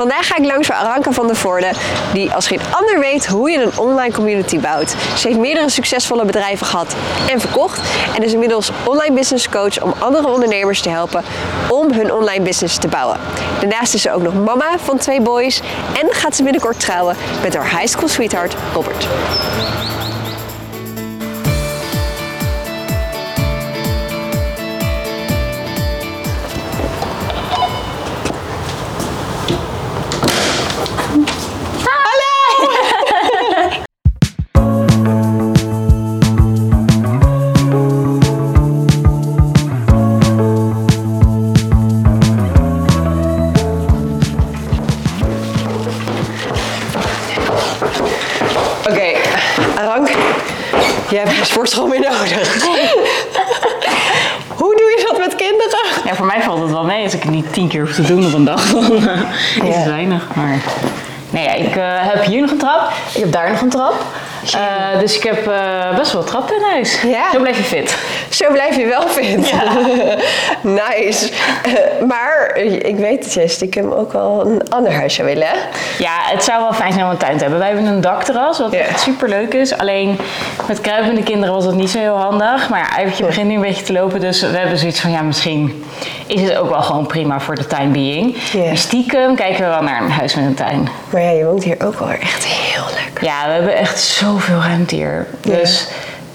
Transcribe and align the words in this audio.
Vandaag 0.00 0.26
ga 0.26 0.36
ik 0.36 0.44
langs 0.44 0.68
bij 0.68 0.76
Aranka 0.76 1.12
van 1.12 1.26
der 1.26 1.36
Voorde, 1.36 1.72
die 2.12 2.32
als 2.32 2.46
geen 2.46 2.60
ander 2.70 2.98
weet 2.98 3.26
hoe 3.26 3.50
je 3.50 3.62
een 3.62 3.78
online 3.78 4.14
community 4.14 4.58
bouwt. 4.58 4.94
Ze 5.16 5.26
heeft 5.26 5.38
meerdere 5.38 5.70
succesvolle 5.70 6.24
bedrijven 6.24 6.66
gehad 6.66 6.96
en 7.30 7.40
verkocht 7.40 7.80
en 8.16 8.22
is 8.22 8.32
inmiddels 8.32 8.70
online 8.84 9.14
business 9.14 9.48
coach 9.48 9.82
om 9.82 9.94
andere 9.98 10.28
ondernemers 10.28 10.80
te 10.80 10.88
helpen 10.88 11.24
om 11.68 11.92
hun 11.92 12.12
online 12.12 12.44
business 12.44 12.78
te 12.78 12.88
bouwen. 12.88 13.18
Daarnaast 13.60 13.94
is 13.94 14.02
ze 14.02 14.12
ook 14.12 14.22
nog 14.22 14.34
mama 14.34 14.78
van 14.78 14.98
twee 14.98 15.20
boys 15.20 15.60
en 16.00 16.08
gaat 16.10 16.36
ze 16.36 16.42
binnenkort 16.42 16.80
trouwen 16.80 17.16
met 17.42 17.54
haar 17.56 17.70
high 17.70 17.86
school 17.86 18.08
sweetheart 18.08 18.54
Robert. 18.74 19.06
Sportschool 51.66 51.86
meer 51.86 52.00
nodig. 52.00 52.64
Hoe 54.60 54.76
doe 54.76 54.90
je 54.96 55.04
dat 55.10 55.18
met 55.18 55.34
kinderen? 55.34 55.78
Ja, 56.04 56.14
voor 56.14 56.26
mij 56.26 56.42
valt 56.42 56.60
het 56.60 56.70
wel 56.70 56.84
mee 56.84 57.04
als 57.04 57.14
ik 57.14 57.22
het 57.22 57.30
niet 57.30 57.52
tien 57.52 57.68
keer 57.68 57.80
hoef 57.80 57.94
te 57.94 58.02
doen 58.02 58.26
op 58.26 58.32
een 58.32 58.44
dag. 58.44 58.70
Dan 58.72 58.84
eh, 59.08 59.20
is 59.68 59.74
het 59.74 59.84
Ja. 59.84 59.84
weinig. 59.90 60.26
Maar 60.34 60.58
nee, 61.30 61.44
ja, 61.44 61.52
ik 61.54 61.76
eh, 61.76 61.84
heb 61.86 62.24
hier 62.24 62.40
nog 62.40 62.50
een 62.50 62.58
trap. 62.58 62.90
Ik 63.14 63.20
heb 63.20 63.32
daar 63.32 63.50
nog 63.50 63.60
een 63.60 63.68
trap. 63.68 63.94
Eh, 64.44 65.00
dus 65.00 65.16
ik 65.16 65.22
heb 65.22 65.46
eh, 65.46 65.96
best 65.96 66.12
wel 66.12 66.24
trappen 66.24 66.56
in 66.56 66.62
huis. 66.62 67.02
Ja. 67.02 67.30
Zo 67.32 67.40
blijf 67.40 67.56
je 67.56 67.62
fit. 67.62 67.96
Zo 68.30 68.52
blijf 68.52 68.76
je 68.76 68.86
wel 68.86 69.08
fit. 69.08 69.52
nice. 70.82 71.30
Eh, 71.62 72.06
maar 72.06 72.56
ik 72.82 72.96
weet 72.96 73.22
dat 73.22 73.32
jij 73.32 73.46
stiekem 73.46 73.92
ook 73.92 74.12
wel 74.12 74.46
een 74.46 74.62
ander 74.68 74.92
huis 74.92 75.14
zou 75.14 75.28
willen, 75.28 75.46
hè? 75.46 75.56
Ja, 75.98 76.16
het 76.22 76.44
zou 76.44 76.62
wel 76.62 76.72
fijn 76.72 76.92
zijn 76.92 77.04
om 77.04 77.10
een 77.10 77.16
tuin 77.16 77.36
te 77.36 77.42
hebben. 77.42 77.58
Wij 77.58 77.68
hebben 77.68 77.86
een 77.86 78.00
dakterras, 78.00 78.58
wat 78.58 78.72
echt 78.72 79.00
super 79.00 79.28
leuk 79.28 79.54
is. 79.54 79.78
Alleen 79.78 80.18
met 80.68 80.80
kruipende 80.80 81.22
kinderen 81.22 81.54
was 81.54 81.64
dat 81.64 81.74
niet 81.74 81.90
zo 81.90 81.98
heel 81.98 82.16
handig. 82.16 82.68
Maar 82.68 83.04
ja, 83.06 83.26
begint 83.26 83.48
nu 83.48 83.54
een 83.54 83.60
beetje 83.60 83.84
te 83.84 83.92
lopen. 83.92 84.20
Dus 84.20 84.40
we 84.40 84.56
hebben 84.56 84.78
zoiets 84.78 85.00
van, 85.00 85.10
ja, 85.10 85.22
misschien 85.22 85.84
is 86.26 86.42
het 86.42 86.56
ook 86.56 86.68
wel 86.68 86.82
gewoon 86.82 87.06
prima 87.06 87.40
voor 87.40 87.54
de 87.54 87.66
time 87.66 87.90
being. 87.90 88.36
Stiekem 88.74 89.34
kijken 89.34 89.64
we 89.64 89.70
wel 89.70 89.82
naar 89.82 90.02
een 90.02 90.10
huis 90.10 90.34
met 90.34 90.44
een 90.44 90.54
tuin. 90.54 90.88
Maar 91.10 91.22
ja, 91.22 91.30
je 91.30 91.44
woont 91.44 91.64
hier 91.64 91.76
ook 91.84 91.98
wel 91.98 92.10
echt 92.10 92.44
heel 92.44 92.84
lekker. 93.04 93.24
Ja, 93.24 93.46
we 93.46 93.52
hebben 93.52 93.76
echt 93.76 94.00
zoveel 94.30 94.60
ruimte 94.60 94.94
hier. 94.94 95.26
Dus 95.40 95.88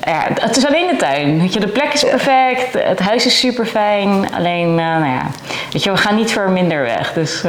ja, 0.06 0.28
het 0.40 0.58
is 0.58 0.66
alleen 0.66 0.88
de 0.88 0.96
tuin. 0.96 1.40
Weet 1.40 1.54
je, 1.54 1.60
de 1.60 1.68
plek 1.68 1.94
is 1.94 2.04
perfect, 2.04 2.74
het 2.74 3.00
huis 3.00 3.26
is 3.26 3.40
super 3.40 3.66
fijn. 3.66 4.34
Alleen, 4.34 4.80
eh, 4.80 4.86
nou 4.86 5.06
ja, 5.06 5.28
weet 5.72 5.84
je, 5.84 5.92
we 5.92 5.98
gaan 5.98 6.16
niet 6.16 6.32
voor 6.32 6.50
minder 6.50 6.82
weg. 6.82 7.14
Dus 7.14 7.44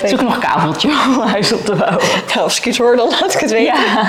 ik. 0.00 0.08
zoek 0.08 0.20
nog 0.20 0.34
een 0.34 0.40
kaveltje 0.40 0.88
om 0.88 1.20
een 1.20 1.28
huis 1.28 1.52
op 1.52 1.64
te 1.64 1.74
bouwen. 1.74 2.04
Nou, 2.28 2.40
als 2.40 2.58
ik 2.58 2.66
iets 2.66 2.78
hoor, 2.78 2.96
dan 2.96 3.08
laat 3.08 3.34
ik 3.34 3.40
het 3.40 3.50
weten. 3.50 3.64
Ja. 3.64 4.08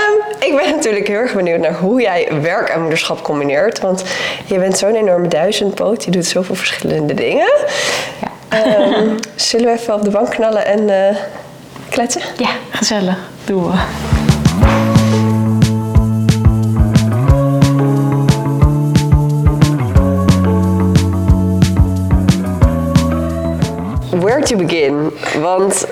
Ehm, 0.00 0.44
ik 0.50 0.56
ben 0.56 0.74
natuurlijk 0.74 1.08
heel 1.08 1.16
erg 1.16 1.34
benieuwd 1.34 1.60
naar 1.60 1.74
hoe 1.74 2.00
jij 2.00 2.28
werk 2.40 2.68
en 2.68 2.80
moederschap 2.80 3.22
combineert. 3.22 3.80
Want 3.80 4.04
je 4.44 4.58
bent 4.58 4.78
zo'n 4.78 4.94
enorme 4.94 5.28
duizendpoot. 5.28 6.04
Je 6.04 6.10
doet 6.10 6.26
zoveel 6.26 6.54
verschillende 6.54 7.14
dingen. 7.14 7.52
Ja. 8.20 8.58
Ehm, 8.64 9.08
zullen 9.34 9.66
we 9.66 9.80
even 9.80 9.94
op 9.94 10.02
de 10.02 10.10
bank 10.10 10.30
knallen 10.30 10.66
en 10.66 11.08
eh, 11.08 11.16
kletsen? 11.88 12.22
ja, 12.36 12.50
gezellig. 12.70 13.18
Doen 13.44 13.66
we. 13.66 14.19
Where 24.10 24.42
to 24.42 24.56
begin? 24.56 25.10
Want 25.40 25.86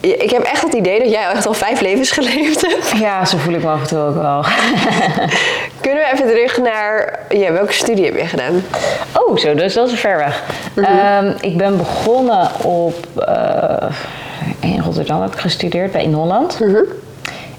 ik 0.00 0.30
heb 0.30 0.42
echt 0.42 0.62
het 0.62 0.72
idee 0.74 0.98
dat 0.98 1.10
jij 1.10 1.30
echt 1.30 1.46
al 1.46 1.54
vijf 1.54 1.80
levens 1.80 2.10
geleefd 2.10 2.60
hebt. 2.60 2.92
Ja, 2.98 3.24
zo 3.24 3.36
voel 3.38 3.54
ik 3.54 3.62
me 3.62 3.70
af 3.70 3.80
en 3.80 3.86
toe 3.86 3.98
ook 3.98 4.14
wel. 4.14 4.44
Kunnen 5.80 6.04
we 6.04 6.10
even 6.12 6.26
terug 6.26 6.58
naar... 6.58 7.18
Ja, 7.28 7.52
welke 7.52 7.72
studie 7.72 8.04
heb 8.04 8.16
je 8.16 8.24
gedaan? 8.26 8.62
Oh, 9.12 9.36
zo, 9.36 9.54
dus 9.54 9.74
dat 9.74 9.90
is 9.90 10.00
ver 10.00 10.16
weg. 10.16 10.42
Ehm, 10.74 11.32
ik 11.40 11.56
ben 11.56 11.76
begonnen 11.76 12.48
op... 12.64 13.06
eh, 13.26 13.90
in 14.60 14.80
Rotterdam 14.80 15.22
heb 15.22 15.32
ik 15.32 15.38
gestudeerd, 15.38 15.92
bij 15.92 16.02
in 16.02 16.12
Holland. 16.12 16.58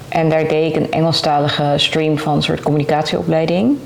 En 0.09 0.29
daar 0.29 0.47
deed 0.47 0.69
ik 0.69 0.75
een 0.75 0.91
Engelstalige 0.91 1.73
stream 1.75 2.17
van 2.17 2.35
een 2.35 2.43
soort 2.43 2.61
communicatieopleiding. 2.61 3.77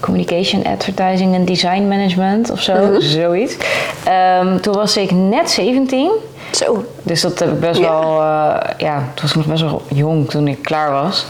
Communication, 0.00 0.64
Advertising 0.64 1.34
en 1.34 1.44
Design 1.44 1.88
Management 1.88 2.50
of 2.50 2.60
zo, 2.62 2.74
zoiets. 3.00 3.56
Ehm, 4.04 4.58
toen 4.60 4.74
was 4.74 4.96
ik 4.96 5.10
net 5.10 5.50
17. 5.50 6.10
Zo. 6.50 6.84
Dus 7.02 7.20
dat 7.20 7.38
heb 7.38 7.48
ik 7.48 7.60
best 7.60 7.80
Ja. 7.80 7.88
wel, 8.00 8.20
eh, 8.20 8.70
ja, 8.78 8.96
toen 8.98 9.22
was 9.22 9.34
nog 9.34 9.46
best 9.46 9.62
wel 9.62 9.82
jong 9.88 10.30
toen 10.30 10.48
ik 10.48 10.62
klaar 10.62 10.90
was. 10.90 11.26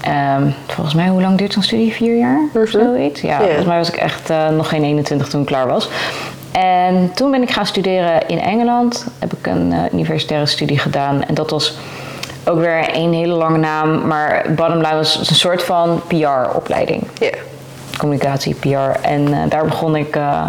Ehm, 0.00 0.42
volgens 0.66 0.94
mij, 0.94 1.08
hoe 1.08 1.20
lang 1.20 1.38
duurt 1.38 1.52
zo'n 1.52 1.62
studie? 1.62 1.92
Vier 1.92 2.16
jaar 2.16 2.38
of 2.54 2.68
zoiets? 2.68 3.20
Ja, 3.20 3.28
Ja. 3.40 3.44
volgens 3.44 3.66
mij 3.66 3.76
was 3.78 3.88
ik 3.88 3.96
echt 3.96 4.30
eh, 4.30 4.48
nog 4.48 4.68
geen 4.68 4.84
21 4.84 5.28
toen 5.28 5.40
ik 5.40 5.46
klaar 5.46 5.66
was. 5.66 5.88
En 6.52 7.10
toen 7.14 7.30
ben 7.30 7.42
ik 7.42 7.50
gaan 7.50 7.66
studeren 7.66 8.26
in 8.28 8.40
Engeland. 8.40 9.06
Heb 9.18 9.32
ik 9.32 9.46
een 9.46 9.72
eh, 9.72 9.78
universitaire 9.92 10.46
studie 10.46 10.78
gedaan. 10.78 11.24
En 11.24 11.34
dat 11.34 11.50
was 11.50 11.74
ook 12.44 12.58
weer 12.58 12.88
een 12.96 13.12
hele 13.12 13.34
lange 13.34 13.58
naam. 13.58 14.06
Maar 14.06 14.46
bottom 14.48 14.76
line 14.76 14.94
was 14.94 15.28
een 15.28 15.34
soort 15.34 15.62
van 15.62 16.00
PR-opleiding 16.06 17.02
Ja. 17.18 17.30
Communicatie, 17.96 18.54
PR. 18.54 19.00
En 19.02 19.32
eh, 19.32 19.50
daar 19.50 19.64
begon 19.64 19.96
ik 19.96 20.16
eh, 20.16 20.48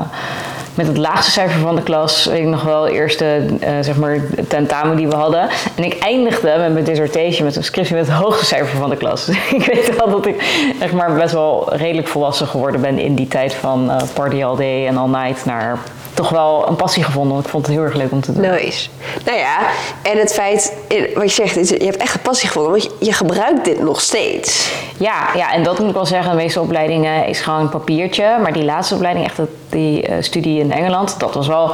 met 0.75 0.87
het 0.87 0.97
laagste 0.97 1.31
cijfer 1.31 1.59
van 1.59 1.75
de 1.75 1.83
klas. 1.83 2.25
Weet 2.25 2.39
ik 2.39 2.45
nog 2.45 2.63
wel, 2.63 2.83
de 2.83 2.91
eerste 2.91 3.45
eh, 3.59 3.71
zeg 3.81 3.95
maar, 3.97 4.19
tentamen 4.47 4.95
die 4.97 5.07
we 5.07 5.15
hadden. 5.15 5.49
En 5.75 5.83
ik 5.83 5.97
eindigde 5.99 6.55
met 6.57 6.73
mijn 6.73 6.85
dissertation, 6.85 7.45
met 7.45 7.55
een 7.55 7.63
scriptie 7.63 7.95
met 7.95 8.07
het 8.07 8.15
hoogste 8.15 8.45
cijfer 8.45 8.77
van 8.77 8.89
de 8.89 8.97
klas. 8.97 9.25
Dus 9.25 9.37
ik 9.59 9.65
weet 9.65 9.95
wel 9.95 10.09
dat 10.09 10.25
ik 10.25 10.43
zeg 10.79 10.91
maar, 10.91 11.13
best 11.13 11.33
wel 11.33 11.75
redelijk 11.75 12.07
volwassen 12.07 12.47
geworden 12.47 12.81
ben 12.81 12.99
in 12.99 13.15
die 13.15 13.27
tijd 13.27 13.53
van 13.53 13.91
eh, 13.91 13.97
party 14.13 14.43
all 14.43 14.55
day 14.55 14.87
en 14.87 14.97
all 14.97 15.09
night 15.09 15.45
naar 15.45 15.77
toch 16.15 16.29
wel 16.29 16.67
een 16.67 16.75
passie 16.75 17.03
gevonden. 17.03 17.39
Ik 17.39 17.47
vond 17.47 17.65
het 17.65 17.75
heel 17.75 17.83
erg 17.83 17.93
leuk 17.93 18.11
om 18.11 18.21
te 18.21 18.33
doen. 18.33 18.41
Nice. 18.41 18.89
Nou 19.25 19.37
ja, 19.37 19.57
en 20.01 20.17
het 20.17 20.33
feit, 20.33 20.73
wat 21.15 21.35
je 21.35 21.45
zegt, 21.47 21.69
je 21.69 21.85
hebt 21.85 21.97
echt 21.97 22.13
een 22.13 22.21
passie 22.21 22.47
gevonden, 22.47 22.71
want 22.71 22.89
je, 22.99 23.13
gebruikt 23.13 23.65
dit 23.65 23.79
nog 23.81 24.01
steeds. 24.01 24.71
Ja, 24.97 25.27
ja, 25.35 25.53
en 25.53 25.63
dat 25.63 25.79
moet 25.79 25.87
ik 25.87 25.93
wel 25.93 26.05
zeggen. 26.05 26.29
De 26.29 26.37
meeste 26.37 26.61
opleidingen 26.61 27.27
is 27.27 27.41
gewoon 27.41 27.59
een 27.59 27.69
papiertje. 27.69 28.37
Maar 28.41 28.53
die 28.53 28.63
laatste 28.63 28.95
opleiding, 28.95 29.25
echt 29.25 29.37
dat- 29.37 29.49
die 29.69 30.01
eh, 30.01 30.15
studie 30.19 30.59
in 30.59 30.71
Engeland, 30.71 31.19
dat 31.19 31.33
was 31.33 31.47
wel 31.47 31.71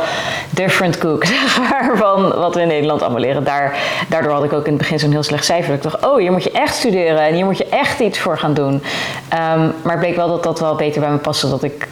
different 0.50 0.97
cook, 0.97 1.25
van 1.94 2.34
wat 2.35 2.56
we 2.56 2.62
in 2.62 2.68
Nederland 2.68 3.02
allemaal 3.02 3.19
leren. 3.19 3.44
Daar, 3.44 3.79
daardoor 4.09 4.31
had 4.31 4.44
ik 4.44 4.53
ook 4.53 4.66
in 4.66 4.74
het 4.74 4.81
begin 4.81 5.00
zo'n 5.00 5.12
heel 5.12 5.24
slecht 5.24 5.46
cijfer. 5.46 5.74
Ik 5.74 5.81
dacht, 5.81 6.06
oh, 6.06 6.18
hier 6.18 6.31
moet 6.31 6.44
je 6.44 6.52
echt 6.52 6.75
studeren 6.75 7.19
en 7.19 7.34
hier 7.34 7.46
moet 7.46 7.57
je 7.57 7.66
echt 7.66 8.00
iets 8.00 8.19
voor 8.19 8.38
gaan 8.38 8.53
doen. 8.53 8.84
Ehm, 9.29 9.69
maar 9.81 9.91
het 9.91 10.00
bleek 10.00 10.16
wel 10.16 10.28
dat 10.28 10.44
dat 10.44 10.59
wel 10.59 10.75
beter 10.75 11.02
bij 11.02 11.09
me 11.09 11.18
paste, 11.18 11.50
dat 11.50 11.63
ik 11.63 11.88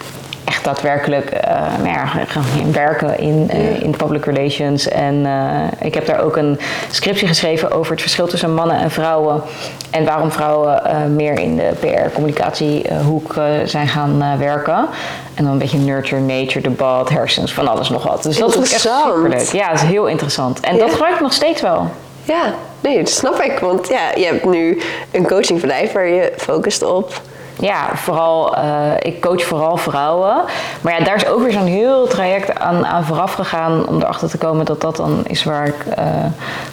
echt 0.59 0.67
daadwerkelijk 0.67 1.29
eh, 1.29 1.61
nou 1.77 1.87
ja, 1.89 2.05
gaan 2.05 2.43
werken 2.71 3.19
in, 3.19 3.49
eh, 3.49 3.81
in 3.81 3.91
public 3.91 4.25
relations. 4.25 4.87
En 4.87 5.25
eh, 5.25 5.87
ik 5.87 5.93
heb 5.93 6.05
daar 6.05 6.19
ook 6.21 6.37
een 6.37 6.59
scriptie 6.91 7.27
geschreven 7.27 7.71
over 7.71 7.91
het 7.91 8.01
verschil 8.01 8.27
tussen 8.27 8.53
mannen 8.53 8.77
en 8.77 8.91
vrouwen. 8.91 9.41
En 9.89 10.05
waarom 10.05 10.31
vrouwen 10.31 10.81
meer 11.15 11.39
in 11.39 11.55
de 11.55 11.71
PR-communicatiehoek 11.79 13.35
eh, 13.35 13.43
zijn 13.65 13.87
gaan 13.87 14.37
werken. 14.37 14.87
En 15.33 15.43
dan 15.43 15.53
een 15.53 15.57
beetje 15.59 15.77
nurture, 15.77 16.21
nature, 16.21 16.61
debat, 16.61 17.09
hersens, 17.09 17.53
van 17.53 17.67
alles 17.67 17.89
nog 17.89 18.03
wat. 18.03 18.23
Dus 18.23 18.37
dat 18.37 18.55
ik 18.55 18.61
echt 18.61 18.79
superleuk. 19.05 19.41
Ja, 19.51 19.67
dat 19.71 19.81
is 19.81 19.87
heel 19.87 20.07
interessant. 20.07 20.59
En 20.59 20.73
Ja. 20.75 20.79
dat 20.79 20.91
gebruik 20.91 21.13
ik 21.15 21.21
nog 21.21 21.33
steeds 21.33 21.61
wel. 21.61 21.87
Ja, 22.23 22.53
nee, 22.79 22.97
dat 22.97 23.09
snap 23.09 23.41
ik. 23.41 23.59
Want 23.59 23.87
ja, 23.87 23.99
je 24.15 24.25
hebt 24.25 24.45
nu 24.45 24.81
een 25.11 25.27
coachingbedrijf 25.27 25.91
waar 25.91 26.07
je 26.07 26.33
focust 26.37 26.83
op. 26.83 27.21
Ja, 27.59 27.95
vooral, 27.95 28.55
eh, 28.55 28.91
ik 28.99 29.21
coach 29.21 29.43
vooral 29.43 29.77
vrouwen. 29.77 30.35
Maar 30.81 30.99
ja, 30.99 31.03
daar 31.05 31.15
is 31.15 31.27
ook 31.27 31.41
weer 31.41 31.51
zo'n 31.51 31.65
heel 31.65 32.07
traject 32.07 32.59
aan, 32.59 32.85
aan 32.85 33.03
vooraf 33.03 33.33
gegaan 33.33 33.87
om 33.87 34.01
erachter 34.01 34.29
te 34.29 34.37
komen 34.37 34.65
dat 34.65 34.81
dat 34.81 34.95
dan 34.95 35.21
is 35.27 35.43
waar 35.43 35.67
ik 35.67 35.85
eh, 35.95 36.05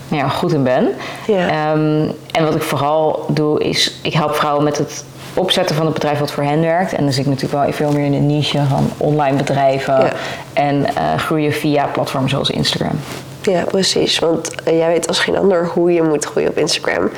nou 0.08 0.22
ja, 0.22 0.28
goed 0.28 0.52
in 0.52 0.62
ben. 0.62 0.88
Ja. 1.26 1.48
Ehm, 1.48 2.08
en 2.32 2.44
wat 2.44 2.54
ik 2.54 2.62
vooral 2.62 3.24
doe 3.28 3.62
is, 3.64 3.98
ik 4.02 4.12
help 4.12 4.34
vrouwen 4.34 4.64
met 4.64 4.78
het 4.78 5.04
opzetten 5.34 5.76
van 5.76 5.84
het 5.84 5.94
bedrijf 5.94 6.18
wat 6.18 6.30
voor 6.30 6.42
hen 6.42 6.60
werkt. 6.60 6.92
En 6.92 7.02
dan 7.04 7.12
zit 7.12 7.24
ik 7.24 7.30
natuurlijk 7.30 7.62
wel 7.64 7.72
veel 7.72 7.92
meer 7.92 8.04
in 8.04 8.12
de 8.12 8.34
niche 8.34 8.62
van 8.68 8.90
online 8.96 9.36
bedrijven 9.36 9.94
Ja. 9.94 10.12
en 10.52 10.86
eh, 10.86 11.16
groeien 11.16 11.52
via 11.52 11.86
platforms 11.86 12.30
zoals 12.30 12.50
Instagram. 12.50 13.00
Ja, 13.42 13.62
precies. 13.64 14.18
Want 14.18 14.50
jij 14.64 14.86
weet 14.86 15.08
als 15.08 15.18
geen 15.18 15.36
ander 15.38 15.66
hoe 15.66 15.92
je 15.92 16.02
moet 16.02 16.24
groeien 16.24 16.50
op 16.50 16.58
Instagram. 16.58 17.10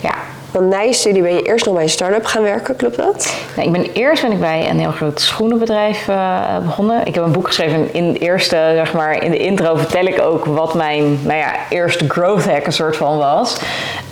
Ja, 0.00 0.14
Want 0.54 0.68
na 0.68 0.80
je 0.80 0.92
studie 0.92 1.22
ben 1.22 1.34
je 1.34 1.42
eerst 1.42 1.64
nog 1.64 1.74
bij 1.74 1.82
een 1.82 1.88
start-up 1.88 2.24
gaan 2.24 2.42
werken, 2.42 2.76
klopt 2.76 2.96
dat? 2.96 3.36
Nou, 3.56 3.66
ik 3.66 3.72
ben, 3.72 3.92
eerst 3.92 4.22
ben 4.22 4.32
ik 4.32 4.40
bij 4.40 4.70
een 4.70 4.78
heel 4.78 4.90
groot 4.90 5.20
schoenenbedrijf 5.20 6.08
uh, 6.08 6.58
begonnen. 6.58 7.06
Ik 7.06 7.14
heb 7.14 7.24
een 7.24 7.32
boek 7.32 7.46
geschreven. 7.46 7.94
In 7.94 8.12
de 8.12 8.18
eerste, 8.18 8.56
zeg 8.74 8.92
maar, 8.92 9.22
in 9.22 9.30
de 9.30 9.38
intro 9.38 9.76
vertel 9.76 10.04
ik 10.04 10.20
ook 10.20 10.44
wat 10.44 10.74
mijn 10.74 11.18
nou 11.22 11.38
ja, 11.38 11.52
eerste 11.68 12.08
growth 12.08 12.44
hack 12.44 12.66
een 12.66 12.72
soort 12.72 12.96
van 12.96 13.16
was. 13.16 13.60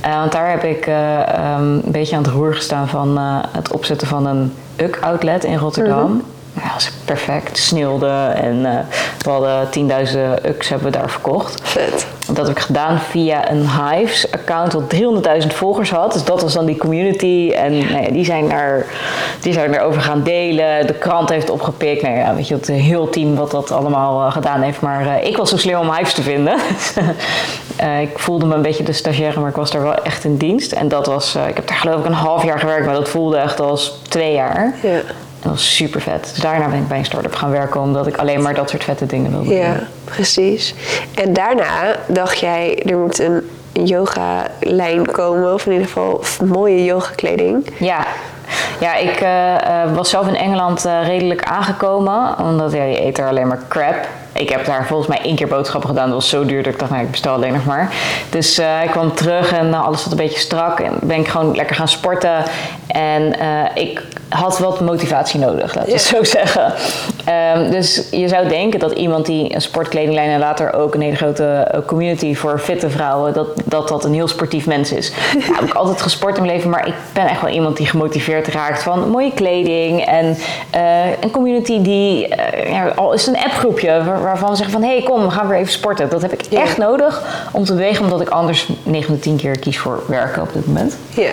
Uh, 0.07 0.19
want 0.19 0.33
daar 0.33 0.51
heb 0.51 0.65
ik 0.65 0.87
uh, 0.87 1.19
um, 1.19 1.81
een 1.85 1.93
beetje 1.93 2.17
aan 2.17 2.23
het 2.23 2.33
roer 2.33 2.55
gestaan 2.55 2.89
van 2.89 3.19
het 3.53 3.73
opzetten 3.73 4.07
van 4.07 4.27
een 4.27 4.53
UC-outlet 4.77 5.45
in 5.45 5.57
Rotterdam. 5.57 6.01
Mm 6.01 6.07
-hmm. 6.07 6.32
Ja, 6.63 6.69
dat 6.69 6.75
was 6.75 6.91
perfect. 7.05 7.59
Sneeuwde 7.59 8.33
en 8.35 8.57
uh, 8.57 8.79
we 9.19 9.31
hadden 9.31 9.71
tienduizenden 9.71 10.39
UX 10.49 10.69
hebben 10.69 10.93
we 10.93 10.99
daar 10.99 11.11
verkocht. 11.11 11.61
Vet. 11.63 12.07
Dat 12.27 12.47
heb 12.47 12.57
ik 12.57 12.63
gedaan 12.63 12.99
via 12.99 13.51
een 13.51 13.69
Hives-account 13.71 14.73
wat 14.73 14.95
300.000 15.43 15.47
volgers 15.47 15.91
had. 15.91 16.13
Dus 16.13 16.25
dat 16.25 16.43
was 16.43 16.53
dan 16.53 16.67
die 16.67 16.77
community. 16.77 17.53
En 17.55 17.79
nou 17.79 18.03
ja, 18.03 18.11
die, 18.11 18.25
zijn 18.25 18.49
daar, 18.49 18.87
die 19.41 19.53
zijn 19.53 19.75
erover 19.75 20.01
gaan 20.01 20.23
delen. 20.23 20.87
De 20.87 20.95
krant 20.95 21.29
heeft 21.29 21.51
opgepikt. 21.51 22.03
Nou 22.03 22.17
ja, 22.17 22.35
weet 22.35 22.49
je, 22.49 22.55
het 22.55 22.67
heel 22.67 23.09
team 23.09 23.35
wat 23.35 23.51
dat 23.51 23.71
allemaal 23.71 24.27
uh, 24.27 24.33
gedaan 24.33 24.63
heeft. 24.63 24.81
Maar 24.81 25.07
uh, 25.07 25.25
ik 25.25 25.37
was 25.37 25.51
zo 25.51 25.57
slim 25.57 25.79
om 25.79 25.95
Hives 25.95 26.15
te 26.15 26.23
vinden. 26.23 26.57
ik 28.09 28.19
voelde 28.19 28.47
me 28.47 28.55
een 28.55 28.63
beetje 28.63 28.85
de 28.85 28.93
stagiaire, 28.93 29.41
maar 29.41 29.51
ik 29.51 29.57
was 29.57 29.71
daar 29.71 29.83
wel 29.83 30.03
echt 30.03 30.25
in 30.25 30.37
dienst. 30.37 30.73
En 30.73 30.89
dat 30.89 31.07
was, 31.07 31.35
ik 31.49 31.57
heb 31.57 31.69
daar 31.69 31.77
geloof 31.77 31.99
ik 31.99 32.07
een 32.07 32.13
half 32.13 32.45
jaar 32.45 32.59
gewerkt. 32.59 32.87
Maar 32.87 32.95
dat 32.95 33.09
voelde 33.09 33.37
echt 33.37 33.61
als 33.61 33.99
twee 34.09 34.33
jaar. 34.33 34.75
Ja. 34.83 35.01
Dat 35.43 35.53
was 35.53 35.77
super 35.77 36.01
vet. 36.01 36.23
Dus 36.23 36.43
daarna 36.43 36.69
ben 36.69 36.79
ik 36.79 36.89
bij 36.89 36.99
een 36.99 37.05
start-up 37.05 37.35
gaan 37.35 37.51
werken 37.51 37.81
omdat 37.81 38.07
ik 38.07 38.17
alleen 38.17 38.43
maar 38.43 38.55
dat 38.55 38.71
soort 38.71 38.85
vette 38.85 39.07
dingen 39.07 39.31
wilde 39.31 39.49
doen. 39.49 39.57
Ja, 39.57 39.77
precies. 40.05 40.75
En 41.15 41.33
daarna 41.33 41.97
dacht 42.07 42.39
jij, 42.39 42.83
er 42.87 42.99
moet 42.99 43.19
een 43.19 43.51
yoga-lijn 43.73 45.11
komen, 45.11 45.55
of 45.55 45.67
in 45.67 45.73
ieder 45.73 45.87
geval 45.87 46.25
mooie 46.45 46.85
yoga-kleding. 46.85 47.67
Ja. 47.79 48.07
Ja, 48.81 48.95
ik 48.95 49.21
uh, 49.23 49.95
was 49.95 50.11
zelf 50.11 50.27
in 50.29 50.37
Engeland 50.37 50.87
uh, 50.87 51.07
redelijk 51.07 51.43
aangekomen, 51.43 52.39
omdat 52.39 52.73
ja, 52.73 52.83
je 52.83 53.05
eet 53.05 53.19
er 53.19 53.29
alleen 53.29 53.47
maar 53.47 53.61
crap. 53.69 54.07
Ik 54.33 54.49
heb 54.49 54.65
daar 54.65 54.87
volgens 54.87 55.09
mij 55.09 55.21
één 55.23 55.37
keer 55.37 55.49
boodschappen 55.49 55.89
gedaan. 55.89 56.07
Dat 56.07 56.15
was 56.15 56.29
zo 56.29 56.45
duur 56.45 56.63
dat 56.63 56.73
ik 56.73 56.79
dacht, 56.79 56.91
nou, 56.91 57.03
ik 57.03 57.11
bestel 57.11 57.35
alleen 57.35 57.53
nog 57.53 57.65
maar. 57.65 57.95
Dus 58.31 58.59
uh, 58.59 58.83
ik 58.85 58.91
kwam 58.91 59.15
terug 59.15 59.53
en 59.53 59.69
uh, 59.69 59.85
alles 59.85 60.03
zat 60.03 60.11
een 60.11 60.17
beetje 60.17 60.39
strak. 60.39 60.81
En 60.81 60.93
ben 61.01 61.19
ik 61.19 61.29
gewoon 61.29 61.57
lekker 61.57 61.77
gaan 61.77 61.89
sporten. 61.89 62.43
En 62.87 63.23
uh, 63.23 63.65
ik 63.75 64.03
had 64.29 64.59
wat 64.59 64.81
motivatie 64.81 65.41
nodig, 65.41 65.75
laten 65.75 65.91
we 65.91 65.97
het 65.97 66.03
zo 66.03 66.25
zeggen. 66.25 66.73
Um, 67.57 67.71
dus 67.71 68.09
je 68.11 68.29
zou 68.29 68.49
denken 68.49 68.81
dat 68.81 68.93
iemand 68.93 69.27
die 69.27 69.55
een 69.55 69.61
sportkledinglijn 69.61 70.31
en 70.31 70.39
later 70.39 70.73
ook 70.73 70.95
een 70.95 71.01
hele 71.01 71.17
grote 71.17 71.83
community 71.87 72.35
voor 72.35 72.59
fitte 72.59 72.91
vrouwen, 72.91 73.33
dat 73.33 73.49
dat, 73.65 73.89
dat 73.89 74.05
een 74.05 74.15
heel 74.15 74.29
sportief 74.29 74.67
mens 74.67 74.93
is. 74.93 75.13
Ja, 75.43 75.55
heb 75.55 75.65
ik 75.65 75.75
altijd 75.75 76.03
gesport 76.03 76.37
in 76.37 76.43
mijn 76.43 76.55
leven, 76.55 76.71
maar 76.71 76.87
ik 76.87 76.95
ben 77.13 77.27
echt 77.27 77.41
wel 77.41 77.51
iemand 77.51 77.77
die 77.77 77.87
gemotiveerd 77.87 78.47
raakt 78.47 78.83
van 78.83 79.09
mooie 79.11 79.33
kleding 79.33 80.05
en 80.05 80.37
een 81.21 81.31
community 81.31 81.83
die, 81.83 82.29
ja, 82.67 82.93
al 82.97 83.13
is 83.13 83.27
het 83.27 83.35
een 83.35 83.43
appgroepje 83.43 84.03
waarvan 84.23 84.51
we 84.51 84.57
zeggen 84.57 84.73
van 84.75 84.83
hé 84.83 84.97
hey, 84.97 85.03
kom 85.03 85.23
we 85.23 85.31
gaan 85.31 85.49
weer 85.49 85.59
even 85.59 85.73
sporten. 85.73 86.09
Dat 86.09 86.23
heb 86.23 86.33
ik 86.33 86.43
echt 86.43 86.77
nodig 86.77 87.23
om 87.53 87.65
te 87.65 87.73
bewegen 87.73 88.05
omdat 88.05 88.21
ik 88.21 88.29
anders 88.29 88.69
9 88.83 89.07
van 89.07 89.15
de 89.15 89.21
10 89.21 89.37
keer 89.37 89.59
kies 89.59 89.79
voor 89.79 90.03
werken 90.07 90.43
op 90.43 90.53
dit 90.53 90.67
moment. 90.67 90.97
Ja. 91.15 91.31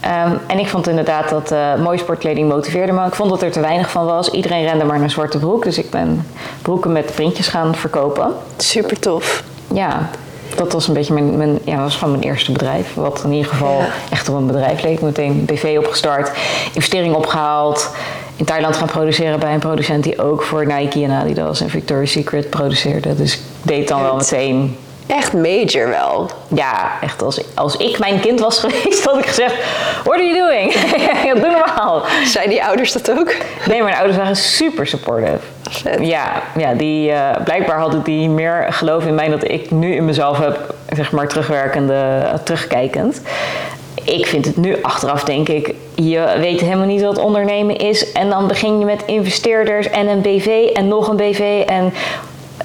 Ehm, 0.00 0.32
en 0.46 0.58
ik 0.58 0.68
vond 0.68 0.88
inderdaad 0.88 1.28
dat 1.28 1.50
eh, 1.50 1.74
mooie 1.74 1.98
sportkleding 1.98 2.48
motiveerde 2.48 2.92
me. 2.92 3.06
Ik 3.06 3.14
vond 3.14 3.30
dat 3.30 3.42
er 3.42 3.50
te 3.52 3.60
weinig 3.60 3.90
van 3.90 4.04
was. 4.04 4.30
Iedereen 4.30 4.64
rende 4.64 4.84
maar 4.84 4.98
naar 4.98 5.10
zwarte 5.10 5.38
broek. 5.38 5.64
Dus 5.64 5.78
ik 5.78 5.90
ben 5.90 6.26
broeken 6.62 6.92
met 6.92 7.12
printjes 7.14 7.48
gaan 7.48 7.74
verkopen. 7.74 8.32
Super 8.56 8.98
tof. 8.98 9.42
Ja, 9.74 10.08
dat 10.56 10.72
was 10.72 10.88
een 10.88 10.94
beetje 10.94 11.12
mijn, 11.14 11.36
mijn, 11.36 11.58
ja, 11.64 11.74
dat 11.74 11.82
was 11.82 11.96
gewoon 11.96 12.10
mijn 12.18 12.24
eerste 12.24 12.52
bedrijf. 12.52 12.94
Wat 12.94 13.22
in 13.24 13.32
ieder 13.32 13.50
geval 13.50 13.78
Ja. 13.78 13.86
echt 14.10 14.28
op 14.28 14.34
een 14.34 14.46
bedrijf 14.46 14.82
leek. 14.82 15.00
Meteen 15.00 15.30
een 15.30 15.44
BV 15.44 15.76
opgestart, 15.78 16.30
investering 16.72 17.14
opgehaald. 17.14 17.90
In 18.36 18.44
Thailand 18.44 18.76
gaan 18.76 18.88
produceren 18.88 19.40
bij 19.40 19.54
een 19.54 19.60
producent 19.60 20.04
die 20.04 20.22
ook 20.22 20.42
voor 20.42 20.66
Nike 20.66 21.04
en 21.04 21.10
Adidas 21.10 21.60
en 21.60 21.70
Victoria's 21.70 22.10
Secret 22.10 22.50
produceerde. 22.50 23.14
Dus 23.14 23.34
ik 23.34 23.40
deed 23.62 23.88
dan 23.88 24.02
wel 24.02 24.16
meteen 24.16 24.76
Echt 25.06 25.32
major 25.32 25.88
wel. 25.88 26.30
ja, 26.48 26.90
echt 27.00 27.22
als, 27.22 27.40
als 27.54 27.76
ik 27.76 27.98
mijn 27.98 28.20
kind 28.20 28.40
was 28.40 28.58
geweest, 28.64 29.04
had 29.04 29.18
ik 29.18 29.26
gezegd: 29.26 29.54
What 30.04 30.14
are 30.14 30.24
you 30.24 30.48
doing? 30.48 30.72
doe 31.42 31.50
normaal. 31.50 32.02
Zijn 32.24 32.48
die 32.48 32.64
ouders 32.64 32.92
dat 32.92 33.10
ook? 33.10 33.34
Nee, 33.66 33.82
mijn 33.82 33.96
ouders 33.96 34.16
waren 34.16 34.36
super 34.36 34.86
supportive. 34.86 35.38
Vet. 35.70 36.06
Ja, 36.06 36.42
ja 36.56 36.74
die, 36.74 37.10
eh, 37.12 37.44
blijkbaar 37.44 37.78
hadden 37.78 38.02
die 38.02 38.28
meer 38.28 38.66
geloof 38.70 39.04
in 39.04 39.14
mij 39.14 39.28
dat 39.28 39.48
ik 39.48 39.70
nu 39.70 39.94
in 39.94 40.04
mezelf 40.04 40.38
heb, 40.38 40.74
zeg 40.88 41.12
maar 41.12 41.28
terugwerkende, 41.28 42.22
eh, 42.32 42.34
terugkijkend. 42.44 43.20
Ik 44.04 44.26
vind 44.26 44.44
het 44.44 44.56
nu 44.56 44.82
achteraf, 44.82 45.24
denk 45.24 45.48
ik, 45.48 45.74
je 45.94 46.34
weet 46.38 46.60
helemaal 46.60 46.86
niet 46.86 47.02
wat 47.02 47.18
ondernemen 47.18 47.76
is. 47.76 48.12
En 48.12 48.30
dan 48.30 48.46
begin 48.46 48.78
je 48.78 48.84
met 48.84 49.02
investeerders 49.06 49.90
en 49.90 50.08
een 50.08 50.20
BV 50.20 50.70
en 50.74 50.88
nog 50.88 51.08
een 51.08 51.16
BV. 51.16 51.62
En 51.66 51.92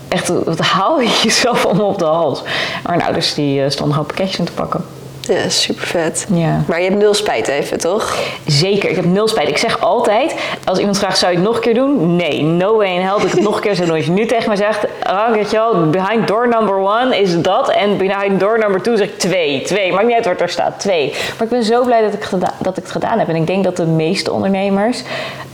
echt, 0.08 0.28
wat 0.28 0.60
haal 0.60 1.02
je 1.02 1.20
jezelf 1.24 1.66
om 1.66 1.80
op 1.80 2.00
de 2.00 2.06
hals? 2.06 2.42
Maar 2.84 2.92
mijn 2.96 3.04
ouders 3.04 3.34
die 3.34 3.64
eh, 3.64 3.70
stonden 3.70 3.94
gewoon 3.94 4.08
pakketjes 4.08 4.40
in 4.40 4.46
te 4.46 4.52
pakken. 4.52 4.86
Ja, 5.28 5.50
super 5.50 5.88
vet. 5.88 6.28
Ja. 6.34 6.64
Maar 6.68 6.82
je 6.82 6.86
hebt 6.90 6.98
nul 7.02 7.14
spijt 7.14 7.48
even, 7.48 7.78
toch? 7.80 8.18
Zeker, 8.46 8.90
ik 8.90 8.96
heb 8.96 9.06
nul 9.06 9.28
spijt. 9.28 9.48
Ik 9.50 9.58
zeg 9.58 9.82
altijd, 9.82 10.36
als 10.66 10.78
iemand 10.80 10.98
vraagt, 10.98 11.18
zou 11.18 11.32
je 11.32 11.38
het 11.38 11.48
nog 11.48 11.56
een 11.56 11.62
keer 11.62 11.74
doen? 11.74 12.16
Nee, 12.16 12.44
no 12.44 12.78
way 12.78 12.88
in 12.94 13.02
hell 13.02 13.12
dat 13.12 13.24
ik 13.24 13.32
het 13.32 13.42
nog 13.42 13.56
een 13.56 13.62
keer 13.62 13.76
zou 13.76 13.88
doen. 13.88 13.96
Als 13.96 14.06
je 14.06 14.12
nu 14.12 14.26
tegen 14.26 14.48
mij 14.48 14.56
zegt, 14.58 14.86
ah, 15.04 15.32
weet 15.32 15.52
je 15.52 15.58
wel, 15.58 15.90
behind 15.90 16.28
door 16.28 16.48
number 16.48 16.76
one 16.78 17.18
is 17.20 17.42
dat. 17.42 17.70
En 17.70 17.98
behind 17.98 18.40
door 18.40 18.60
number 18.60 18.82
two 18.82 18.96
zeg 18.96 19.08
ik 19.08 19.20
twee. 19.20 19.62
Twee, 19.62 19.92
maakt 19.94 20.06
niet 20.06 20.16
uit 20.16 20.26
wat 20.26 20.42
er 20.42 20.50
staat, 20.50 20.80
twee. 20.80 21.10
Maar 21.10 21.44
ik 21.44 21.50
ben 21.50 21.64
zo 21.64 21.84
blij 21.84 22.02
dat 22.02 22.14
ik, 22.14 22.30
dat 22.60 22.78
ik 22.78 22.84
het 22.84 22.92
gedaan 22.92 23.20
heb. 23.20 23.28
En 23.30 23.36
ik 23.36 23.48
denk 23.48 23.64
dat 23.64 23.78
de 23.78 23.86
meeste 23.86 24.32
ondernemers 24.32 25.04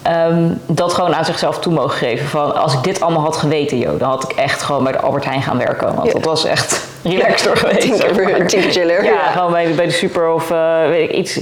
ehm, 0.02 0.50
dat 0.66 0.94
gewoon 0.94 1.16
aan 1.16 1.26
zichzelf 1.26 1.60
toe 1.60 1.74
mogen 1.74 1.98
geven. 1.98 2.28
Van, 2.28 2.56
als 2.62 2.74
ik 2.74 2.84
dit 2.84 3.02
allemaal 3.02 3.22
had 3.24 3.36
geweten, 3.38 3.78
joh, 3.78 4.00
dan 4.00 4.10
had 4.10 4.24
ik 4.24 4.32
echt 4.38 4.62
gewoon 4.62 4.84
bij 4.84 4.92
de 4.92 5.00
Albert 5.00 5.26
Heijn 5.26 5.42
gaan 5.42 5.58
werken. 5.58 5.96
Want 5.96 6.08
Ja. 6.08 6.14
dat 6.14 6.24
was 6.26 6.46
echt 6.46 6.82
relaxed 7.04 7.44
door 7.44 7.58
geweest. 7.58 8.48
Tien 8.48 8.62
keer 8.62 8.72
chiller. 8.82 9.04
Ja, 9.04 9.32
gewoon 9.32 9.52
bij, 9.52 9.76
bij 9.76 9.86
de 9.86 9.92
super 9.92 10.34
of 10.34 10.52
eh, 10.52 10.88
weet 10.88 11.10
ik, 11.10 11.16
iets, 11.16 11.40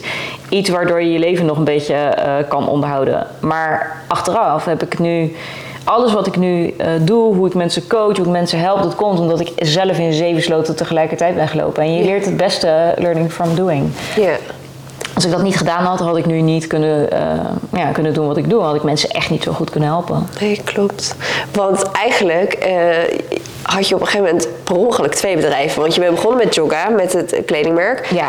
iets 0.50 0.70
waardoor 0.70 1.02
je 1.02 1.12
je 1.12 1.20
leven 1.20 1.46
nog 1.46 1.58
een 1.58 1.64
beetje 1.64 1.94
eh, 1.94 2.34
kan 2.48 2.68
onderhouden. 2.68 3.28
Maar 3.40 4.02
achteraf 4.08 4.66
heb 4.66 4.84
ik 4.84 5.00
nu. 5.00 5.36
Alles 5.84 6.14
wat 6.14 6.28
ik 6.28 6.38
nu 6.38 6.74
eh, 6.78 6.88
doe, 7.02 7.36
hoe 7.36 7.48
ik 7.48 7.54
mensen 7.54 7.88
coach, 7.88 8.18
hoe 8.18 8.26
ik 8.26 8.32
mensen 8.32 8.60
help, 8.60 8.82
dat 8.82 8.96
komt 8.96 9.20
omdat 9.20 9.40
ik 9.40 9.52
zelf 9.56 9.98
in 9.98 10.14
zeven 10.14 10.42
sloten 10.42 10.76
tegelijkertijd 10.76 11.36
ben 11.36 11.48
gelopen. 11.48 11.84
En 11.84 11.96
je 11.96 12.04
leert 12.04 12.26
het 12.26 12.38
beste 12.38 12.94
learning 12.98 13.32
from 13.32 13.56
doing. 13.56 13.92
Ja. 14.16 14.36
Als 15.16 15.26
ik 15.26 15.32
dat 15.32 15.44
niet 15.44 15.58
gedaan 15.58 15.84
had, 15.84 16.00
had 16.00 16.18
ik 16.18 16.26
nu 16.26 16.42
niet 16.42 16.68
kunnen, 16.68 17.08
ja, 17.74 17.92
kunnen 17.92 18.14
doen 18.14 18.28
wat 18.28 18.38
ik 18.38 18.50
doe. 18.50 18.62
Had 18.62 18.76
ik 18.76 18.84
mensen 18.84 19.10
echt 19.10 19.30
niet 19.30 19.44
zo 19.44 19.52
goed 19.52 19.70
kunnen 19.70 19.90
helpen. 19.90 20.28
Nee, 20.40 20.62
klopt. 20.64 21.16
Want 21.52 21.92
eigenlijk 21.92 22.58
had 23.62 23.88
je 23.88 23.96
op 23.96 24.02
een 24.02 24.08
gegeven 24.08 24.28
moment 24.28 24.48
per 24.64 24.76
ongeluk 24.76 25.14
twee 25.16 25.36
bedrijven. 25.36 25.82
Want 25.82 25.94
je 25.96 26.00
bent 26.02 26.16
begonnen 26.16 26.44
met 26.46 26.56
Jogga, 26.56 26.90
met 26.90 27.14
het 27.14 27.36
kledingmerk. 27.46 28.06
Ja, 28.14 28.28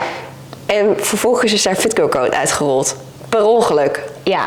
En 0.67 0.95
vervolgens 0.97 1.53
is 1.53 1.63
daar 1.63 1.75
Fitco 1.75 2.09
Code 2.09 2.37
uitgerold. 2.37 2.97
Per 3.29 3.45
ongeluk. 3.45 4.03
Ja, 4.23 4.45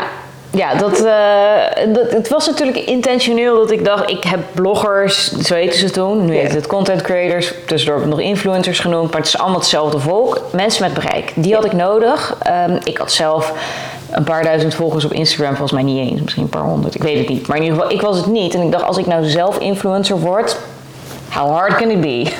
ja 0.51 0.75
dat, 0.75 1.03
eh, 1.05 1.93
dat, 1.93 2.11
het 2.11 2.27
was 2.29 2.47
natuurlijk 2.47 2.77
intentioneel 2.77 3.55
dat 3.55 3.71
ik 3.71 3.85
dacht, 3.85 4.09
ik 4.09 4.23
heb 4.23 4.39
bloggers, 4.51 5.31
zo 5.31 5.53
heten 5.53 5.79
ze 5.79 5.89
toen. 5.89 6.25
Nu 6.25 6.33
Ja. 6.35 6.41
heet 6.41 6.53
het 6.53 6.67
content 6.67 7.01
creators, 7.01 7.53
tussendoor 7.67 8.07
nog 8.07 8.19
influencers 8.19 8.79
genoemd. 8.79 9.11
Maar 9.11 9.19
het 9.19 9.27
is 9.27 9.37
allemaal 9.37 9.59
hetzelfde 9.59 9.99
volk. 9.99 10.41
Mensen 10.51 10.83
met 10.83 10.93
bereik, 10.93 11.31
die 11.35 11.53
had 11.53 11.65
ik 11.65 11.73
nodig. 11.73 12.37
Ehm, 12.41 12.77
ik 12.83 12.97
had 12.97 13.11
zelf 13.11 13.53
een 14.11 14.23
paar 14.23 14.43
duizend 14.43 14.73
volgers 14.75 15.05
op 15.05 15.13
Instagram, 15.13 15.49
volgens 15.55 15.71
mij 15.71 15.83
niet 15.83 16.09
eens. 16.11 16.21
Misschien 16.21 16.43
een 16.43 16.49
paar 16.49 16.61
honderd, 16.63 16.95
ik 16.95 17.03
weet 17.03 17.17
het 17.17 17.29
niet. 17.29 17.47
Maar 17.47 17.57
in 17.57 17.63
ieder 17.63 17.77
geval, 17.79 17.93
ik 17.95 18.01
was 18.01 18.17
het 18.17 18.25
niet. 18.25 18.53
En 18.53 18.61
ik 18.61 18.71
dacht, 18.71 18.83
als 18.85 18.97
ik 18.97 19.05
nou 19.05 19.23
zelf 19.25 19.57
influencer 19.57 20.19
word, 20.19 20.57
How 21.35 21.49
hard 21.49 21.75
can 21.75 21.89
it 21.89 22.01
be? 22.01 22.31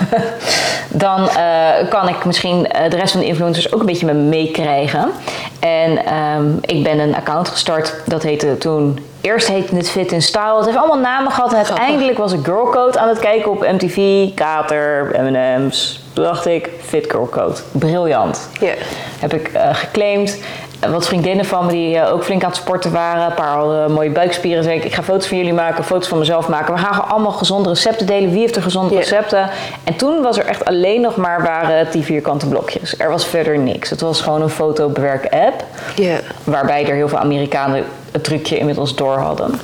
Dan 1.06 1.30
eh, 1.30 1.90
kan 1.90 2.10
ik 2.10 2.25
misschien 2.25 2.68
eh, 2.68 2.90
de 2.90 2.96
rest 2.96 3.12
van 3.12 3.22
de 3.22 3.28
influencers 3.28 3.74
ook 3.74 3.80
een 3.80 3.86
beetje 3.86 4.14
meekrijgen. 4.14 5.12
En 5.60 6.06
ehm, 6.06 6.46
ik 6.62 6.84
ben 6.84 7.00
een 7.00 7.16
account 7.16 7.48
gestart. 7.48 7.94
Dat 8.06 8.24
heette 8.24 8.58
toen... 8.58 9.00
Eerst 9.22 9.48
heette 9.48 9.75
het 9.75 9.90
Fit 9.90 10.12
in 10.12 10.22
Style. 10.22 10.56
Het 10.56 10.66
heeft 10.66 10.78
allemaal 10.78 11.00
namen 11.00 11.32
gehad. 11.32 11.52
En 11.52 11.58
uiteindelijk 11.58 12.18
was 12.18 12.34
ik 12.34 12.40
Girlcode 12.44 13.00
aan 13.00 13.08
het 13.08 13.20
kijken 13.20 13.52
op 13.52 13.68
MTV. 13.72 14.30
Kater, 14.34 15.16
M&M's. 15.22 16.04
Toen 16.14 16.24
dacht 16.24 16.46
ik, 16.46 16.70
Fit 16.82 17.12
Girlcode. 17.12 17.56
Briljant. 17.72 18.50
Ja. 18.60 18.74
Heb 19.20 19.34
ik 19.34 19.48
eh, 19.48 19.70
geclaimd. 19.75 20.38
Eh, 20.86 20.92
Wat 20.92 21.08
vriendinnen 21.08 21.46
van 21.46 21.65
me 21.65 21.72
die 21.72 21.98
eh, 21.98 22.13
ook 22.13 22.24
flink 22.24 22.44
aan 22.44 22.50
het 22.50 22.58
sporten 22.58 22.92
waren. 22.92 23.25
Een 23.25 23.34
paar 23.34 23.58
hadden 23.58 23.92
mooie 23.92 24.10
buikspieren. 24.10 24.63
Zei 24.63 24.77
ik, 24.77 24.84
ik 24.84 24.96
ga 24.96 25.04
foto's 25.04 25.27
van 25.27 25.38
jullie 25.38 25.54
maken, 25.54 25.84
foto's 25.84 26.08
van 26.08 26.18
mezelf 26.20 26.48
maken. 26.48 26.74
We 26.74 26.80
gaan 26.80 27.10
allemaal 27.10 27.32
gezonde 27.32 27.70
recepten 27.70 28.06
delen. 28.06 28.30
Wie 28.32 28.39
heeft 28.39 28.56
er 28.56 28.62
gezonde 28.62 28.96
recepten? 28.96 29.50
En 29.84 29.96
toen 29.96 30.22
was 30.22 30.38
er 30.38 30.46
echt 30.46 30.65
alleen 30.65 31.01
nog 31.01 31.15
maar 31.15 31.44
waren 31.44 31.77
het 31.77 31.92
die 31.92 32.04
vierkante 32.04 32.48
blokjes. 32.48 33.00
Er 33.00 33.10
was 33.10 33.25
verder 33.25 33.58
niks. 33.58 33.89
Het 33.89 34.01
was 34.01 34.22
gewoon 34.22 34.42
een 34.42 34.50
fotobewerk 34.50 35.25
app. 35.34 35.63
Waarbij 36.44 36.88
er 36.88 36.96
heel 36.96 37.08
veel 37.10 37.18
Amerikanen 37.18 37.84
het 38.12 38.24
trucje 38.24 38.58
inmiddels 38.58 38.96
door 38.96 39.18
hadden. 39.18 39.60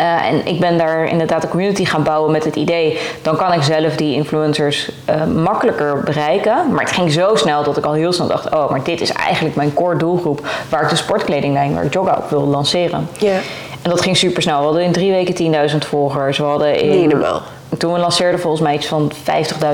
Eh, 0.00 0.26
en 0.26 0.46
ik 0.46 0.60
ben 0.60 0.78
daar 0.78 1.04
inderdaad 1.04 1.42
een 1.42 1.48
community 1.48 1.84
gaan 1.84 2.02
bouwen 2.02 2.32
met 2.32 2.44
het 2.44 2.56
idee, 2.56 2.98
dan 3.22 3.36
kan 3.36 3.52
ik 3.52 3.62
zelf 3.62 3.96
die 3.96 4.14
influencers 4.14 4.90
eh, 5.04 5.24
makkelijker 5.24 6.00
bereiken. 6.04 6.72
Maar 6.72 6.84
het 6.84 6.92
ging 6.92 7.12
zo 7.12 7.34
snel 7.34 7.62
dat 7.62 7.76
ik 7.76 7.84
al 7.84 7.92
heel 7.92 8.12
snel 8.12 8.26
dacht, 8.26 8.54
oh, 8.54 8.70
maar 8.70 8.82
dit 8.82 9.00
is 9.00 9.12
eigenlijk 9.12 9.56
mijn 9.56 9.74
core 9.74 9.96
doelgroep 9.96 10.46
waar 10.68 10.82
ik 10.82 10.88
de 10.88 10.96
sportkledinglijn, 10.96 11.74
waar 11.74 11.84
ik 11.84 11.92
Jogga 11.92 12.16
op 12.16 12.30
wil 12.30 12.46
lanceren. 12.46 13.08
Ja. 13.18 13.36
En 13.82 13.90
dat 13.90 14.00
ging 14.00 14.16
super 14.16 14.42
snel. 14.42 14.58
We 14.58 14.64
hadden 14.64 14.82
in 14.82 14.92
drie 14.92 15.10
weken 15.10 15.70
10.000 15.70 15.76
volgers. 15.78 16.38
We 16.38 16.44
hadden 16.44 16.80
in, 16.80 17.00
Niet 17.00 17.10
normaal. 17.10 17.42
Toen 17.78 17.92
we 17.92 17.98
lanceerden 17.98 18.40
volgens 18.40 18.62
mij 18.62 18.74
iets 18.74 18.86
van 18.86 19.12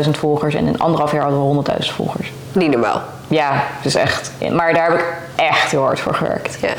50.000 0.04 0.10
volgers. 0.10 0.54
En 0.54 0.66
in 0.66 0.78
anderhalf 0.78 1.12
jaar 1.12 1.22
hadden 1.22 1.64
we 1.64 1.64
100.000 1.84 1.94
volgers. 1.94 2.32
Niet 2.52 2.70
normaal. 2.70 3.00
Ja, 3.28 3.64
dus 3.82 3.94
echt. 3.94 4.32
Maar 4.52 4.74
daar 4.74 4.90
heb 4.90 4.98
ik 4.98 5.04
echt 5.36 5.70
heel 5.70 5.82
hard 5.82 6.00
voor 6.00 6.14
gewerkt. 6.14 6.58
Ja. 6.60 6.74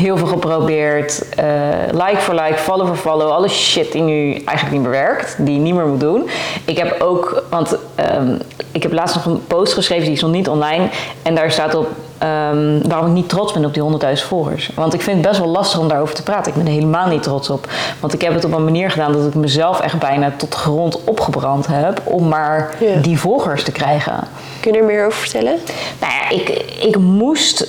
Heel 0.00 0.16
veel 0.16 0.26
geprobeerd. 0.26 1.24
eh, 1.36 1.46
like 1.92 2.16
voor 2.20 2.34
like, 2.34 2.58
follow 2.58 2.86
voor 2.86 2.96
follow. 2.96 3.30
Alle 3.30 3.48
shit 3.48 3.92
die 3.92 4.02
nu 4.02 4.32
eigenlijk 4.32 4.70
niet 4.70 4.80
meer 4.80 4.90
werkt. 4.90 5.36
Die 5.38 5.54
je 5.54 5.60
niet 5.60 5.74
meer 5.74 5.86
moet 5.86 6.00
doen. 6.00 6.28
Ik 6.64 6.78
heb 6.78 7.00
ook, 7.00 7.42
want 7.50 7.76
ehm, 7.94 8.34
ik 8.72 8.82
heb 8.82 8.92
laatst 8.92 9.14
nog 9.14 9.24
een 9.24 9.46
post 9.46 9.72
geschreven. 9.72 10.04
Die 10.04 10.12
is 10.12 10.20
nog 10.20 10.30
niet 10.30 10.48
online. 10.48 10.88
En 11.22 11.34
daar 11.34 11.50
staat 11.50 11.74
op 11.74 11.88
ehm, 12.18 12.88
waarom 12.88 13.06
ik 13.06 13.12
niet 13.12 13.28
trots 13.28 13.52
ben 13.52 13.64
op 13.64 13.74
die 13.74 13.82
100.000 13.82 14.26
volgers. 14.26 14.70
Want 14.74 14.94
ik 14.94 15.00
vind 15.02 15.16
het 15.16 15.26
best 15.26 15.38
wel 15.40 15.48
lastig 15.48 15.78
om 15.80 15.88
daarover 15.88 16.14
te 16.14 16.22
praten. 16.22 16.52
Ik 16.52 16.58
ben 16.58 16.66
er 16.66 16.72
helemaal 16.72 17.06
niet 17.08 17.22
trots 17.22 17.50
op. 17.50 17.66
Want 18.00 18.12
ik 18.14 18.20
heb 18.22 18.34
het 18.34 18.44
op 18.44 18.52
een 18.52 18.64
manier 18.64 18.90
gedaan 18.90 19.12
dat 19.12 19.26
ik 19.26 19.34
mezelf 19.34 19.80
echt 19.80 19.98
bijna 19.98 20.32
tot 20.36 20.54
grond 20.54 21.04
opgebrand 21.04 21.66
heb. 21.66 22.00
Om 22.04 22.28
maar 22.28 22.74
Ja. 22.80 22.96
die 23.00 23.18
volgers 23.18 23.62
te 23.64 23.72
krijgen. 23.72 24.14
Kun 24.60 24.72
je 24.72 24.78
er 24.78 24.84
meer 24.84 25.06
over 25.06 25.18
vertellen? 25.18 25.58
Nou 26.00 26.12
ja, 26.12 26.30
ik, 26.36 26.48
ik 26.82 26.98
moest, 26.98 27.66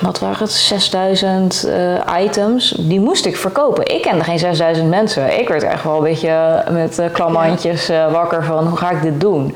wat 0.00 0.18
waren 0.18 0.38
het, 0.38 0.52
6000 0.52 1.64
eh, 1.64 2.22
items, 2.24 2.74
die 2.78 3.00
moest 3.00 3.26
ik 3.26 3.36
verkopen. 3.36 3.94
Ik 3.94 4.02
kende 4.02 4.24
geen 4.24 4.38
6000 4.38 4.88
mensen. 4.88 5.38
Ik 5.38 5.48
werd 5.48 5.62
echt 5.62 5.84
wel 5.84 5.96
een 5.96 6.02
beetje 6.02 6.64
met 6.70 6.98
uh, 6.98 7.06
klamme 7.12 7.38
handjes 7.38 7.88
eh, 7.88 8.12
wakker 8.12 8.44
van 8.44 8.66
hoe 8.66 8.78
ga 8.78 8.90
ik 8.90 9.02
dit 9.02 9.20
doen? 9.20 9.54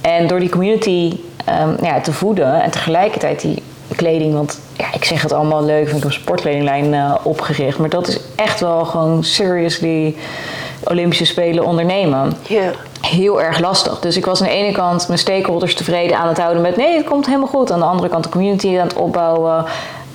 En 0.00 0.26
door 0.26 0.40
die 0.40 0.48
community 0.48 1.18
ehm, 1.44 1.84
ja, 1.84 2.00
te 2.00 2.12
voeden 2.12 2.62
en 2.62 2.70
tegelijkertijd 2.70 3.40
die 3.40 3.62
kleding, 3.96 4.34
want 4.34 4.60
ja, 4.76 4.86
ik 4.92 5.04
zeg 5.04 5.22
het 5.22 5.32
allemaal 5.32 5.64
leuk, 5.64 5.84
want 5.84 5.96
ik 5.96 6.02
heb 6.02 6.04
een 6.04 6.12
sportkledinglijn 6.12 6.94
eh, 6.94 7.14
opgericht, 7.22 7.78
maar 7.78 7.88
dat 7.88 8.08
is 8.08 8.18
echt 8.36 8.60
wel 8.60 8.84
gewoon 8.84 9.24
seriously 9.24 10.14
Olympische 10.84 11.24
Spelen 11.24 11.64
ondernemen 11.64 12.32
Ja. 12.48 12.70
Heel 13.10 13.42
erg 13.42 13.58
lastig. 13.58 14.00
Dus 14.00 14.16
ik 14.16 14.26
was 14.26 14.40
aan 14.40 14.46
de 14.46 14.52
ene 14.52 14.72
kant 14.72 15.06
mijn 15.06 15.18
stakeholders 15.18 15.74
tevreden 15.74 16.18
aan 16.18 16.28
het 16.28 16.38
houden 16.38 16.62
met 16.62 16.76
nee, 16.76 16.96
het 16.96 17.06
komt 17.06 17.26
helemaal 17.26 17.48
goed. 17.48 17.72
Aan 17.72 17.78
de 17.78 17.84
andere 17.84 18.08
kant 18.08 18.24
de 18.24 18.30
community 18.30 18.78
aan 18.78 18.86
het 18.86 18.96
opbouwen, 18.96 19.64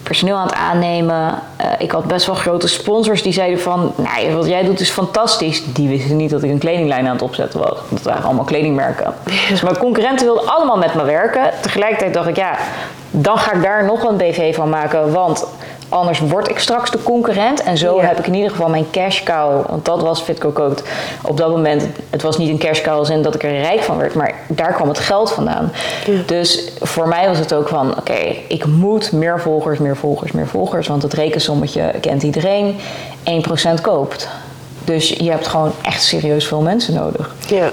personeel 0.03 0.36
aan 0.36 0.48
het 0.48 0.55
aannemen. 0.55 1.41
Eh, 1.55 1.67
ik 1.77 1.91
had 1.91 2.05
best 2.05 2.25
wel 2.25 2.36
grote 2.36 2.67
sponsors 2.67 3.21
die 3.21 3.33
zeiden 3.33 3.60
van, 3.60 3.93
nou, 3.95 4.36
wat 4.36 4.48
jij 4.48 4.63
doet 4.63 4.79
is 4.79 4.89
fantastisch. 4.89 5.63
Die 5.65 5.88
wisten 5.88 6.15
niet 6.15 6.29
dat 6.29 6.43
ik 6.43 6.50
een 6.50 6.57
kledinglijn 6.57 7.05
aan 7.05 7.13
het 7.13 7.21
opzetten 7.21 7.60
was. 7.60 7.77
Dat 7.89 8.01
waren 8.01 8.24
allemaal 8.24 8.45
kledingmerken. 8.45 9.13
Dus 9.50 9.62
mijn 9.62 9.77
concurrenten 9.77 10.25
wilden 10.25 10.48
allemaal 10.48 10.77
met 10.77 10.93
me 10.93 11.03
werken. 11.03 11.50
Tegelijkertijd 11.62 12.13
dacht 12.13 12.27
ik, 12.27 12.36
ja, 12.36 12.57
dan 13.12 13.38
ga 13.38 13.53
ik 13.53 13.62
daar 13.62 13.86
nog 13.86 14.03
een 14.03 14.17
BV 14.17 14.55
van 14.55 14.69
maken, 14.69 15.12
want 15.13 15.48
Anders 15.91 16.19
word 16.19 16.50
ik 16.50 16.60
straks 16.60 16.91
de 16.91 17.03
concurrent. 17.03 17.63
En 17.63 17.77
zo 17.77 17.95
Ja. 18.01 18.05
heb 18.07 18.19
ik 18.19 18.27
in 18.27 18.33
ieder 18.33 18.50
geval 18.51 18.69
mijn 18.69 18.86
cash 18.91 19.24
cow. 19.24 19.65
Want 19.69 19.86
dat 19.86 20.01
was 20.01 20.21
Fitco 20.21 20.51
Code. 20.51 20.81
Op 21.24 21.38
dat 21.38 21.50
moment, 21.50 21.86
het 22.10 22.21
was 22.21 22.38
niet 22.38 22.50
een 22.50 22.57
cash 22.57 22.81
cow 22.81 22.98
als 22.98 23.10
in 23.10 23.21
dat 23.21 23.36
ik 23.36 23.43
er 23.43 23.62
rijk 23.62 23.81
van 23.81 23.98
werd. 23.98 24.13
Maar 24.13 24.33
daar 24.48 24.74
kwam 24.74 24.88
het 24.88 25.00
geld 25.00 25.31
vandaan. 25.31 25.71
Dus 26.25 26.71
voor 26.81 27.07
mij 27.07 27.27
was 27.27 27.38
het 27.38 27.53
ook 27.53 27.67
van, 27.67 27.98
oké, 27.98 28.36
ik 28.48 28.65
moet 28.65 29.12
meer 29.12 29.39
volgers, 29.39 29.79
meer 29.79 29.95
volgers, 29.98 30.31
meer 30.31 30.48
volgers. 30.48 30.88
Want 30.88 31.01
het 31.01 31.13
rekensommetje 31.13 31.91
kent 32.01 32.24
iedereen. 32.24 32.75
1% 33.24 33.81
koopt. 33.81 34.27
Dus 34.86 35.10
je 35.10 35.29
hebt 35.29 35.48
gewoon 35.48 35.71
echt 35.81 36.03
serieus 36.03 36.48
veel 36.48 36.62
mensen 36.62 36.93
nodig. 36.93 37.36
Ja. 37.48 37.69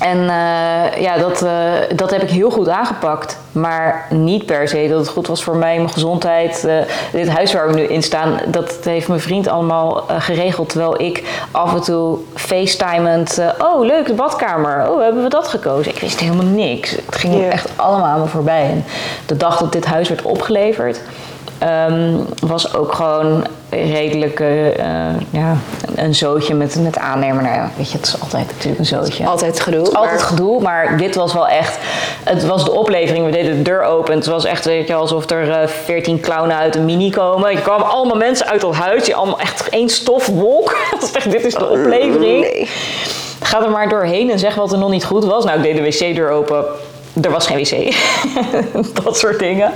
En 0.00 0.18
eh, 0.18 1.02
ja, 1.02 1.16
dat, 1.16 1.42
eh, 1.42 1.52
dat 1.94 2.10
heb 2.10 2.22
ik 2.22 2.30
heel 2.30 2.50
goed 2.50 2.68
aangepakt. 2.68 3.38
Maar 3.52 4.06
niet 4.10 4.46
per 4.46 4.68
se 4.68 4.88
dat 4.88 4.98
het 4.98 5.08
goed 5.08 5.26
was 5.26 5.44
voor 5.44 5.56
mij, 5.56 5.76
mijn 5.76 5.90
gezondheid. 5.90 6.64
Eh, 6.64 6.76
dit 7.12 7.28
huis 7.28 7.52
waar 7.52 7.68
we 7.68 7.74
nu 7.74 7.82
in 7.82 8.02
staan, 8.02 8.38
dat 8.46 8.78
heeft 8.82 9.08
mijn 9.08 9.20
vriend 9.20 9.48
allemaal 9.48 10.04
geregeld. 10.18 10.68
Terwijl 10.68 11.00
ik 11.00 11.44
af 11.50 11.74
en 11.74 11.82
toe 11.82 12.18
facetimend... 12.34 13.40
oh, 13.58 13.84
leuk, 13.84 14.06
de 14.06 14.14
badkamer. 14.14 14.90
Oh, 14.90 15.00
hebben 15.00 15.22
we 15.22 15.28
dat 15.28 15.48
gekozen? 15.48 15.92
Ik 15.92 16.00
wist 16.00 16.20
helemaal 16.20 16.44
niks. 16.44 16.90
Het 16.90 17.16
ging 17.16 17.50
echt 17.50 17.70
allemaal 17.76 18.06
aan 18.06 18.20
me 18.20 18.26
voorbij. 18.26 18.62
En 18.62 18.84
de 19.26 19.36
dag 19.36 19.58
dat 19.58 19.72
dit 19.72 19.84
huis 19.84 20.08
werd 20.08 20.22
opgeleverd... 20.22 21.00
ehm, 21.58 22.16
was 22.40 22.74
ook 22.74 22.92
gewoon 22.92 23.46
redelijk 23.70 24.40
eh, 24.40 24.78
eh, 24.78 25.14
ja, 25.30 25.56
een 25.96 26.14
zootje 26.14 26.54
met, 26.54 26.76
met 26.82 26.98
aannemer. 26.98 27.42
Nou 27.42 27.54
ja, 27.54 27.70
weet 27.76 27.90
je, 27.90 27.96
het 27.96 28.06
is 28.06 28.20
altijd 28.20 28.46
natuurlijk 28.46 28.78
een 28.78 28.86
zootje. 28.86 29.26
Altijd 29.26 29.60
gedoe. 29.60 29.80
Het 29.80 29.88
is 29.88 29.94
altijd 29.94 30.18
maar- 30.18 30.28
gedoe, 30.28 30.60
maar 30.62 30.96
dit 30.96 31.14
was 31.14 31.32
wel 31.32 31.48
echt. 31.48 31.78
Het 32.24 32.46
was 32.46 32.64
de 32.64 32.72
oplevering. 32.72 33.24
We 33.24 33.30
deden 33.30 33.56
de 33.56 33.62
deur 33.62 33.82
open. 33.82 34.14
Het 34.14 34.26
was 34.26 34.44
echt 34.44 34.64
weet 34.64 34.88
je, 34.88 34.94
alsof 34.94 35.30
er 35.30 35.50
eh, 35.50 35.68
veertien 35.68 36.20
clownen 36.20 36.56
uit 36.56 36.76
een 36.76 36.84
mini 36.84 37.10
komen. 37.10 37.50
Er 37.50 37.60
kwamen 37.60 37.88
allemaal 37.88 38.16
mensen 38.16 38.46
uit 38.46 38.60
dat 38.60 38.74
huis. 38.74 39.04
Die 39.04 39.14
allemaal 39.14 39.40
echt 39.40 39.68
één 39.68 39.88
stofwolk. 39.88 40.76
Dit 41.30 41.44
is 41.44 41.54
de 41.54 41.68
oplevering. 41.68 42.40
Nee. 42.40 42.68
Ga 43.42 43.62
er 43.64 43.70
maar 43.70 43.88
doorheen 43.88 44.30
en 44.30 44.38
zeg 44.38 44.54
wat 44.54 44.72
er 44.72 44.78
nog 44.78 44.90
niet 44.90 45.04
goed 45.04 45.24
was. 45.24 45.44
Nou, 45.44 45.56
ik 45.56 45.62
deed 45.62 45.76
de 45.76 46.06
wc-deur 46.06 46.30
open. 46.30 46.64
Er 47.22 47.30
was 47.30 47.46
geen 47.46 47.56
wc. 47.56 47.96
dat 49.04 49.18
soort 49.18 49.38
dingen. 49.38 49.72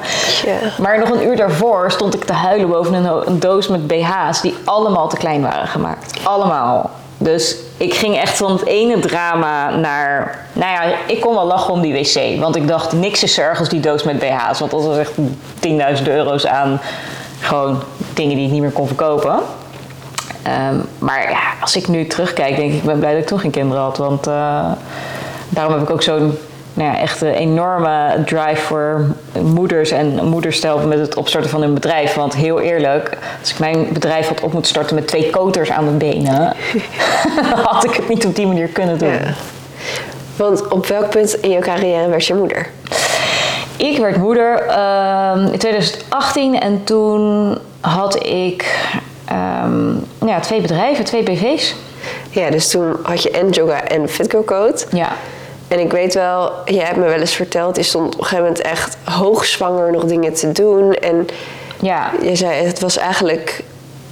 Maar 0.78 0.99
nog 0.99 1.11
een 1.11 1.26
uur 1.26 1.37
daarvoor 1.37 1.90
stond 1.90 2.14
ik 2.14 2.25
te 2.25 2.32
huilen 2.32 2.68
boven 2.68 2.94
een 2.94 3.40
doos 3.40 3.68
met 3.68 3.87
BH's 3.87 4.40
die 4.40 4.54
allemaal 4.64 5.08
te 5.08 5.16
klein 5.16 5.42
waren 5.42 5.68
gemaakt. 5.68 6.20
Allemaal. 6.22 6.90
Dus 7.18 7.56
ik 7.76 7.94
ging 7.94 8.16
echt 8.16 8.37
van 8.37 8.52
het 8.52 8.66
ene 8.66 8.99
drama 8.99 9.76
naar. 9.76 10.38
Nou 10.52 10.72
ja, 10.72 10.96
ik 11.06 11.20
kon 11.20 11.34
wel 11.34 11.46
lachen 11.46 11.72
om 11.72 11.80
die 11.80 11.92
wc. 11.92 12.40
Want 12.40 12.56
ik 12.56 12.68
dacht, 12.68 12.92
niks 12.92 13.22
is 13.22 13.34
zo 13.34 13.40
erg 13.40 13.58
als 13.58 13.68
die 13.68 13.80
doos 13.80 14.02
met 14.02 14.18
BH's. 14.18 14.58
Want 14.58 14.70
dat 14.70 14.84
was 14.84 14.99
echt 14.99 15.12
10.000 15.99 16.06
euro's 16.06 16.46
aan 16.46 16.80
gewoon 17.40 17.82
dingen 18.14 18.37
die 18.37 18.46
ik 18.46 18.52
niet 18.52 18.61
meer 18.61 18.70
kon 18.70 18.87
verkopen. 18.87 19.38
Ehm, 20.42 20.76
maar 20.99 21.30
ja, 21.30 21.40
als 21.61 21.76
ik 21.76 21.88
nu 21.88 22.06
terugkijk, 22.06 22.56
denk 22.56 22.70
ik, 22.70 22.76
ik 22.76 22.84
ben 22.84 22.99
blij 22.99 23.12
dat 23.12 23.20
ik 23.20 23.26
toen 23.26 23.40
geen 23.40 23.50
kinderen 23.50 23.82
had. 23.82 23.96
Want 23.96 24.26
eh, 24.26 24.72
daarom 25.49 25.72
heb 25.72 25.82
ik 25.82 25.90
ook 25.90 26.02
zo'n 26.02 26.38
nou 26.74 26.92
ja, 26.92 26.98
echt 26.98 27.20
een 27.20 27.32
enorme 27.32 28.22
drive 28.24 28.60
voor 28.60 29.06
moeders 29.42 29.90
en 29.90 30.24
moeders 30.24 30.60
te 30.60 30.66
helpen 30.66 30.88
met 30.88 30.98
het 30.98 31.14
opstarten 31.14 31.50
van 31.50 31.62
hun 31.62 31.74
bedrijf. 31.74 32.14
Want 32.14 32.34
heel 32.34 32.60
eerlijk, 32.60 33.18
als 33.40 33.50
ik 33.50 33.58
mijn 33.58 33.88
bedrijf 33.92 34.28
had 34.28 34.40
op 34.40 34.52
moeten 34.52 34.70
starten 34.70 34.94
met 34.94 35.06
twee 35.06 35.30
koters 35.30 35.70
aan 35.70 35.84
mijn 35.84 35.98
benen, 35.98 36.56
had 37.64 37.84
ik 37.84 37.94
het 37.94 38.08
niet 38.08 38.26
op 38.26 38.36
die 38.36 38.46
manier 38.46 38.68
kunnen 38.68 38.98
doen. 38.98 39.12
Ja. 39.12 39.34
Want 40.36 40.68
op 40.68 40.86
welk 40.86 41.10
punt 41.10 41.34
in 41.34 41.50
je 41.50 41.58
carrière 41.58 42.08
werd 42.08 42.26
je 42.26 42.34
moeder? 42.34 42.66
Ik 43.76 43.98
werd 43.98 44.16
moeder 44.16 44.66
ehm, 44.66 45.46
in 45.52 45.58
2018 45.58 46.60
en 46.60 46.84
toen 46.84 47.58
had 47.80 48.26
ik 48.26 48.88
ehm, 49.24 49.94
ja, 50.26 50.40
twee 50.40 50.60
bedrijven, 50.60 51.04
twee 51.04 51.22
BV's. 51.22 51.74
Ja, 52.30 52.50
dus 52.50 52.70
toen 52.70 52.96
had 53.02 53.22
je 53.22 53.30
en 53.30 53.50
Joga 53.50 53.84
en 53.84 54.08
Fitco 54.08 54.42
Code. 54.42 54.84
Ja. 54.90 55.12
En 55.72 55.78
ik 55.78 55.92
weet 55.92 56.14
wel, 56.14 56.52
jij 56.64 56.84
hebt 56.84 56.96
me 56.96 57.04
wel 57.04 57.18
eens 57.18 57.34
verteld, 57.34 57.76
je 57.76 57.82
stond 57.82 58.14
op 58.14 58.20
een 58.20 58.24
gegeven 58.26 58.44
moment 58.44 58.62
echt 58.62 58.96
hoogzwanger 59.04 59.92
nog 59.92 60.04
dingen 60.04 60.32
te 60.34 60.52
doen. 60.52 60.92
En 60.94 61.26
Ja, 61.80 62.10
je 62.22 62.36
zei, 62.36 62.64
het 62.66 62.80
was 62.80 62.96
eigenlijk 62.96 63.62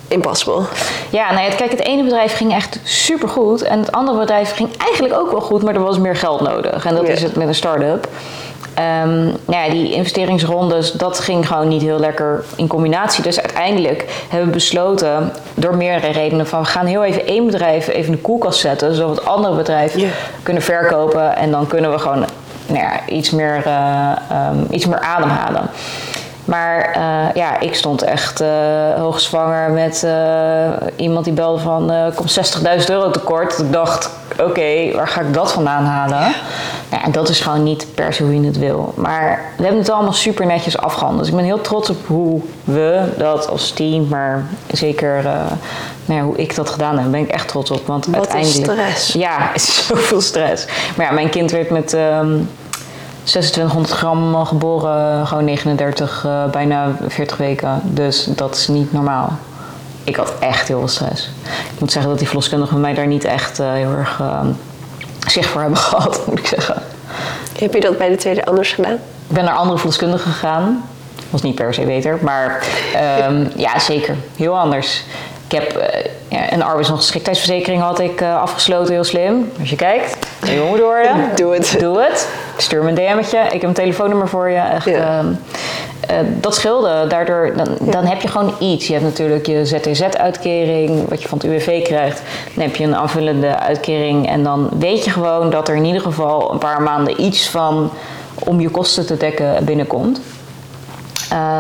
impossible. 0.08 0.62
Ja, 1.10 1.32
nou 1.32 1.50
ja, 1.50 1.54
kijk, 1.56 1.70
het 1.70 1.80
ene 1.80 2.02
bedrijf 2.02 2.36
ging 2.36 2.54
echt 2.54 2.78
supergoed. 2.84 3.62
En 3.62 3.78
het 3.78 3.92
andere 3.92 4.18
bedrijf 4.18 4.54
ging 4.54 4.76
eigenlijk 4.76 5.14
ook 5.14 5.30
wel 5.30 5.40
goed, 5.40 5.62
maar 5.62 5.74
er 5.74 5.82
was 5.82 5.98
meer 5.98 6.16
geld 6.16 6.40
nodig. 6.40 6.84
En 6.86 6.94
dat 6.94 7.06
Ja. 7.06 7.12
is 7.12 7.22
het 7.22 7.36
met 7.36 7.48
een 7.48 7.54
start-up. 7.54 8.08
Ehm, 8.74 9.24
nou 9.24 9.64
ja, 9.64 9.68
die 9.68 9.92
investeringsrondes, 9.92 10.92
dat 10.92 11.18
ging 11.18 11.46
gewoon 11.46 11.68
niet 11.68 11.82
heel 11.82 11.98
lekker 11.98 12.44
in 12.56 12.66
combinatie. 12.66 13.22
Dus 13.22 13.40
uiteindelijk 13.40 14.24
hebben 14.28 14.48
we 14.48 14.54
besloten, 14.54 15.32
door 15.54 15.76
meerdere 15.76 16.12
redenen, 16.12 16.46
van 16.46 16.60
we 16.60 16.66
gaan 16.66 16.86
heel 16.86 17.04
even 17.04 17.26
één 17.26 17.46
bedrijf 17.46 17.88
even 17.88 18.04
in 18.04 18.12
de 18.12 18.18
koelkast 18.18 18.60
zetten, 18.60 18.94
zodat 18.94 19.14
we 19.14 19.20
het 19.20 19.30
andere 19.30 19.56
bedrijf 19.56 19.96
kunnen 20.42 20.62
verkopen. 20.62 21.36
En 21.36 21.50
dan 21.50 21.66
kunnen 21.66 21.90
we 21.90 21.98
gewoon 21.98 22.24
nou 22.66 22.82
ja, 22.82 23.00
iets, 23.08 23.30
meer, 23.30 23.62
eh, 23.64 24.10
ehm, 24.30 24.56
iets 24.70 24.86
meer 24.86 25.00
ademhalen. 25.00 25.70
Maar 26.44 26.90
eh, 26.94 27.35
ja, 27.35 27.61
ik 27.61 27.75
stond 27.75 28.02
echt 28.02 28.40
eh 28.40 28.49
hoogzwanger 28.97 29.70
met 29.70 30.02
eh, 30.02 30.68
iemand 30.97 31.25
die 31.25 31.35
belde 31.35 31.61
van... 31.61 31.92
komt 32.14 32.56
60.000 32.80 32.87
euro 32.87 33.11
tekort. 33.11 33.59
Ik 33.59 33.73
dacht, 33.73 34.11
oké, 34.38 34.92
waar 34.94 35.09
ga 35.09 35.20
ik 35.20 35.35
dat 35.35 35.52
vandaan 35.52 35.85
halen? 35.85 36.35
Ja, 36.90 37.04
en 37.04 37.12
dat 37.12 37.28
is 37.28 37.40
gewoon 37.40 37.62
niet 37.62 37.87
per 37.94 38.12
se 38.12 38.23
hoe 38.23 38.40
je 38.40 38.47
het 38.47 38.59
wil. 38.59 38.92
Maar 38.97 39.42
we 39.56 39.62
hebben 39.62 39.80
het 39.80 39.90
allemaal 39.90 40.12
super 40.12 40.47
netjes 40.47 40.78
afgehandeld. 40.78 41.20
Dus 41.20 41.30
ik 41.30 41.37
ben 41.37 41.44
heel 41.44 41.61
trots 41.61 41.90
op 41.90 42.06
hoe 42.06 42.40
we 42.64 43.02
dat 43.16 43.49
als 43.49 43.70
team... 43.70 44.09
maar 44.09 44.44
zeker 44.70 45.23
nou 46.04 46.20
ja, 46.20 46.26
hoe 46.26 46.37
ik 46.37 46.54
dat 46.54 46.68
gedaan 46.68 46.99
heb, 46.99 47.11
ben 47.11 47.20
ik 47.20 47.28
echt 47.28 47.49
trots 47.49 47.70
op. 47.70 47.87
Want 47.87 48.06
Wat 48.06 48.16
uiteindelijk... 48.16 48.73
stress. 48.73 49.12
Ja, 49.12 49.37
het 49.38 49.62
is 49.62 49.87
zoveel 49.87 50.20
stress. 50.20 50.66
Maar 50.97 51.06
ja, 51.06 51.12
mijn 51.12 51.30
kind 51.30 51.50
werd 51.50 51.70
met... 51.70 51.92
ehm, 51.92 52.38
2600 53.30 53.92
gram 53.92 54.34
al 54.34 54.44
geboren, 54.44 55.26
gewoon 55.26 55.44
39, 55.44 56.25
eh, 56.25 56.44
bijna 56.44 56.96
40 57.08 57.37
weken. 57.37 57.80
Dus 57.84 58.25
dat 58.25 58.54
is 58.54 58.68
niet 58.68 58.92
normaal. 58.92 59.32
ik 60.04 60.16
had 60.16 60.32
echt 60.40 60.68
heel 60.68 60.78
veel 60.78 60.88
stress. 60.88 61.30
Ik 61.75 61.80
moet 61.80 61.92
zeggen 61.92 62.10
dat 62.10 62.18
die 62.18 62.28
verloskundigen 62.28 62.80
mij 62.80 62.94
daar 62.94 63.06
niet 63.06 63.25
echt 63.25 63.58
eh, 63.58 63.72
heel 63.72 63.90
erg 63.90 64.18
uh, 64.20 64.40
zicht 65.26 65.49
voor 65.49 65.60
hebben 65.60 65.78
gehad, 65.88 66.26
moet 66.26 66.38
ik 66.38 66.46
zeggen. 66.46 66.82
Heb 67.58 67.75
je 67.75 67.80
dat 67.80 67.99
bij 67.99 68.08
de 68.08 68.16
tweede 68.16 68.44
anders 68.44 68.72
gedaan? 68.72 68.94
Ik 69.28 69.34
ben 69.34 69.44
naar 69.44 69.54
andere 69.54 69.78
verloskundigen 69.78 70.30
gegaan. 70.30 70.84
Was 71.30 71.42
niet 71.42 71.54
per 71.54 71.75
se 71.75 71.82
beter, 71.82 72.18
maar 72.22 72.66
um, 73.28 73.50
ja, 73.66 73.78
zeker. 73.78 74.16
Heel 74.37 74.58
anders. 74.58 75.04
Ik 75.46 75.60
heb 75.60 75.76
uh, 75.76 75.84
ja, 76.28 76.52
een 76.52 76.62
arbeidsongeschiktheidsverzekering 76.62 77.82
had 77.82 78.00
ik 78.00 78.20
uh, 78.20 78.40
afgesloten, 78.40 78.92
heel 78.92 79.04
slim. 79.04 79.52
Als 79.60 79.70
je 79.70 79.76
kijkt, 79.76 80.26
je 80.44 80.64
moeder 80.68 80.87
worden? 80.87 81.30
Doe 81.37 81.54
het. 81.54 81.76
Doe 81.78 82.00
het. 82.00 82.28
Stuur 82.62 82.82
me 82.82 82.88
een 82.88 82.94
DM'tje. 82.94 83.38
Ik 83.38 83.60
heb 83.60 83.62
een 83.62 83.72
telefoonnummer 83.72 84.28
voor 84.28 84.48
je. 84.48 84.58
Echt, 84.58 84.84
ja. 84.84 85.18
um, 85.18 85.38
uh, 86.10 86.16
dat 86.40 86.54
scheelde. 86.54 87.06
Daardoor, 87.08 87.52
dan, 87.56 87.68
ja. 87.84 87.90
dan, 87.90 88.04
heb 88.04 88.20
je 88.20 88.28
gewoon 88.28 88.54
iets. 88.58 88.86
Je 88.86 88.92
hebt 88.92 89.04
natuurlijk 89.04 89.46
je 89.46 89.66
ZTZ-uitkering, 89.66 91.08
wat 91.08 91.22
je 91.22 91.28
van 91.28 91.38
het 91.38 91.46
UWV 91.46 91.82
krijgt. 91.82 92.22
Dan 92.54 92.64
heb 92.64 92.76
je 92.76 92.84
een 92.84 92.96
aanvullende 92.96 93.58
uitkering. 93.58 94.28
En 94.28 94.42
dan 94.42 94.68
weet 94.78 95.04
je 95.04 95.10
gewoon 95.10 95.50
dat 95.50 95.68
er 95.68 95.74
in 95.74 95.84
ieder 95.84 96.02
geval 96.02 96.52
een 96.52 96.58
paar 96.58 96.82
maanden 96.82 97.22
iets 97.22 97.48
van 97.48 97.90
om 98.38 98.60
je 98.60 98.68
kosten 98.68 99.06
te 99.06 99.16
dekken 99.16 99.64
binnenkomt. 99.64 100.20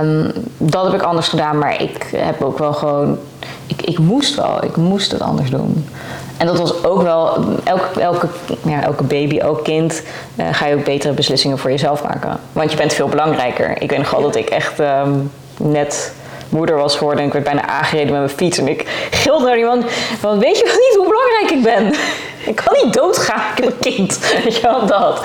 Um, 0.02 0.32
dat 0.56 0.84
heb 0.84 0.94
ik 0.94 1.02
anders 1.02 1.28
gedaan, 1.28 1.58
maar 1.58 1.82
ik 1.82 2.08
heb 2.16 2.42
ook 2.42 2.58
wel 2.58 2.72
gewoon. 2.72 3.18
Ik, 3.66 3.82
ik 3.82 3.98
moest 3.98 4.34
wel, 4.34 4.64
ik 4.64 4.76
moest 4.76 5.12
het 5.12 5.20
anders 5.20 5.50
doen. 5.50 5.86
En 6.40 6.46
dat 6.46 6.58
was 6.58 6.84
ook 6.84 7.02
wel, 7.02 7.36
elke, 7.64 8.00
elke, 8.00 8.28
ja, 8.62 8.82
elke 8.82 9.02
baby, 9.02 9.38
elk 9.38 9.64
kind, 9.64 10.02
uh, 10.36 10.46
ga 10.52 10.66
je 10.66 10.74
ook 10.74 10.84
betere 10.84 11.12
beslissingen 11.12 11.58
voor 11.58 11.70
jezelf 11.70 12.02
maken. 12.02 12.40
Want 12.52 12.70
je 12.70 12.76
bent 12.76 12.92
veel 12.92 13.08
belangrijker. 13.08 13.82
Ik 13.82 13.90
weet 13.90 13.98
nog 13.98 14.10
wel 14.10 14.22
dat 14.22 14.36
ik 14.36 14.48
echt 14.48 14.78
um, 14.78 15.32
net 15.56 16.14
moeder 16.48 16.76
was 16.76 16.96
geworden 16.96 17.20
en 17.20 17.26
ik 17.26 17.32
werd 17.32 17.44
bijna 17.44 17.66
aangereden 17.66 18.12
met 18.12 18.20
mijn 18.20 18.36
fiets. 18.36 18.58
En 18.58 18.68
ik 18.68 19.08
gilde 19.10 19.44
naar 19.44 19.58
iemand 19.58 19.84
van, 20.18 20.38
weet 20.38 20.58
je 20.58 20.64
wel 20.64 20.74
niet 20.74 20.94
hoe 20.96 21.08
belangrijk 21.08 21.50
ik 21.50 21.62
ben? 21.62 21.94
Ik 22.46 22.56
kan 22.64 22.76
niet 22.84 22.94
doodgaan, 22.94 23.42
ik 23.56 23.64
heb 23.64 23.72
een 23.72 23.78
kind. 23.94 24.18
Weet 24.44 24.56
je 24.56 24.62
wel, 24.62 24.86
dat. 24.86 25.24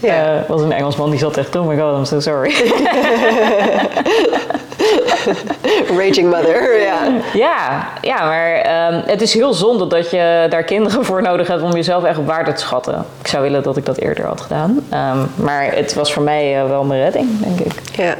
Ja. 0.00 0.34
Uh, 0.34 0.40
was 0.48 0.60
een 0.60 0.72
Engelsman 0.72 1.10
die 1.10 1.18
zat 1.18 1.36
echt, 1.36 1.56
oh 1.56 1.66
my 1.66 1.78
god, 1.78 1.96
I'm 1.96 2.04
so 2.04 2.20
sorry. 2.20 2.54
Raging 6.00 6.30
mother, 6.30 6.80
ja. 6.80 6.98
Ja, 7.34 7.88
ja 8.00 8.24
maar 8.24 8.56
um, 8.92 9.02
het 9.06 9.22
is 9.22 9.34
heel 9.34 9.52
zonde 9.52 9.86
dat 9.86 10.10
je 10.10 10.46
daar 10.50 10.62
kinderen 10.62 11.04
voor 11.04 11.22
nodig 11.22 11.48
hebt 11.48 11.62
om 11.62 11.72
jezelf 11.72 12.04
echt 12.04 12.18
op 12.18 12.26
waarde 12.26 12.52
te 12.52 12.60
schatten. 12.60 13.04
Ik 13.20 13.26
zou 13.26 13.42
willen 13.42 13.62
dat 13.62 13.76
ik 13.76 13.86
dat 13.86 13.96
eerder 13.96 14.26
had 14.26 14.40
gedaan. 14.40 14.70
Um, 14.70 15.44
maar 15.44 15.72
het 15.74 15.94
was 15.94 16.12
voor 16.12 16.22
mij 16.22 16.62
uh, 16.62 16.68
wel 16.68 16.84
mijn 16.84 17.00
redding, 17.00 17.28
denk 17.40 17.60
ik. 17.60 17.72
Ja. 17.96 18.14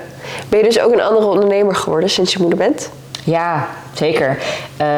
Ben 0.49 0.59
je 0.59 0.65
dus 0.65 0.81
ook 0.81 0.93
een 0.93 1.03
andere 1.03 1.27
ondernemer 1.27 1.75
geworden 1.75 2.11
sinds 2.11 2.33
je 2.33 2.39
moeder 2.41 2.59
bent? 2.59 2.91
Ja, 3.25 3.69
zeker. 3.93 4.39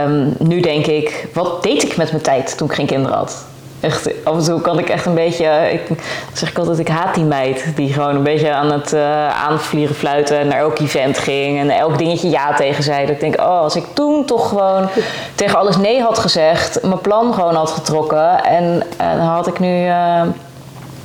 Um, 0.05 0.35
nu 0.39 0.61
denk 0.61 0.87
ik, 0.87 1.27
wat 1.35 1.63
deed 1.63 1.83
ik 1.83 1.97
met 1.97 2.11
mijn 2.11 2.23
tijd 2.23 2.57
toen 2.57 2.69
ik 2.69 2.75
geen 2.75 2.87
kinderen 2.87 3.17
had? 3.17 3.45
Echt, 3.81 4.25
af 4.25 4.37
en 4.37 4.45
toe 4.45 4.61
kan 4.61 4.79
ik 4.79 4.89
echt 4.89 5.07
een 5.07 5.15
beetje, 5.15 5.71
ik, 5.73 5.99
zeg 6.33 6.51
ik 6.51 6.59
altijd, 6.59 6.79
ik 6.79 6.89
haat 6.89 7.15
die 7.15 7.25
meid 7.25 7.65
die 7.77 7.93
gewoon 7.93 8.17
een 8.17 8.23
beetje 8.23 8.53
aan 8.53 8.73
het 8.73 8.93
uh, 8.93 9.29
aanvliegen 9.29 9.97
fluiten 9.97 10.47
naar 10.49 10.59
elk 10.59 10.79
event 10.79 11.19
ging 11.19 11.59
en 11.59 11.71
elk 11.71 11.99
dingetje 11.99 12.31
ja 12.31 12.55
tegen 12.55 12.83
zei. 12.83 13.01
Dat 13.07 13.15
ik 13.15 13.21
denk, 13.21 13.41
oh, 13.41 13.61
als 13.61 13.77
ik 13.77 13.85
toen 13.95 14.25
toch 14.25 14.49
gewoon 14.49 14.89
tegen 15.35 15.59
alles 15.59 15.77
nee 15.77 16.03
had 16.03 16.19
gezegd, 16.19 16.83
mijn 16.83 17.01
plan 17.01 17.35
gewoon 17.35 17.55
had 17.55 17.71
getrokken 17.71 18.45
en 18.45 18.83
uh, 19.01 19.11
dan 19.17 19.27
had 19.27 19.47
ik 19.47 19.59
nu. 19.59 19.87
Uh, 19.87 20.23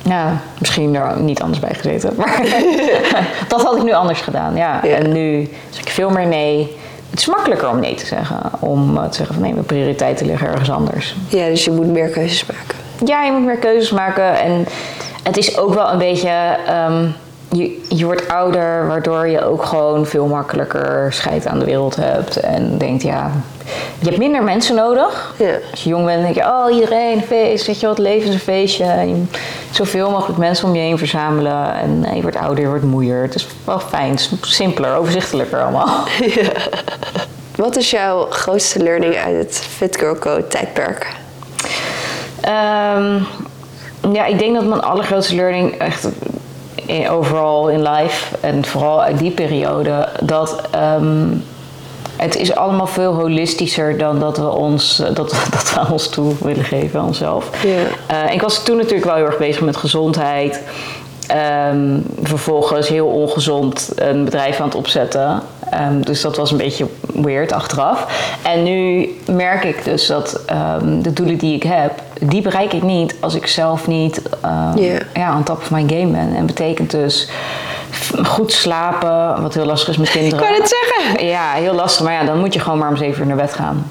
ja, 0.02 0.40
misschien 0.58 0.94
er 0.94 1.20
niet 1.20 1.42
anders 1.42 1.60
bij 1.60 1.74
gezeten. 1.74 2.12
Maar 2.16 2.40
dat 3.48 3.62
had 3.62 3.76
ik 3.76 3.82
nu 3.82 3.92
anders 3.92 4.20
gedaan. 4.20 4.56
Ja. 4.56 4.80
ja. 4.82 4.94
En 4.94 5.12
nu 5.12 5.50
zeg 5.70 5.82
ik 5.82 5.90
veel 5.90 6.10
meer 6.10 6.26
nee. 6.26 6.76
Het 7.16 7.24
is 7.26 7.34
makkelijker 7.34 7.68
om 7.68 7.80
nee 7.80 7.94
te 7.94 8.06
zeggen. 8.06 8.50
Om 8.60 8.94
te 8.94 9.16
zeggen 9.16 9.34
van 9.34 9.42
nee, 9.42 9.52
mijn 9.52 9.64
prioriteiten 9.64 10.26
liggen 10.26 10.48
ergens 10.48 10.70
anders. 10.70 11.16
Ja, 11.28 11.46
dus 11.46 11.64
je 11.64 11.70
moet 11.70 11.86
meer 11.86 12.08
keuzes 12.08 12.46
maken. 12.46 12.76
Ja, 13.04 13.22
je 13.22 13.32
moet 13.32 13.44
meer 13.44 13.56
keuzes 13.56 13.90
maken. 13.90 14.38
En 14.40 14.66
het 15.22 15.36
is 15.36 15.58
ook 15.58 15.74
wel 15.74 15.92
een 15.92 15.98
beetje... 15.98 16.56
Um, 16.88 17.14
je, 17.56 17.82
je 17.88 18.04
wordt 18.04 18.28
ouder, 18.28 18.86
waardoor 18.86 19.28
je 19.28 19.44
ook 19.44 19.64
gewoon 19.64 20.06
veel 20.06 20.26
makkelijker 20.26 21.12
scheid 21.12 21.46
aan 21.46 21.58
de 21.58 21.64
wereld 21.64 21.96
hebt. 21.96 22.36
En 22.36 22.78
denkt, 22.78 23.02
ja, 23.02 23.30
je 23.98 24.06
hebt 24.06 24.18
minder 24.18 24.42
mensen 24.42 24.74
nodig. 24.74 25.34
Ja. 25.38 25.58
Als 25.70 25.82
je 25.82 25.88
jong 25.88 26.04
bent, 26.04 26.22
denk 26.22 26.34
je, 26.34 26.42
oh, 26.42 26.74
iedereen, 26.74 27.16
een 27.16 27.22
feest, 27.22 27.66
weet 27.66 27.80
je 27.80 27.86
wat, 27.86 27.98
leven 27.98 28.28
is 28.28 28.34
een 28.34 28.40
feestje. 28.40 28.84
En 28.84 29.08
je 29.08 29.14
moet 29.14 29.38
zoveel 29.70 30.10
mogelijk 30.10 30.38
mensen 30.38 30.68
om 30.68 30.74
je 30.74 30.80
heen 30.80 30.98
verzamelen. 30.98 31.74
En 31.74 32.14
je 32.14 32.22
wordt 32.22 32.36
ouder, 32.36 32.60
je 32.60 32.68
wordt 32.68 32.84
moeier. 32.84 33.22
Het 33.22 33.34
is 33.34 33.46
wel 33.64 33.78
fijn, 33.78 34.18
simpeler, 34.40 34.96
overzichtelijker 34.96 35.62
allemaal. 35.62 36.04
Ja. 36.34 36.50
Wat 37.56 37.76
is 37.76 37.90
jouw 37.90 38.26
grootste 38.30 38.82
learning 38.82 39.16
uit 39.16 39.36
het 39.36 39.58
Fit 39.58 39.96
Girl 39.96 40.18
Code 40.18 40.46
tijdperk? 40.46 41.14
Um, 42.44 43.26
ja, 44.12 44.24
ik 44.24 44.38
denk 44.38 44.54
dat 44.54 44.64
mijn 44.64 44.82
allergrootste 44.82 45.34
learning 45.34 45.72
echt 45.72 46.08
overal 47.10 47.68
in 47.68 47.82
life 47.82 48.36
en 48.40 48.64
vooral 48.64 49.02
uit 49.02 49.18
die 49.18 49.30
periode, 49.30 50.08
dat 50.22 50.60
um, 50.74 51.44
het 52.16 52.36
is 52.36 52.54
allemaal 52.54 52.86
veel 52.86 53.14
holistischer 53.14 53.98
dan 53.98 54.20
dat 54.20 54.36
we 54.36 54.48
ons, 54.48 54.96
dat, 54.96 55.30
dat 55.56 55.74
we 55.74 55.92
ons 55.92 56.08
toe 56.08 56.34
willen 56.40 56.64
geven 56.64 57.00
aan 57.00 57.06
onszelf. 57.06 57.50
Yeah. 57.62 58.26
Uh, 58.26 58.32
ik 58.32 58.42
was 58.42 58.64
toen 58.64 58.76
natuurlijk 58.76 59.04
wel 59.04 59.14
heel 59.14 59.26
erg 59.26 59.38
bezig 59.38 59.60
met 59.60 59.76
gezondheid. 59.76 60.62
Um, 61.72 62.04
vervolgens 62.22 62.88
heel 62.88 63.06
ongezond 63.06 63.92
een 63.94 64.24
bedrijf 64.24 64.60
aan 64.60 64.66
het 64.66 64.76
opzetten. 64.76 65.42
Um, 65.74 66.04
dus 66.04 66.20
dat 66.20 66.36
was 66.36 66.50
een 66.50 66.56
beetje 66.56 66.86
weird 67.14 67.52
achteraf. 67.52 68.06
En 68.42 68.62
nu 68.62 69.08
merk 69.30 69.64
ik 69.64 69.84
dus 69.84 70.06
dat 70.06 70.40
um, 70.82 71.02
de 71.02 71.12
doelen 71.12 71.36
die 71.36 71.54
ik 71.54 71.62
heb, 71.62 72.02
die 72.20 72.42
bereik 72.42 72.72
ik 72.72 72.82
niet 72.82 73.14
als 73.20 73.34
ik 73.34 73.46
zelf 73.46 73.86
niet 73.86 74.22
yeah. 74.76 75.00
ja, 75.14 75.36
on 75.36 75.42
top 75.42 75.56
of 75.56 75.70
my 75.70 75.84
game 75.86 76.06
ben. 76.06 76.36
En 76.36 76.46
betekent 76.46 76.90
dus 76.90 77.28
goed 78.22 78.52
slapen, 78.52 79.42
wat 79.42 79.54
heel 79.54 79.64
lastig 79.64 79.88
is 79.88 79.96
met 79.96 80.10
kinderen. 80.10 80.38
Ik 80.38 80.44
kan 80.44 80.62
het 80.62 80.76
zeggen. 80.82 81.26
Ja, 81.26 81.52
heel 81.52 81.74
lastig. 81.74 82.04
Maar 82.04 82.12
ja, 82.12 82.24
dan 82.24 82.38
moet 82.38 82.54
je 82.54 82.60
gewoon 82.60 82.78
maar 82.78 82.88
om 82.88 82.96
zeven 82.96 83.20
uur 83.20 83.26
naar 83.26 83.36
bed 83.36 83.52
gaan. 83.52 83.90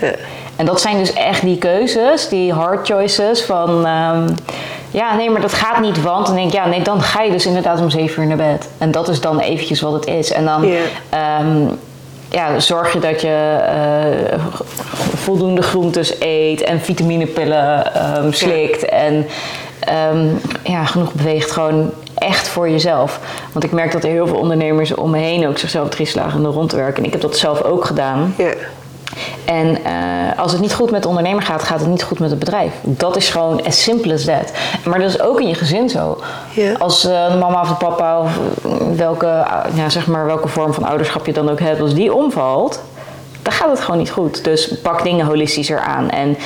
Ja. 0.00 0.12
En 0.56 0.66
dat 0.66 0.80
zijn 0.80 0.98
dus 0.98 1.12
echt 1.12 1.42
die 1.42 1.58
keuzes, 1.58 2.28
die 2.28 2.52
hard 2.52 2.86
choices 2.86 3.42
van... 3.42 3.70
Um, 3.70 4.34
ja, 4.90 5.16
nee, 5.16 5.30
maar 5.30 5.40
dat 5.40 5.52
gaat 5.52 5.80
niet, 5.80 6.02
want... 6.02 6.26
Dan 6.26 6.34
denk 6.34 6.46
ik, 6.46 6.54
ja, 6.54 6.66
nee, 6.66 6.82
dan 6.82 7.00
ga 7.00 7.22
je 7.22 7.30
dus 7.30 7.46
inderdaad 7.46 7.80
om 7.80 7.90
zeven 7.90 8.22
uur 8.22 8.28
naar 8.28 8.36
bed. 8.36 8.68
En 8.78 8.90
dat 8.90 9.08
is 9.08 9.20
dan 9.20 9.40
eventjes 9.40 9.80
wat 9.80 9.92
het 9.92 10.06
is. 10.06 10.32
En 10.32 10.44
dan... 10.44 10.66
Yeah. 10.66 11.40
Um, 11.40 11.78
ja, 12.28 12.60
zorg 12.60 12.92
je 12.92 12.98
dat 12.98 13.20
je 13.20 13.58
uh, 14.32 14.38
voldoende 15.14 15.62
groentes 15.62 16.14
eet 16.20 16.62
en 16.62 16.80
vitaminepillen 16.80 17.92
um, 18.24 18.32
slikt. 18.32 18.84
En 18.84 19.26
ja, 20.62 20.84
genoeg 20.84 21.12
beweegt 21.12 21.50
gewoon 21.50 21.90
echt 22.14 22.48
voor 22.48 22.70
jezelf. 22.70 23.20
Want 23.52 23.64
ik 23.64 23.72
merk 23.72 23.92
dat 23.92 24.04
er 24.04 24.10
heel 24.10 24.26
veel 24.26 24.36
ondernemers 24.36 24.94
om 24.94 25.10
me 25.10 25.18
heen 25.18 25.48
ook 25.48 25.58
zichzelf 25.58 25.88
drieslagen 25.88 26.46
om 26.46 26.52
rond 26.52 26.70
te 26.70 26.76
werken. 26.76 26.96
En 26.96 27.04
ik 27.04 27.12
heb 27.12 27.20
dat 27.20 27.36
zelf 27.36 27.62
ook 27.62 27.84
gedaan. 27.84 28.34
Ja. 28.38 28.52
En 29.44 29.66
uh, 29.66 30.38
als 30.38 30.52
het 30.52 30.60
niet 30.60 30.74
goed 30.74 30.90
met 30.90 31.02
de 31.02 31.08
ondernemer 31.08 31.42
gaat, 31.42 31.62
gaat 31.62 31.80
het 31.80 31.88
niet 31.88 32.02
goed 32.02 32.18
met 32.18 32.30
het 32.30 32.38
bedrijf. 32.38 32.72
Dat 32.82 33.16
is 33.16 33.28
gewoon 33.28 33.66
as 33.66 33.82
simple 33.82 34.12
as 34.12 34.24
that. 34.24 34.52
Maar 34.84 34.98
dat 34.98 35.08
is 35.08 35.20
ook 35.20 35.40
in 35.40 35.48
je 35.48 35.54
gezin 35.54 35.88
zo. 35.88 36.20
Als 36.78 37.04
uh, 37.04 37.32
de 37.32 37.38
mama 37.38 37.60
of 37.60 37.68
de 37.68 37.74
papa 37.74 38.20
of 38.20 38.38
welke, 38.96 39.46
ja, 39.74 39.88
zeg 39.88 40.06
maar 40.06 40.26
welke 40.26 40.48
vorm 40.48 40.72
van 40.72 40.84
ouderschap 40.84 41.26
je 41.26 41.32
dan 41.32 41.50
ook 41.50 41.60
hebt, 41.60 41.80
als 41.80 41.94
die 41.94 42.14
omvalt, 42.14 42.82
dan 43.42 43.52
gaat 43.52 43.70
het 43.70 43.80
gewoon 43.80 43.98
niet 43.98 44.10
goed. 44.10 44.44
Dus 44.44 44.80
pak 44.82 45.02
dingen 45.02 45.26
holistischer 45.26 45.80
aan. 45.80 46.10
En 46.10 46.36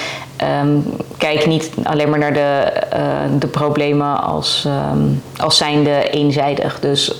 um, 0.63 0.97
kijk 1.19 1.47
niet 1.47 1.71
alleen 1.83 2.11
maar 2.11 2.19
naar 2.19 2.33
de, 2.33 2.73
uh, 2.97 3.01
de 3.39 3.47
problemen 3.47 4.23
als, 4.23 4.67
um, 4.93 5.23
als 5.37 5.57
zijnde 5.57 6.11
eenzijdig. 6.11 6.81
Dus 6.81 7.15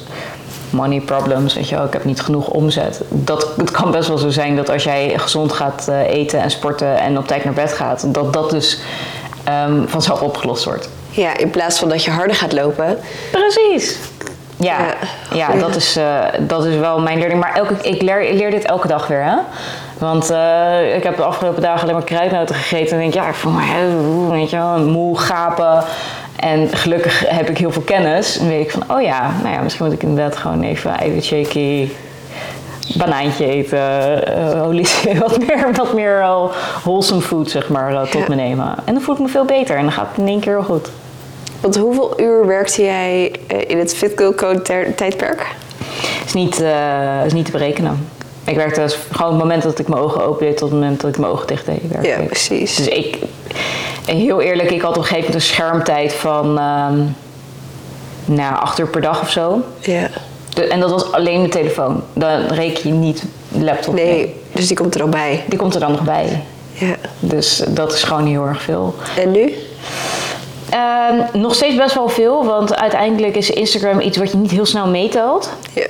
money 0.73 1.01
problems, 1.01 1.55
weet 1.55 1.69
je 1.69 1.77
wel, 1.77 1.85
ik 1.85 1.93
heb 1.93 2.05
niet 2.05 2.21
genoeg 2.21 2.49
omzet. 2.49 3.01
Dat, 3.09 3.49
het 3.57 3.71
kan 3.71 3.91
best 3.91 4.09
wel 4.09 4.19
zo 4.19 4.31
zijn 4.31 4.57
dat 4.57 4.71
als 4.71 4.85
jij 4.85 5.13
gezond 5.19 5.53
gaat 5.53 5.87
uh, 5.89 6.09
eten 6.09 6.41
en 6.41 6.51
sporten 6.51 6.99
en 6.99 7.19
op 7.19 7.27
tijd 7.27 7.45
naar 7.45 7.53
bed 7.53 7.73
gaat, 7.73 8.15
dat 8.15 8.33
dat 8.33 8.51
dus 8.51 8.81
um, 9.69 9.89
vanzelf 9.89 10.21
opgelost 10.21 10.65
wordt. 10.65 10.89
Ja, 11.11 11.37
in 11.37 11.51
plaats 11.51 11.79
van 11.79 11.89
dat 11.89 12.05
je 12.05 12.11
harder 12.11 12.37
gaat 12.37 12.53
lopen. 12.53 12.99
Precies. 13.31 13.99
Ja, 14.57 14.79
ja, 14.79 14.95
ja, 15.33 15.59
dat, 15.59 15.77
is, 15.77 15.97
uh, 15.97 16.25
dat 16.41 16.65
is 16.65 16.77
wel 16.77 17.01
mijn 17.01 17.19
leerling. 17.19 17.41
Maar 17.41 17.55
elke, 17.55 17.75
ik, 17.83 18.03
leer, 18.03 18.23
ik 18.23 18.39
leer 18.39 18.51
dit 18.51 18.65
elke 18.65 18.89
dag 18.89 19.07
weer. 19.07 19.25
Hè? 19.25 19.37
Want 19.99 20.31
uh, 20.31 20.97
ik 20.97 21.03
heb 21.03 21.17
de 21.17 21.23
afgelopen 21.23 21.63
dagen 21.63 21.83
alleen 21.83 21.95
maar 21.95 22.05
kruidnoten 22.05 22.55
gegeten. 22.55 22.93
En 22.93 22.99
denk 22.99 23.15
ja, 23.15 23.29
ik 23.29 23.35
voel 23.35 23.53
me 23.53 24.31
weet 24.31 24.51
je 24.51 24.57
wel, 24.57 24.79
moe, 24.79 25.19
gapen. 25.19 25.85
En 26.41 26.69
gelukkig 26.69 27.29
heb 27.29 27.49
ik 27.49 27.59
heel 27.59 27.71
veel 27.71 27.83
kennis. 27.83 28.39
En 28.39 28.49
weet 28.49 28.65
ik 28.65 28.71
van, 28.71 28.83
oh 28.97 29.03
ja, 29.03 29.31
nou 29.43 29.55
ja, 29.55 29.61
misschien 29.61 29.85
moet 29.85 29.95
ik 29.95 30.03
inderdaad 30.03 30.37
gewoon 30.37 30.63
even 30.63 30.91
eiwitshaky, 30.99 31.89
banaantje 32.97 33.47
eten. 33.47 33.79
Uh, 34.39 35.19
wat 35.21 35.39
meer, 35.39 35.71
wat 35.73 35.95
meer 35.95 36.19
uh, 36.19 36.45
wholesome 36.83 37.21
food, 37.21 37.51
zeg 37.51 37.69
maar, 37.69 37.93
uh, 37.93 38.03
tot 38.03 38.21
ja. 38.21 38.29
me 38.29 38.35
nemen. 38.35 38.75
En 38.85 38.95
dan 38.95 39.03
voel 39.03 39.15
ik 39.15 39.21
me 39.21 39.29
veel 39.29 39.45
beter 39.45 39.77
en 39.77 39.83
dan 39.83 39.93
gaat 39.93 40.09
het 40.09 40.19
in 40.19 40.29
één 40.29 40.41
keer 40.41 40.53
heel 40.53 40.63
goed. 40.63 40.89
Want 41.61 41.77
hoeveel 41.77 42.21
uur 42.21 42.47
werkte 42.47 42.83
jij 42.83 43.33
in 43.67 43.79
het 43.79 43.95
Fit 43.95 44.15
Code 44.15 44.93
tijdperk? 44.97 45.55
Is 46.25 46.33
niet, 46.33 46.63
is 47.27 47.33
niet 47.33 47.45
te 47.45 47.51
berekenen. 47.51 48.09
Ik 48.45 48.57
werkte 48.57 48.81
dus 48.81 48.99
gewoon 49.11 49.31
het 49.33 49.41
moment 49.41 49.63
dat 49.63 49.79
ik 49.79 49.89
mijn 49.89 50.03
ogen 50.03 50.25
open 50.25 50.47
deed 50.47 50.57
tot 50.57 50.71
het 50.71 50.81
moment 50.81 51.01
dat 51.01 51.11
ik 51.11 51.19
mijn 51.19 51.33
ogen 51.33 51.47
dicht 51.47 51.67
deed. 51.67 51.81
werkte 51.89 52.09
Ja, 52.09 52.27
precies. 52.27 52.77
Dus 52.77 52.89
ik, 52.89 53.19
heel 54.07 54.41
eerlijk, 54.41 54.71
ik 54.71 54.81
had 54.81 54.91
op 54.91 54.97
een 54.97 55.03
gegeven 55.03 55.21
moment 55.25 55.35
een 55.35 55.49
schermtijd 55.55 56.13
van 56.13 56.59
ehm 56.59 56.99
nou, 58.25 58.55
acht 58.57 58.79
uur 58.79 58.89
per 58.89 59.01
dag 59.01 59.21
of 59.21 59.31
zo. 59.31 59.61
Ja. 59.81 60.09
De- 60.55 60.67
en 60.67 60.81
dat 60.81 60.91
was 60.91 61.13
alleen 61.13 61.43
de 61.43 61.49
telefoon. 61.49 62.03
Dan 62.13 62.47
reken 62.47 62.89
je 62.89 62.95
niet 62.95 63.25
laptop 63.49 63.95
mee. 63.95 64.05
Nee, 64.05 64.35
dus 64.53 64.67
die 64.67 64.77
komt 64.77 64.95
er 64.95 65.03
ook 65.03 65.11
bij. 65.11 65.45
Die 65.49 65.59
komt 65.59 65.75
er 65.75 65.81
dan 65.81 65.91
nog 65.91 66.03
bij. 66.03 66.43
Ja. 66.73 66.95
Dus 67.21 67.63
dat 67.69 67.93
is 67.93 68.03
gewoon 68.03 68.27
heel 68.27 68.47
erg 68.47 68.63
veel. 68.63 68.95
En 69.17 69.31
nu? 69.31 69.55
Ehm, 70.71 71.41
nog 71.41 71.55
steeds 71.55 71.77
best 71.77 71.95
wel 71.95 72.09
veel, 72.09 72.45
want 72.45 72.77
uiteindelijk 72.77 73.37
is 73.37 73.51
Instagram 73.51 74.01
iets 74.01 74.17
wat 74.17 74.31
je 74.31 74.37
niet 74.37 74.51
heel 74.51 74.67
snel 74.67 74.87
meetelt. 74.87 75.51
Ja. 75.73 75.87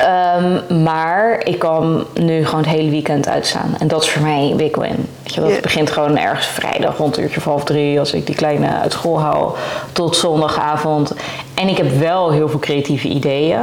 Ehm, 0.00 0.82
maar 0.82 1.40
ik 1.44 1.58
kan 1.58 2.06
nu 2.14 2.44
gewoon 2.44 2.60
het 2.60 2.70
hele 2.70 2.90
weekend 2.90 3.28
uitstaan. 3.28 3.74
En 3.78 3.88
dat 3.88 4.02
is 4.02 4.10
voor 4.10 4.22
mij 4.22 4.50
een 4.50 4.56
big 4.56 4.76
win. 4.76 5.08
Weet 5.22 5.34
je, 5.34 5.40
dat 5.40 5.60
begint 5.60 5.90
gewoon 5.90 6.18
ergens 6.18 6.46
vrijdag 6.46 6.96
rond 6.96 7.16
een 7.16 7.22
uurtje 7.22 7.38
of 7.38 7.44
half 7.44 7.64
drie... 7.64 7.98
als 7.98 8.12
ik 8.12 8.26
die 8.26 8.34
kleine 8.34 8.78
uit 8.82 8.92
school 8.92 9.20
haal, 9.20 9.56
tot 9.92 10.16
zondagavond. 10.16 11.14
En 11.54 11.68
ik 11.68 11.76
heb 11.76 11.98
wel 11.98 12.32
heel 12.32 12.48
veel 12.48 12.58
creatieve 12.58 13.08
ideeën. 13.08 13.60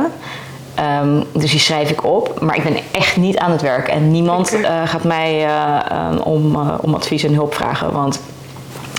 Ehm, 0.76 1.24
dus 1.34 1.52
die 1.52 1.60
schrijf 1.60 1.90
ik 1.90 2.04
op. 2.04 2.40
Maar 2.42 2.56
ik 2.56 2.64
ben 2.64 2.78
echt 2.92 3.18
niet 3.18 3.38
aan 3.38 3.52
het 3.52 3.62
werk. 3.62 3.88
En 3.88 4.12
niemand 4.12 4.62
eh, 4.62 4.82
gaat 4.86 5.04
mij 5.04 5.46
eh, 5.46 5.80
eh, 5.90 6.26
om, 6.26 6.56
eh, 6.56 6.74
om 6.82 6.94
advies 6.94 7.24
en 7.24 7.34
hulp 7.34 7.54
vragen. 7.54 7.92
Want 7.92 8.20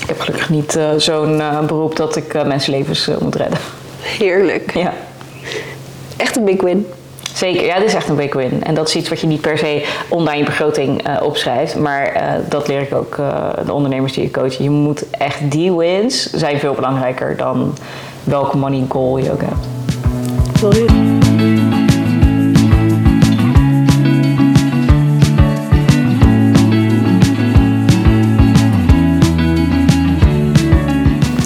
ik 0.01 0.09
heb 0.09 0.21
gelukkig 0.21 0.49
niet 0.51 0.79
zo'n 0.97 1.43
beroep 1.67 1.97
dat 1.97 2.17
ik 2.17 2.45
mensenlevens 2.47 3.11
moet 3.21 3.35
redden. 3.35 3.59
Heerlijk. 4.01 4.75
Ja. 4.75 4.93
Echt 6.17 6.37
een 6.37 6.45
big 6.45 6.63
win. 6.63 6.87
Zeker, 7.39 7.65
ja, 7.65 7.79
dit 7.79 7.89
is 7.89 7.95
echt 7.95 8.09
een 8.09 8.17
big 8.17 8.35
win. 8.35 8.65
En 8.65 8.75
dat 8.75 8.89
is 8.89 8.95
iets 8.95 9.09
wat 9.09 9.21
je 9.21 9.27
niet 9.27 9.41
per 9.41 9.59
se 9.59 9.87
je 10.39 10.45
begroting 10.45 11.03
eh, 11.03 11.23
opschrijft. 11.23 11.77
Maar 11.77 12.07
eh, 12.07 12.33
dat 12.49 12.69
leer 12.69 12.81
ik 12.81 12.95
ook 12.95 13.19
eh, 13.19 13.49
de 13.67 13.73
ondernemers 13.73 14.13
die 14.13 14.25
ik 14.25 14.33
coach. 14.33 14.59
Je 14.59 14.71
moet 14.71 15.11
echt 15.11 15.51
die 15.51 15.73
wins 15.73 16.31
zijn 16.33 16.59
veel 16.59 16.75
belangrijker 16.75 17.37
dan 17.37 17.77
welke 18.25 18.57
money 18.57 18.85
goal 18.89 19.19
je 19.19 19.33
ook 19.33 19.41
hebt. 19.41 19.67
Mooi. 20.63 20.85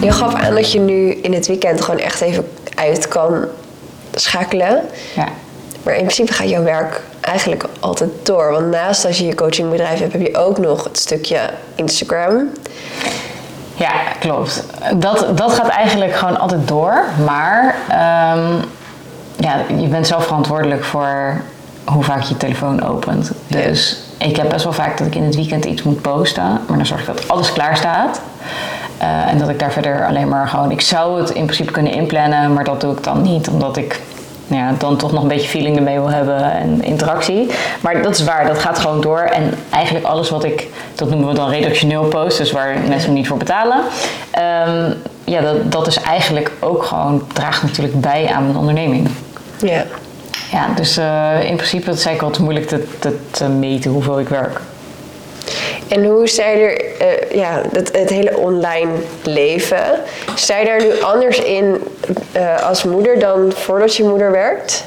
Je 0.01 0.13
gaf 0.13 0.35
aan 0.35 0.55
dat 0.55 0.73
je 0.73 0.81
nu 0.81 1.11
in 1.11 1.33
het 1.33 1.47
weekend 1.47 1.81
gewoon 1.81 2.01
echt 2.01 2.21
even 2.21 2.49
uit 2.75 3.09
kan 3.09 3.45
schakelen. 4.15 4.83
Ja. 5.15 5.29
Maar 5.83 5.95
in 5.95 6.05
principe 6.05 6.33
gaat 6.33 6.49
jouw 6.49 6.63
werk 6.63 7.01
eigenlijk 7.21 7.65
altijd 7.81 8.11
door. 8.23 8.53
Want 8.53 8.71
naast 8.71 9.05
als 9.05 9.19
je 9.19 9.27
je 9.27 9.35
coachingbedrijf 9.35 9.99
hebt, 9.99 10.13
heb 10.13 10.23
je 10.23 10.37
ook 10.37 10.59
nog 10.59 10.85
het 10.85 10.99
stukje 10.99 11.39
Instagram. 11.75 12.49
Ja, 13.75 13.93
klopt. 14.19 14.65
Dat, 14.97 15.27
dat 15.37 15.53
gaat 15.53 15.69
eigenlijk 15.69 16.15
gewoon 16.15 16.39
altijd 16.39 16.69
door. 16.69 17.05
Maar 17.25 17.75
ehm, 17.89 18.55
ja, 19.37 19.57
je 19.77 19.87
bent 19.89 20.07
zelf 20.07 20.25
verantwoordelijk 20.25 20.85
voor 20.85 21.41
hoe 21.85 22.05
vaak 22.05 22.23
je 22.23 22.29
je 22.29 22.37
telefoon 22.37 22.83
opent. 22.83 23.31
Dus 23.47 24.01
ik 24.19 24.37
heb 24.37 24.49
best 24.49 24.65
wel 24.65 24.73
vaak 24.73 24.99
dat 24.99 25.07
ik 25.07 25.15
in 25.15 25.23
het 25.25 25.35
weekend 25.35 25.65
iets 25.65 25.83
moet 25.83 26.01
posten. 26.01 26.61
Maar 26.67 26.77
dan 26.77 26.87
zorg 26.87 27.01
ik 27.01 27.07
dat 27.07 27.29
alles 27.29 27.53
klaar 27.53 27.77
staat. 27.77 28.21
Eh, 28.99 29.29
en 29.29 29.39
dat 29.39 29.49
ik 29.49 29.59
daar 29.59 29.73
verder 29.73 30.07
alleen 30.07 30.29
maar 30.29 30.49
gewoon... 30.49 30.71
Ik 30.71 30.81
zou 30.81 31.21
het 31.21 31.31
in 31.31 31.45
principe 31.45 31.73
kunnen 31.73 31.93
inplannen, 31.93 32.53
maar 32.53 32.65
dat 32.65 32.81
doe 32.81 32.93
ik 32.93 33.05
dan 33.05 33.23
niet. 33.23 33.49
Omdat 33.49 33.77
ik 33.77 34.01
ja, 34.47 34.75
dan 34.79 34.97
toch 34.97 35.13
nog 35.13 35.23
een 35.23 35.29
beetje 35.29 35.49
feeling 35.49 35.77
ermee 35.77 35.99
wil 35.99 36.11
hebben 36.11 36.53
en 36.53 36.85
interactie. 36.85 37.51
Maar 37.81 38.03
dat 38.03 38.15
is 38.15 38.25
waar, 38.25 38.47
dat 38.47 38.59
gaat 38.59 38.79
gewoon 38.79 39.01
door. 39.01 39.21
En 39.21 39.55
eigenlijk 39.71 40.05
alles 40.05 40.31
wat 40.31 40.45
ik, 40.45 40.69
dat 40.95 41.11
noemen 41.11 41.29
we 41.29 41.35
dan 41.35 41.49
redactioneel 41.49 42.05
post, 42.05 42.39
dus 42.39 42.53
waar 42.53 42.77
mensen 42.89 43.13
me 43.13 43.19
niet 43.19 43.29
voor 43.29 43.37
betalen. 43.37 43.81
Ehm, 44.31 44.93
ja, 45.25 45.41
dat, 45.41 45.73
dat 45.73 45.87
is 45.87 45.97
eigenlijk 45.97 46.51
ook 46.61 46.85
gewoon, 46.85 47.23
draagt 47.33 47.63
natuurlijk 47.63 48.01
bij 48.01 48.29
aan 48.29 48.45
mijn 48.45 48.57
onderneming. 48.57 49.09
Ja. 49.61 49.85
Ja, 50.51 50.67
dus 50.77 50.97
eh, 50.97 51.49
in 51.49 51.57
principe 51.57 51.91
het 51.91 51.99
is 51.99 52.07
eigenlijk 52.07 52.37
wat 52.37 52.45
moeilijk 52.45 52.69
te, 52.69 52.85
te, 52.99 53.19
te 53.31 53.49
meten 53.49 53.91
hoeveel 53.91 54.21
ik 54.21 54.29
werk. 54.29 54.61
En 55.93 56.05
hoe 56.05 56.29
sta 56.29 56.49
je 56.49 56.57
er, 56.57 56.99
eh, 56.99 57.37
ja, 57.37 57.63
het, 57.73 57.97
het 57.99 58.11
hele 58.11 58.37
online 58.37 58.91
leven, 59.23 60.01
sta 60.35 60.59
je 60.59 60.65
daar 60.65 60.83
nu 60.83 61.01
anders 61.03 61.39
in 61.39 61.83
eh, 62.33 62.69
als 62.69 62.85
moeder 62.85 63.19
dan 63.19 63.53
voordat 63.53 63.97
je 63.97 64.05
moeder 64.05 64.31
werkt? 64.31 64.85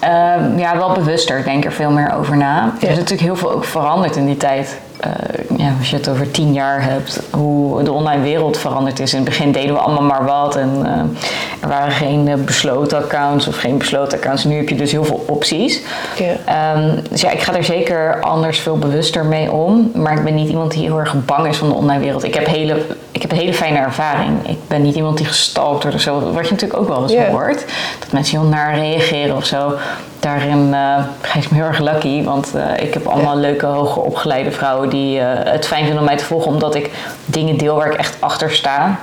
Ehm, 0.00 0.58
ja, 0.58 0.76
wel 0.76 0.92
bewuster. 0.92 1.38
Ik 1.38 1.44
denk 1.44 1.64
er 1.64 1.72
veel 1.72 1.90
meer 1.90 2.14
over 2.18 2.36
na. 2.36 2.72
Er 2.80 2.88
is 2.88 2.96
natuurlijk 2.96 3.20
heel 3.20 3.36
veel 3.36 3.52
ook 3.52 3.64
veranderd 3.64 4.16
in 4.16 4.26
die 4.26 4.36
tijd. 4.36 4.78
Eh, 5.02 5.58
ja, 5.58 5.74
als 5.78 5.90
je 5.90 5.96
het 5.96 6.08
over 6.08 6.30
tien 6.30 6.52
jaar 6.52 6.82
hebt, 6.82 7.20
hoe 7.30 7.82
de 7.82 7.92
online 7.92 8.22
wereld 8.22 8.58
veranderd 8.58 9.00
is. 9.00 9.12
In 9.12 9.18
het 9.18 9.28
begin 9.28 9.52
deden 9.52 9.74
we 9.74 9.80
allemaal 9.80 10.02
maar 10.02 10.24
wat 10.24 10.56
en 10.56 10.70
eh, 10.84 11.62
er 11.62 11.68
waren 11.68 11.92
geen 11.92 12.28
eh, 12.28 12.34
besloten 12.34 12.98
accounts 12.98 13.46
of 13.46 13.56
geen 13.56 13.78
besloten 13.78 14.18
accounts. 14.18 14.44
Nu 14.44 14.56
heb 14.56 14.68
je 14.68 14.74
dus 14.74 14.92
heel 14.92 15.04
veel 15.04 15.24
opties. 15.28 15.80
Ja. 16.16 16.34
Ehm, 16.44 16.98
dus 17.10 17.20
ja, 17.20 17.30
ik 17.30 17.40
ga 17.40 17.54
er 17.54 17.64
zeker 17.64 18.20
anders 18.20 18.58
veel 18.58 18.78
bewuster 18.78 19.24
mee 19.24 19.52
om. 19.52 19.90
Maar 19.94 20.16
ik 20.18 20.24
ben 20.24 20.34
niet 20.34 20.48
iemand 20.48 20.70
die 20.70 20.82
heel 20.82 20.98
erg 20.98 21.24
bang 21.24 21.46
is 21.46 21.56
van 21.56 21.68
de 21.68 21.74
online 21.74 22.00
wereld. 22.00 22.24
Ik 22.24 22.34
heb, 22.34 22.46
hele, 22.46 22.76
ik 23.10 23.22
heb 23.22 23.30
een 23.30 23.38
hele 23.38 23.54
fijne 23.54 23.78
ervaring. 23.78 24.48
Ik 24.48 24.58
ben 24.68 24.82
niet 24.82 24.94
iemand 24.94 25.16
die 25.16 25.26
gestalkt 25.26 25.82
wordt 25.82 25.96
of 25.96 26.02
zo. 26.02 26.32
Wat 26.32 26.44
je 26.44 26.52
natuurlijk 26.52 26.80
ook 26.80 26.88
wel 26.88 27.02
eens 27.02 27.26
hoort. 27.26 27.64
Dat 27.98 28.12
mensen 28.12 28.40
heel 28.40 28.48
naar 28.48 28.74
reageren 28.74 29.36
of 29.36 29.44
zo. 29.44 29.72
Daarin 30.22 30.74
ga 31.20 31.38
ik 31.38 31.50
me 31.50 31.56
heel 31.56 31.66
erg 31.66 31.78
lucky. 31.78 32.24
Want 32.24 32.54
eh, 32.54 32.84
ik 32.86 32.94
heb 32.94 33.06
allemaal 33.06 33.36
leuke, 33.36 33.66
hoger 33.66 34.02
opgeleide 34.02 34.50
vrouwen 34.50 34.88
die 34.88 35.20
eh, 35.20 35.52
het 35.52 35.66
fijn 35.66 35.82
vinden 35.82 35.98
om 36.00 36.04
mij 36.04 36.16
te 36.16 36.24
volgen. 36.24 36.50
Omdat 36.52 36.74
ik 36.74 36.90
dingen 37.24 37.56
deel 37.58 37.76
waar 37.76 37.86
ik 37.86 37.94
echt 37.98 38.16
achter 38.20 38.50
sta. 38.52 38.98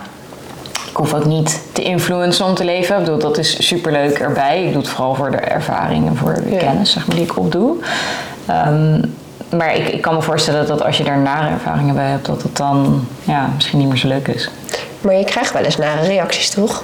Ik 0.90 0.96
hoef 0.96 1.14
ook 1.14 1.26
niet 1.26 1.62
te 1.74 1.82
influencen 1.82 2.46
om 2.46 2.54
te 2.56 2.64
leven. 2.66 2.96
Ik 2.98 3.04
bedoel, 3.04 3.20
dat 3.20 3.38
is 3.38 3.68
superleuk 3.68 4.20
erbij. 4.20 4.64
Ik 4.64 4.72
doe 4.74 4.82
het 4.82 4.92
vooral 4.92 5.16
voor 5.16 5.32
de 5.32 5.38
ervaring 5.38 6.08
en 6.08 6.16
voor 6.18 6.34
de 6.34 6.52
Ja. 6.52 6.58
kennis 6.58 6.92
zeg 6.92 7.08
maar, 7.08 7.16
die 7.16 7.26
ik 7.26 7.38
opdoe. 7.38 7.76
Ehm, 8.46 9.02
maar 9.58 9.76
ik, 9.76 9.88
ik 9.88 10.02
kan 10.02 10.14
me 10.16 10.22
voorstellen 10.22 10.68
dat 10.68 10.84
als 10.84 10.98
je 10.98 11.04
daar 11.04 11.18
nare 11.20 11.50
ervaringen 11.50 11.96
bij 11.96 12.10
hebt, 12.10 12.26
dat 12.26 12.42
het 12.44 12.58
dan 12.58 13.08
ja, 13.24 13.50
misschien 13.56 13.80
niet 13.80 13.88
meer 13.88 13.98
zo 13.98 14.08
leuk 14.08 14.28
is. 14.28 14.50
Maar 15.02 15.16
je 15.16 15.24
krijgt 15.24 15.54
wel 15.54 15.64
eens 15.64 15.78
nare 15.78 16.08
reacties, 16.08 16.50
toch? 16.50 16.84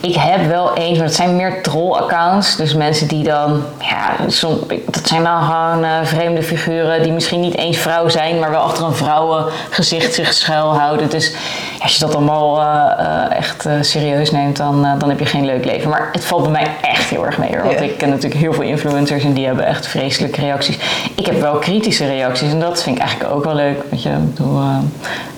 Ik 0.00 0.14
heb 0.14 0.46
wel 0.46 0.74
eens, 0.74 0.98
maar 0.98 1.06
dat 1.06 1.16
zijn 1.16 1.36
meer 1.36 1.62
troll-accounts. 1.62 2.56
Dus 2.56 2.74
mensen 2.74 3.08
die 3.08 3.24
dan, 3.24 3.62
ja, 3.80 4.14
som, 4.26 4.58
dat 4.86 5.08
zijn 5.08 5.22
dan 5.22 5.42
gewoon 5.42 6.06
vreemde 6.06 6.42
figuren 6.42 7.02
die 7.02 7.12
misschien 7.12 7.40
niet 7.40 7.56
eens 7.56 7.76
vrouw 7.76 8.08
zijn, 8.08 8.38
maar 8.38 8.50
wel 8.50 8.60
achter 8.60 8.84
een 8.84 8.94
vrouwengezicht 8.94 10.14
zich 10.14 10.32
schuilhouden. 10.32 11.10
Dus 11.10 11.32
als 11.82 11.94
je 11.94 12.00
dat 12.00 12.14
allemaal 12.14 12.60
eh, 12.60 13.06
eh, 13.06 13.36
echt 13.36 13.66
eh, 13.66 13.72
serieus 13.80 14.30
neemt, 14.30 14.56
dan, 14.56 14.86
dan 14.98 15.08
heb 15.08 15.18
je 15.18 15.26
geen 15.26 15.44
leuk 15.44 15.64
leven. 15.64 15.90
Maar 15.90 16.08
het 16.12 16.24
valt 16.24 16.42
bij 16.42 16.50
mij 16.50 16.66
echt 16.80 17.10
heel 17.10 17.26
erg 17.26 17.38
mee 17.38 17.48
hoor. 17.48 17.62
Want 17.62 17.78
Ja. 17.78 17.84
ik 17.84 17.98
ken 17.98 18.08
natuurlijk 18.08 18.40
heel 18.40 18.52
veel 18.52 18.62
influencers 18.62 19.24
en 19.24 19.32
die 19.32 19.46
hebben 19.46 19.66
echt 19.66 19.86
vreselijke 19.86 20.40
reacties. 20.40 20.78
Ik 21.14 21.26
heb 21.26 21.40
wel 21.40 21.54
kritische 21.54 22.06
reacties 22.06 22.50
en 22.50 22.60
dat 22.60 22.82
vind 22.82 22.96
ik 22.96 23.02
eigenlijk 23.02 23.34
ook 23.34 23.44
wel 23.44 23.54
leuk. 23.54 23.82
Want 23.90 24.02
je, 24.02 24.10
bedoel, 24.18 24.58
we 24.58 24.66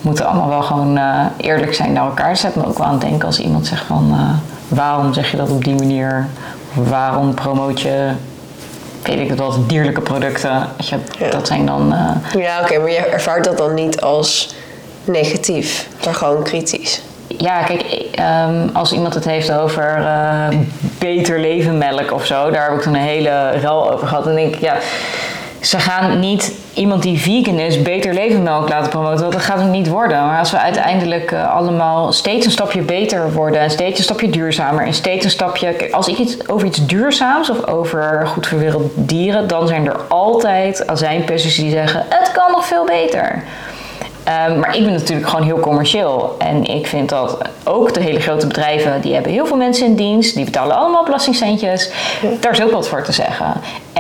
moeten 0.01 0.27
allemaal 0.27 0.49
wel 0.49 0.63
gewoon 0.63 0.99
eerlijk 1.37 1.75
zijn 1.75 1.93
naar 1.93 2.05
elkaar. 2.05 2.37
Zet 2.37 2.55
me 2.55 2.67
ook 2.67 2.79
wel 2.79 2.87
aan 2.87 2.93
het 2.93 3.01
denken 3.01 3.27
als 3.27 3.41
iemand 3.41 3.67
zegt 3.67 3.85
van 3.85 4.17
waarom 4.69 5.13
zeg 5.13 5.31
je 5.31 5.37
dat 5.37 5.51
op 5.51 5.65
die 5.65 5.75
manier? 5.75 6.27
Waarom 6.75 7.35
promoot 7.35 7.81
je, 7.81 8.09
weet 9.03 9.19
ik 9.19 9.29
het 9.29 9.39
wel, 9.39 9.67
dierlijke 9.67 10.01
producten? 10.01 10.69
Je, 10.77 10.97
Ja. 11.19 11.31
Dat 11.31 11.47
zijn 11.47 11.67
dan... 11.67 11.95
Ja, 12.39 12.61
oké, 12.61 12.79
maar 12.79 12.91
je 12.91 13.07
ervaart 13.07 13.45
dat 13.45 13.59
dan 13.59 13.75
niet 13.75 14.01
als 14.01 14.55
negatief, 15.09 15.89
maar 16.05 16.15
gewoon 16.15 16.43
kritisch. 16.43 17.03
Ja, 17.27 17.63
kijk, 17.63 17.83
ehm, 18.15 18.69
als 18.73 18.93
iemand 18.93 19.15
het 19.15 19.25
heeft 19.25 19.53
over 19.53 19.97
eh, 19.97 20.49
beter 20.99 21.41
leven 21.41 21.79
melk 21.79 22.13
of 22.13 22.27
zo, 22.27 22.51
daar 22.51 22.69
heb 22.69 22.77
ik 22.77 22.83
toen 22.83 22.95
een 22.95 23.01
hele 23.01 23.51
rel 23.51 23.93
over 23.93 24.09
gehad. 24.09 24.27
En 24.27 24.35
denk 24.35 24.55
ik, 24.55 24.61
ja, 24.61 24.77
ze 25.61 25.79
gaan 25.79 26.19
niet 26.19 26.53
iemand 26.75 27.03
die 27.03 27.19
vegan 27.19 27.59
is 27.59 27.83
beter 27.83 28.15
leven 28.15 28.43
melk 28.43 28.69
laten 28.69 28.91
promoten, 28.91 29.21
want 29.21 29.33
dat 29.33 29.43
gaat 29.43 29.59
het 29.59 29.71
niet 29.71 29.89
worden. 29.89 30.27
Maar 30.27 30.39
als 30.39 30.51
we 30.51 30.59
uiteindelijk 30.59 31.33
eh, 31.33 31.55
allemaal 31.55 32.13
steeds 32.13 32.47
een 32.47 32.53
stapje 32.53 32.83
beter 32.83 33.33
worden 33.33 33.61
en 33.61 33.71
steeds 33.71 33.99
een 33.99 34.05
stapje 34.05 34.31
duurzamer 34.31 34.87
en 34.87 34.95
steeds 34.95 35.25
een 35.25 35.31
stapje. 35.31 35.73
Kijk, 35.73 35.93
als 35.93 36.09
ik 36.09 36.19
iets 36.19 36.49
over 36.49 36.67
iets 36.67 36.87
duurzaams 36.87 37.51
of 37.51 37.67
over 37.67 38.27
goed 38.27 38.47
voor 38.47 38.59
de 38.59 38.65
wereld 38.65 38.93
dieren, 38.95 39.49
dan 39.49 39.67
zijn 39.67 39.87
er 39.87 39.97
altijd 40.09 40.87
azijnpissers 40.87 41.57
die 41.57 41.71
zeggen: 41.71 42.05
het 42.09 42.33
kan 42.33 42.51
nog 42.51 42.67
veel 42.67 42.85
beter. 42.85 43.43
Ehm, 44.29 44.59
maar 44.59 44.77
ik 44.77 44.85
ben 44.85 44.93
natuurlijk 44.93 45.29
gewoon 45.29 45.45
heel 45.45 45.61
commercieel. 45.61 46.35
En 46.39 46.65
ik 46.65 46.87
vind 46.87 47.09
dat 47.09 47.39
ook 47.65 47.95
de 47.95 48.01
hele 48.01 48.21
grote 48.21 48.47
bedrijven, 48.47 49.01
die 49.01 49.15
hebben 49.15 49.33
heel 49.33 49.47
veel 49.47 49.57
mensen 49.57 49.87
in 49.87 49.95
dienst. 49.95 50.35
Die 50.35 50.45
betalen 50.45 50.77
allemaal 50.77 51.05
belastingcentjes. 51.05 51.91
Daar 52.41 52.53
is 52.53 52.63
ook 52.63 52.71
wat 52.71 52.89
voor 52.89 53.03
te 53.03 53.13
zeggen. 53.13 53.53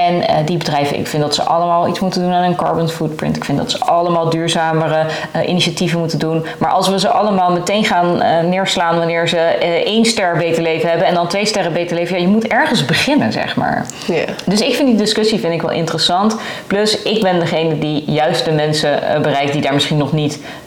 En 0.07 0.29
eh, 0.29 0.37
die 0.45 0.57
bedrijven, 0.57 0.99
ik 0.99 1.07
vind 1.07 1.23
dat 1.23 1.35
ze 1.35 1.43
allemaal 1.43 1.89
iets 1.89 2.01
moeten 2.01 2.23
doen 2.23 2.33
aan 2.33 2.43
hun 2.43 2.57
carbon 2.57 2.89
footprint. 2.89 3.37
Ik 3.37 3.45
vind 3.45 3.59
dat 3.59 3.71
ze 3.71 3.79
allemaal 3.81 4.31
duurzamere 4.31 5.07
eh, 5.33 5.49
initiatieven 5.49 5.99
moeten 5.99 6.19
doen. 6.19 6.47
Maar 6.59 6.71
als 6.71 6.89
we 6.89 6.99
ze 6.99 7.09
allemaal 7.09 7.53
meteen 7.53 7.85
gaan 7.85 8.23
eh, 8.23 8.45
neerslaan 8.45 8.99
wanneer 8.99 9.29
ze 9.29 9.39
één 9.85 10.05
ster 10.05 10.37
beter 10.37 10.63
leven 10.63 10.89
hebben 10.89 11.07
en 11.07 11.15
dan 11.15 11.29
twee 11.29 11.47
sterren 11.47 11.73
beter 11.73 11.97
leven, 11.97 12.17
ja, 12.17 12.23
je 12.23 12.29
moet 12.29 12.47
ergens 12.47 12.85
beginnen, 12.85 13.33
zeg 13.33 13.57
maar. 13.57 13.87
Ja. 14.07 14.25
Dus 14.47 14.61
ik 14.61 14.75
vind 14.75 14.89
die 14.89 14.97
discussie 14.97 15.41
vind 15.41 15.53
ik 15.53 15.63
wel 15.63 15.71
interessant. 15.71 16.37
Plus, 16.67 17.03
ik 17.03 17.23
ben 17.23 17.39
degene 17.39 17.79
die 17.79 18.05
juist 18.07 18.45
de 18.45 18.53
mensen 18.53 19.01
bereikt 19.23 19.53
die 19.53 19.63
daar 19.63 19.75
misschien 19.75 19.97
nog 19.97 20.13
niet 20.13 20.18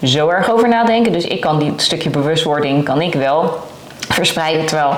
zo 0.02 0.28
erg 0.28 0.52
over 0.52 0.68
nadenken. 0.68 1.12
Dus 1.12 1.24
ik 1.24 1.40
kan 1.40 1.58
die 1.58 1.72
stukje 1.76 2.10
bewustwording 2.10 2.84
kan 2.84 3.00
ik 3.00 3.14
wel 3.14 3.58
verspreiden. 4.08 4.66
Terwijl 4.66 4.96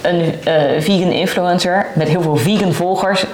een 0.00 0.34
vegan 0.82 1.10
influencer 1.10 1.86
met 1.94 2.08
heel 2.08 2.22
veel 2.22 2.36
vegan 2.36 2.72
volgers 2.72 3.24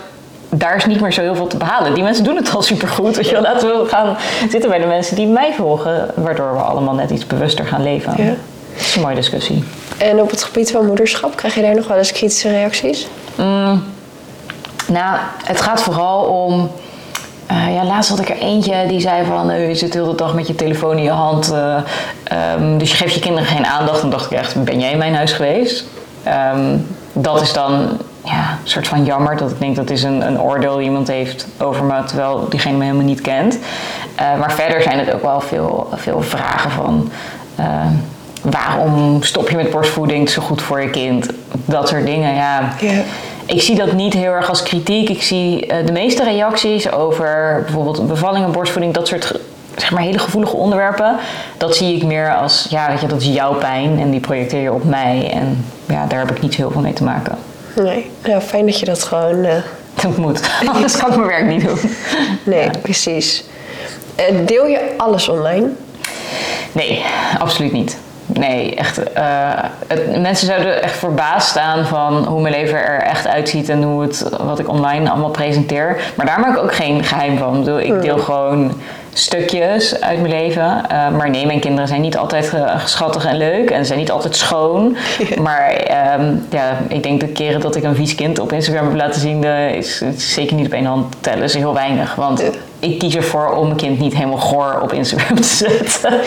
daar 0.51 0.77
is 0.77 0.87
niet 0.87 1.01
meer 1.01 1.13
zo 1.13 1.21
heel 1.21 1.35
veel 1.35 1.47
te 1.47 1.57
behalen. 1.57 1.95
Die 1.95 2.03
mensen 2.03 2.25
doen 2.25 2.37
het 2.37 2.55
al 2.55 2.63
supergoed. 2.63 3.17
Weet 3.17 3.29
je 3.29 3.41
Laten 3.41 3.69
we 3.69 3.89
gaan 3.89 4.17
zitten 4.51 4.71
bij 4.71 4.79
de 4.79 4.87
mensen 4.87 5.17
die 5.17 5.27
mij 5.27 5.53
volgen, 5.53 6.11
waardoor 6.15 6.53
we 6.53 6.59
allemaal 6.59 6.95
net 6.95 7.11
iets 7.11 7.27
bewuster 7.27 7.65
gaan 7.65 7.83
leven. 7.83 8.15
Ja. 8.17 8.29
Dat 8.29 8.87
is 8.87 8.95
een 8.95 9.03
mooie 9.03 9.15
discussie. 9.15 9.65
En 9.99 10.21
op 10.21 10.31
het 10.31 10.43
gebied 10.43 10.71
van 10.71 10.87
moederschap, 10.87 11.37
krijg 11.37 11.55
je 11.55 11.63
daar 11.63 11.75
nog 11.75 11.89
wel 11.89 11.97
eens 11.97 12.13
kritische 12.13 12.49
reacties? 12.49 13.07
Mm, 13.35 13.85
nou, 14.87 15.19
het 15.45 15.61
gaat 15.61 15.81
vooral 15.81 16.25
om. 16.25 16.71
Uh, 17.51 17.75
ja, 17.75 17.85
laatst 17.85 18.11
had 18.11 18.19
ik 18.19 18.29
er 18.29 18.39
eentje 18.39 18.87
die 18.89 19.01
zei 19.01 19.25
van 19.25 19.51
uh, 19.51 19.69
je 19.69 19.75
zit 19.75 19.93
de 19.93 19.99
hele 19.99 20.15
dag 20.15 20.35
met 20.35 20.47
je 20.47 20.55
telefoon 20.55 20.97
in 20.97 21.03
je 21.03 21.11
hand. 21.11 21.53
Uh, 21.53 21.77
um, 22.57 22.79
dus 22.79 22.91
je 22.91 22.97
geeft 22.97 23.15
je 23.15 23.21
kinderen 23.21 23.49
geen 23.49 23.67
aandacht. 23.67 24.01
Dan 24.01 24.11
dacht 24.11 24.31
ik 24.31 24.39
echt, 24.39 24.65
ben 24.65 24.81
jij 24.81 24.91
in 24.91 24.99
mijn 24.99 25.15
huis 25.15 25.33
geweest? 25.33 25.85
Um, 26.55 26.87
dat 27.13 27.41
is 27.41 27.53
dan 27.53 27.89
ja, 28.25 28.51
een 28.63 28.69
soort 28.69 28.89
van 28.89 29.05
jammer 29.05 29.37
dat 29.37 29.51
ik 29.51 29.59
denk 29.59 29.77
dat 29.77 29.91
is 29.91 30.03
een, 30.03 30.27
een 30.27 30.41
oordeel 30.41 30.77
die 30.77 30.85
iemand 30.85 31.09
heeft 31.09 31.47
over 31.59 31.85
me, 31.85 32.05
terwijl 32.05 32.47
diegene 32.49 32.77
me 32.77 32.85
helemaal 32.85 33.05
niet 33.05 33.21
kent. 33.21 33.59
Maar 34.39 34.53
verder 34.53 34.83
zijn 34.83 34.99
het 34.99 35.13
ook 35.13 35.23
wel 35.23 35.41
veel, 35.41 35.89
veel 35.95 36.23
vragen 36.23 36.71
van 36.71 37.11
uh, 37.61 37.67
waarom 38.43 39.23
stop 39.23 39.51
je 39.51 39.57
met 39.57 39.71
borstvoeding, 39.71 40.31
zo 40.31 40.43
goed 40.43 40.63
voor 40.63 40.81
je 40.81 40.91
kind, 40.91 41.29
dat 41.65 41.89
soort 41.89 42.07
dingen. 42.07 42.35
Ja. 42.35 42.73
Ik 43.49 43.63
zie 43.63 43.77
dat 43.77 43.93
niet 43.93 44.13
heel 44.13 44.33
erg 44.33 44.49
als 44.49 44.63
kritiek. 44.63 45.09
Ik 45.09 45.23
zie 45.23 45.67
uh, 45.67 45.87
de 45.87 45.93
meeste 45.93 46.25
reacties 46.25 46.93
over 46.93 47.61
bijvoorbeeld 47.65 48.07
bevallingen, 48.07 48.53
borstvoeding, 48.53 48.95
dat 48.95 49.09
soort 49.09 49.33
zeg 49.77 49.91
maar 49.91 50.03
hele 50.03 50.19
gevoelige 50.19 50.57
onderwerpen. 50.57 51.17
Dat 51.57 51.77
zie 51.77 51.97
ik 51.97 52.03
meer 52.03 52.35
als, 52.35 52.67
ja, 52.71 52.89
weet 52.89 53.01
je, 53.01 53.07
dat 53.07 53.21
is 53.21 53.27
jouw 53.27 53.55
pijn 53.55 53.99
en 54.01 54.11
die 54.11 54.21
projecteer 54.21 54.63
je 54.63 54.73
op 54.73 54.85
mij. 54.85 55.31
En 55.33 55.65
ja, 55.87 56.07
daar 56.07 56.19
heb 56.19 56.31
ik 56.31 56.43
niet 56.43 56.55
heel 56.55 56.71
veel 56.71 56.81
mee 56.81 56.93
te 56.93 57.05
maken. 57.05 57.39
Nee, 57.77 58.11
ja, 58.25 58.41
fijn 58.41 58.67
dat 58.67 58.79
je 58.79 58.85
dat 58.85 59.03
gewoon... 59.03 59.45
Uh... 59.45 59.53
Dat 60.03 60.17
moet, 60.17 60.51
anders 60.67 60.97
kan 60.97 61.11
ik 61.11 61.17
mijn 61.17 61.29
werk 61.29 61.47
niet 61.47 61.67
doen. 61.67 61.79
Nee, 62.45 62.71
precies. 62.83 63.45
Uh, 64.21 64.47
deel 64.47 64.67
je 64.67 64.95
alles 64.97 65.29
online? 65.29 65.69
Nee, 66.73 67.05
absoluut 67.39 67.73
niet. 67.73 67.99
Nee, 68.33 68.75
echt. 68.75 68.99
Uh, 68.99 69.65
het, 69.87 70.21
mensen 70.21 70.47
zouden 70.47 70.83
echt 70.83 70.99
verbaasd 70.99 71.49
staan 71.49 71.87
van 71.87 72.25
hoe 72.25 72.41
mijn 72.41 72.55
leven 72.55 72.85
er 72.85 73.01
echt 73.01 73.27
uitziet 73.27 73.69
en 73.69 73.83
hoe 73.83 74.03
het, 74.03 74.29
wat 74.43 74.59
ik 74.59 74.69
online 74.69 75.11
allemaal 75.11 75.31
presenteer. 75.31 76.01
Maar 76.15 76.27
daar 76.27 76.41
maak 76.41 76.57
ik 76.57 76.63
ook 76.63 76.75
geen 76.75 77.05
geheim 77.05 77.39
van. 77.39 77.59
Ik, 77.59 77.65
bedoel, 77.65 77.81
ik 77.81 78.03
deel 78.03 78.19
gewoon 78.19 78.73
stukjes 79.13 80.01
uit 80.01 80.21
mijn 80.21 80.33
leven. 80.33 80.83
Uh, 80.93 81.09
maar 81.11 81.31
nee, 81.31 81.47
mijn 81.47 81.61
kinderen 81.61 81.89
zijn 81.89 82.01
niet 82.01 82.17
altijd 82.17 82.53
schattig 82.85 83.25
en 83.25 83.37
leuk 83.37 83.71
en 83.71 83.87
zijn 83.87 83.99
niet 83.99 84.11
altijd 84.11 84.37
schoon. 84.37 84.97
Maar 85.43 85.73
um, 86.19 86.47
ja, 86.51 86.79
ik 86.89 87.03
denk 87.03 87.21
de 87.21 87.29
keren 87.29 87.61
dat 87.61 87.77
ik 87.77 87.83
een 87.83 87.95
vies 87.95 88.15
kind 88.15 88.39
op 88.39 88.53
Instagram 88.53 88.87
heb 88.87 88.97
laten 88.97 89.21
zien, 89.21 89.45
is, 89.45 90.03
is 90.03 90.33
zeker 90.35 90.57
niet 90.57 90.67
op 90.67 90.73
één 90.73 90.85
hand 90.85 91.17
tellen. 91.21 91.43
is 91.43 91.55
heel 91.55 91.75
weinig. 91.75 92.15
Want 92.15 92.43
ik 92.81 92.99
kies 92.99 93.17
ervoor 93.17 93.51
om 93.51 93.65
mijn 93.65 93.77
kind 93.77 93.99
niet 93.99 94.15
helemaal 94.15 94.39
goor 94.39 94.81
op 94.83 94.93
Instagram 94.93 95.37
te 95.37 95.43
zetten. 95.43 96.21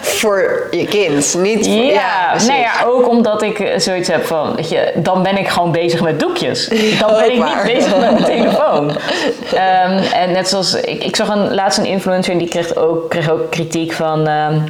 voor 0.00 0.68
je 0.70 0.84
kind, 0.84 1.36
niet 1.38 1.66
voor... 1.66 1.74
Ja, 1.74 1.92
ja, 1.92 2.46
nou 2.46 2.60
ja, 2.60 2.72
ook 2.86 3.08
omdat 3.08 3.42
ik 3.42 3.74
zoiets 3.76 4.08
heb 4.08 4.24
van, 4.24 4.54
weet 4.54 4.68
je, 4.68 4.92
dan 4.96 5.22
ben 5.22 5.36
ik 5.36 5.48
gewoon 5.48 5.72
bezig 5.72 6.02
met 6.02 6.20
doekjes. 6.20 6.68
Dan 7.00 7.10
ben 7.10 7.32
ik 7.32 7.44
niet 7.44 7.62
bezig 7.64 7.98
met 7.98 8.10
mijn 8.10 8.24
telefoon. 8.24 8.90
Um, 8.90 9.98
en 10.12 10.32
net 10.32 10.48
zoals, 10.48 10.74
ik, 10.74 11.04
ik 11.04 11.16
zag 11.16 11.28
een, 11.28 11.54
laatst 11.54 11.78
een 11.78 11.86
influencer 11.86 12.32
en 12.32 12.38
die 12.38 12.48
kreeg 12.48 12.76
ook, 12.76 13.10
kreeg 13.10 13.30
ook 13.30 13.50
kritiek 13.50 13.92
van... 13.92 14.28
Um, 14.28 14.64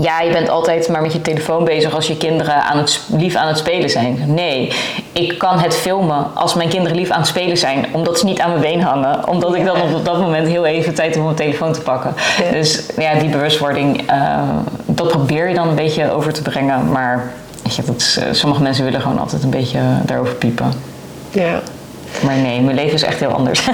ja, 0.00 0.20
je 0.20 0.32
bent 0.32 0.48
altijd 0.48 0.88
maar 0.88 1.02
met 1.02 1.12
je 1.12 1.20
telefoon 1.20 1.64
bezig 1.64 1.94
als 1.94 2.06
je 2.06 2.16
kinderen 2.16 2.62
aan 2.62 2.78
het, 2.78 3.00
lief 3.16 3.34
aan 3.34 3.48
het 3.48 3.58
spelen 3.58 3.90
zijn. 3.90 4.24
Nee, 4.26 4.72
ik 5.12 5.38
kan 5.38 5.58
het 5.58 5.74
filmen 5.74 6.26
als 6.34 6.54
mijn 6.54 6.68
kinderen 6.68 6.96
lief 6.96 7.10
aan 7.10 7.18
het 7.18 7.28
spelen 7.28 7.56
zijn, 7.56 7.86
omdat 7.92 8.18
ze 8.18 8.24
niet 8.24 8.40
aan 8.40 8.48
mijn 8.48 8.60
been 8.60 8.80
hangen. 8.80 9.28
Omdat 9.28 9.54
ik 9.54 9.64
dan 9.64 9.94
op 9.94 10.04
dat 10.04 10.20
moment 10.20 10.48
heel 10.48 10.66
even 10.66 10.94
tijd 10.94 11.08
heb 11.08 11.18
om 11.18 11.24
mijn 11.24 11.36
telefoon 11.36 11.72
te 11.72 11.80
pakken. 11.80 12.14
Dus 12.50 12.82
ja, 12.98 13.14
die 13.14 13.28
bewustwording, 13.28 14.10
uh, 14.10 14.42
dat 14.86 15.08
probeer 15.08 15.48
je 15.48 15.54
dan 15.54 15.68
een 15.68 15.74
beetje 15.74 16.12
over 16.12 16.32
te 16.32 16.42
brengen. 16.42 16.90
Maar 16.90 17.32
weet 17.62 17.74
je, 17.74 17.82
dat 17.84 17.96
is, 17.96 18.18
uh, 18.18 18.24
sommige 18.32 18.62
mensen 18.62 18.84
willen 18.84 19.00
gewoon 19.00 19.18
altijd 19.18 19.42
een 19.42 19.50
beetje 19.50 19.80
daarover 20.04 20.34
piepen. 20.34 20.72
Ja. 21.30 21.60
Maar 22.20 22.36
nee, 22.36 22.60
mijn 22.60 22.76
leven 22.76 22.94
is 22.94 23.02
echt 23.02 23.20
heel 23.20 23.32
anders. 23.32 23.68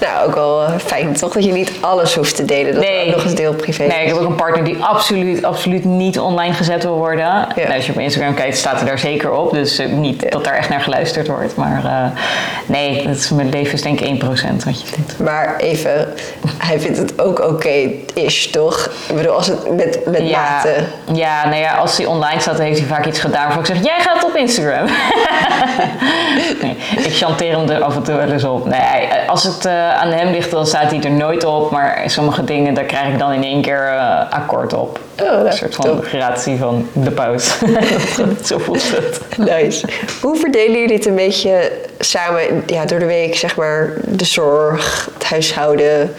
Nou, 0.00 0.26
ook 0.26 0.34
wel 0.34 0.62
uh, 0.62 0.70
fijn 0.78 1.12
toch 1.12 1.32
dat 1.32 1.44
je 1.44 1.52
niet 1.52 1.72
alles 1.80 2.14
hoeft 2.14 2.36
te 2.36 2.44
delen. 2.44 2.74
Dat 2.74 2.82
nee. 2.84 3.06
ook 3.06 3.14
nog 3.14 3.24
eens 3.24 3.34
deel 3.34 3.54
privé 3.54 3.84
Nee, 3.84 4.00
ik 4.00 4.06
heb 4.06 4.16
ook 4.16 4.28
een 4.28 4.34
partner 4.34 4.64
die 4.64 4.84
absoluut, 4.84 5.44
absoluut 5.44 5.84
niet 5.84 6.18
online 6.18 6.54
gezet 6.54 6.82
wil 6.82 6.96
worden. 6.96 7.24
Ja. 7.24 7.48
Nou, 7.54 7.74
als 7.74 7.86
je 7.86 7.92
op 7.92 7.98
Instagram 7.98 8.34
kijkt, 8.34 8.56
staat 8.56 8.76
hij 8.76 8.84
daar 8.84 8.98
zeker 8.98 9.32
op. 9.32 9.52
Dus 9.52 9.80
uh, 9.80 9.92
niet 9.92 10.22
ja. 10.22 10.28
dat 10.28 10.44
daar 10.44 10.54
echt 10.54 10.68
naar 10.68 10.80
geluisterd 10.80 11.26
wordt. 11.26 11.56
Maar 11.56 11.82
uh, 11.84 12.20
nee, 12.66 13.06
dat 13.06 13.16
is, 13.16 13.30
mijn 13.30 13.48
leven 13.48 13.72
is 13.72 13.82
denk 13.82 14.00
ik 14.00 14.22
1% 14.22 14.26
wat 14.64 14.80
je 14.80 14.96
doet. 14.96 15.18
Maar 15.18 15.56
even, 15.56 16.14
hij 16.58 16.80
vindt 16.80 16.98
het 16.98 17.20
ook 17.20 17.38
oké 17.38 17.90
is, 18.14 18.50
toch? 18.50 18.90
Ik 19.08 19.16
bedoel, 19.16 19.32
als 19.32 19.46
het 19.46 19.76
met, 19.76 20.00
met 20.06 20.28
ja. 20.28 20.40
mate... 20.40 20.74
Ja, 21.12 21.48
nou 21.48 21.60
ja, 21.60 21.74
als 21.76 21.96
hij 21.96 22.06
online 22.06 22.40
staat, 22.40 22.58
heeft 22.58 22.78
hij 22.78 22.88
vaak 22.88 23.06
iets 23.06 23.18
gedaan 23.18 23.44
waarvan 23.44 23.60
ik 23.60 23.66
zeg, 23.66 23.84
jij 23.84 24.00
gaat 24.00 24.24
op 24.24 24.36
Instagram. 24.36 24.86
nee, 26.62 26.76
ik 26.96 27.16
chanteer 27.16 27.58
hem 27.58 27.70
er 27.70 27.82
af 27.82 27.96
en 27.96 28.02
toe 28.02 28.14
wel 28.14 28.28
eens 28.28 28.44
op. 28.44 28.64
Nee, 28.64 29.08
als 29.26 29.44
het 29.44 29.68
aan 29.94 30.12
hem 30.12 30.30
ligt, 30.30 30.50
dan 30.50 30.66
staat 30.66 30.90
hij 30.90 31.00
er 31.00 31.10
nooit 31.10 31.44
op. 31.44 31.70
Maar 31.70 32.02
sommige 32.06 32.44
dingen, 32.44 32.74
daar 32.74 32.84
krijg 32.84 33.12
ik 33.12 33.18
dan 33.18 33.32
in 33.32 33.44
één 33.44 33.62
keer 33.62 33.92
uh, 33.92 34.30
akkoord 34.30 34.72
op. 34.72 35.00
Oh, 35.22 35.44
een 35.44 35.52
soort 35.52 35.74
van 35.74 36.02
gratie 36.02 36.56
van 36.56 36.88
de 36.92 37.10
pauze. 37.10 37.50
Zo 38.44 38.58
voelt 38.58 38.90
het. 38.90 39.20
Nice. 39.36 39.86
Hoe 40.20 40.36
verdelen 40.36 40.80
jullie 40.80 40.96
het 40.96 41.06
een 41.06 41.14
beetje 41.14 41.72
samen 41.98 42.62
ja, 42.66 42.84
door 42.84 42.98
de 42.98 43.06
week, 43.06 43.36
zeg 43.36 43.56
maar, 43.56 43.92
de 44.04 44.24
zorg, 44.24 45.08
het 45.14 45.24
huishouden? 45.24 46.14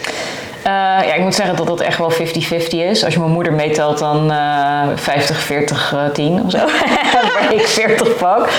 Uh, 0.62 0.68
ja, 1.08 1.14
ik 1.14 1.22
moet 1.22 1.36
zeggen 1.36 1.56
dat 1.56 1.68
dat 1.68 1.80
echt 1.80 1.98
wel 1.98 2.12
50-50 2.12 2.16
is. 2.70 3.04
Als 3.04 3.14
je 3.14 3.20
mijn 3.20 3.32
moeder 3.32 3.54
meetelt, 3.54 3.98
dan 4.00 4.32
uh, 4.32 4.84
50, 4.96 5.40
40, 5.40 5.94
uh, 5.94 6.06
10 6.14 6.42
of 6.46 6.52
zo. 6.52 6.58
Waar 7.40 7.54
ik 7.54 7.68
40 7.68 8.16
pak. 8.16 8.50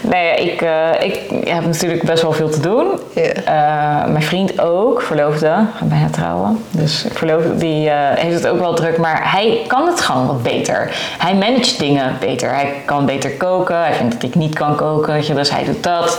Nee, 0.00 0.34
ik, 0.34 0.62
uh, 0.62 0.88
ik 1.00 1.20
heb 1.44 1.64
natuurlijk 1.64 2.02
best 2.02 2.22
wel 2.22 2.32
veel 2.32 2.48
te 2.48 2.60
doen. 2.60 2.86
Yeah. 3.14 4.06
mijn 4.06 4.22
vriend 4.22 4.60
ook, 4.60 5.02
verloofde, 5.02 5.46
gaat 5.46 5.88
bijna 5.88 6.08
trouwen. 6.10 6.64
Dus 6.70 7.06
verloofde, 7.12 7.56
die 7.56 7.90
heeft 7.90 8.34
het 8.34 8.46
ook 8.46 8.58
wel 8.58 8.74
druk. 8.74 8.98
Maar 8.98 9.32
hij 9.32 9.64
kan 9.66 9.86
het 9.86 10.00
gewoon 10.00 10.26
wat 10.26 10.42
beter. 10.42 10.90
Hij 11.18 11.34
managt 11.34 11.78
dingen 11.78 12.16
beter. 12.20 12.54
Hij 12.54 12.72
kan 12.84 13.06
beter 13.06 13.30
koken. 13.30 13.78
Hij 13.78 13.92
vindt 13.92 14.12
dat 14.12 14.22
ik 14.22 14.34
niet 14.34 14.54
kan 14.54 14.76
koken. 14.76 15.12
Weet 15.12 15.26
je, 15.26 15.34
dus 15.34 15.50
hij 15.50 15.64
doet 15.64 15.82
dat. 15.82 16.18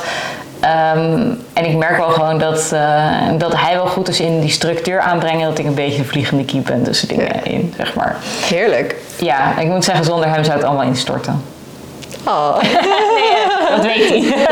Um, 0.63 1.41
en 1.53 1.65
ik 1.65 1.75
merk 1.75 1.97
wel 1.97 2.09
gewoon 2.09 2.37
dat, 2.37 2.71
uh, 2.73 3.11
dat 3.37 3.53
hij 3.55 3.75
wel 3.75 3.87
goed 3.87 4.07
is 4.07 4.19
in 4.19 4.39
die 4.39 4.49
structuur 4.49 4.99
aanbrengen. 4.99 5.49
Dat 5.49 5.59
ik 5.59 5.65
een 5.65 5.73
beetje 5.73 5.99
een 5.99 6.05
vliegende 6.05 6.45
kiep 6.45 6.65
ben 6.65 6.83
tussen 6.83 7.07
dingen 7.07 7.25
ja. 7.25 7.43
in, 7.43 7.73
zeg 7.77 7.93
maar. 7.95 8.15
Heerlijk. 8.45 8.95
Ja, 9.17 9.59
ik 9.59 9.67
moet 9.67 9.83
zeggen, 9.83 10.05
zonder 10.05 10.29
hem 10.29 10.43
zou 10.43 10.57
het 10.57 10.65
allemaal 10.65 10.85
instorten. 10.85 11.43
Oh. 12.23 12.61
nee, 13.17 13.31
dat 13.69 13.85
weet 13.85 14.09
hij. 14.09 14.47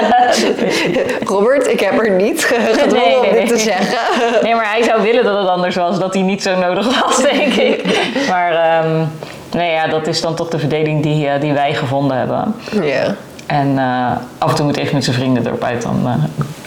Robert, 1.35 1.67
ik 1.67 1.79
heb 1.79 1.99
er 1.99 2.11
niet 2.11 2.45
gedwongen 2.45 2.93
nee, 2.93 3.05
nee, 3.05 3.19
nee. 3.19 3.29
om 3.29 3.35
dit 3.35 3.47
te 3.47 3.57
zeggen. 3.57 3.97
Nee, 4.43 4.55
maar 4.55 4.69
hij 4.69 4.83
zou 4.83 5.01
willen 5.01 5.23
dat 5.23 5.37
het 5.37 5.47
anders 5.47 5.75
was. 5.75 5.99
Dat 5.99 6.13
hij 6.13 6.23
niet 6.23 6.43
zo 6.43 6.57
nodig 6.57 7.01
was, 7.01 7.21
denk 7.21 7.53
ik. 7.53 7.83
Maar 8.29 8.83
um, 8.85 9.11
nee, 9.51 9.71
ja, 9.71 9.87
dat 9.87 10.07
is 10.07 10.21
dan 10.21 10.35
toch 10.35 10.49
de 10.49 10.59
verdeling 10.59 11.03
die, 11.03 11.25
uh, 11.25 11.31
die 11.39 11.53
wij 11.53 11.73
gevonden 11.73 12.17
hebben. 12.17 12.55
Ja. 12.81 13.15
En 13.47 13.67
uh, 13.67 14.11
af 14.37 14.49
en 14.49 14.55
toe 14.55 14.65
moet 14.65 14.77
even 14.77 14.93
met 14.93 15.03
zijn 15.03 15.15
vrienden 15.15 15.61
uit, 15.61 15.81
dan, 15.81 16.01
uh, 16.05 16.13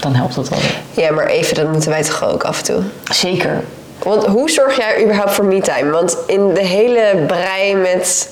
dan 0.00 0.14
helpt 0.14 0.34
dat 0.34 0.48
wel. 0.48 0.58
Ja, 0.90 1.12
maar 1.12 1.26
even, 1.26 1.54
dat 1.54 1.72
moeten 1.72 1.90
wij 1.90 2.02
toch 2.02 2.24
ook 2.24 2.44
af 2.44 2.58
en 2.58 2.64
toe? 2.64 2.82
Zeker. 3.12 3.64
Want 4.02 4.26
hoe 4.26 4.50
zorg 4.50 4.76
jij 4.76 5.02
überhaupt 5.02 5.32
voor 5.32 5.44
me-time? 5.44 5.90
Want 5.90 6.16
in 6.26 6.54
de 6.54 6.66
hele 6.66 7.24
brei 7.26 7.74
met 7.74 8.28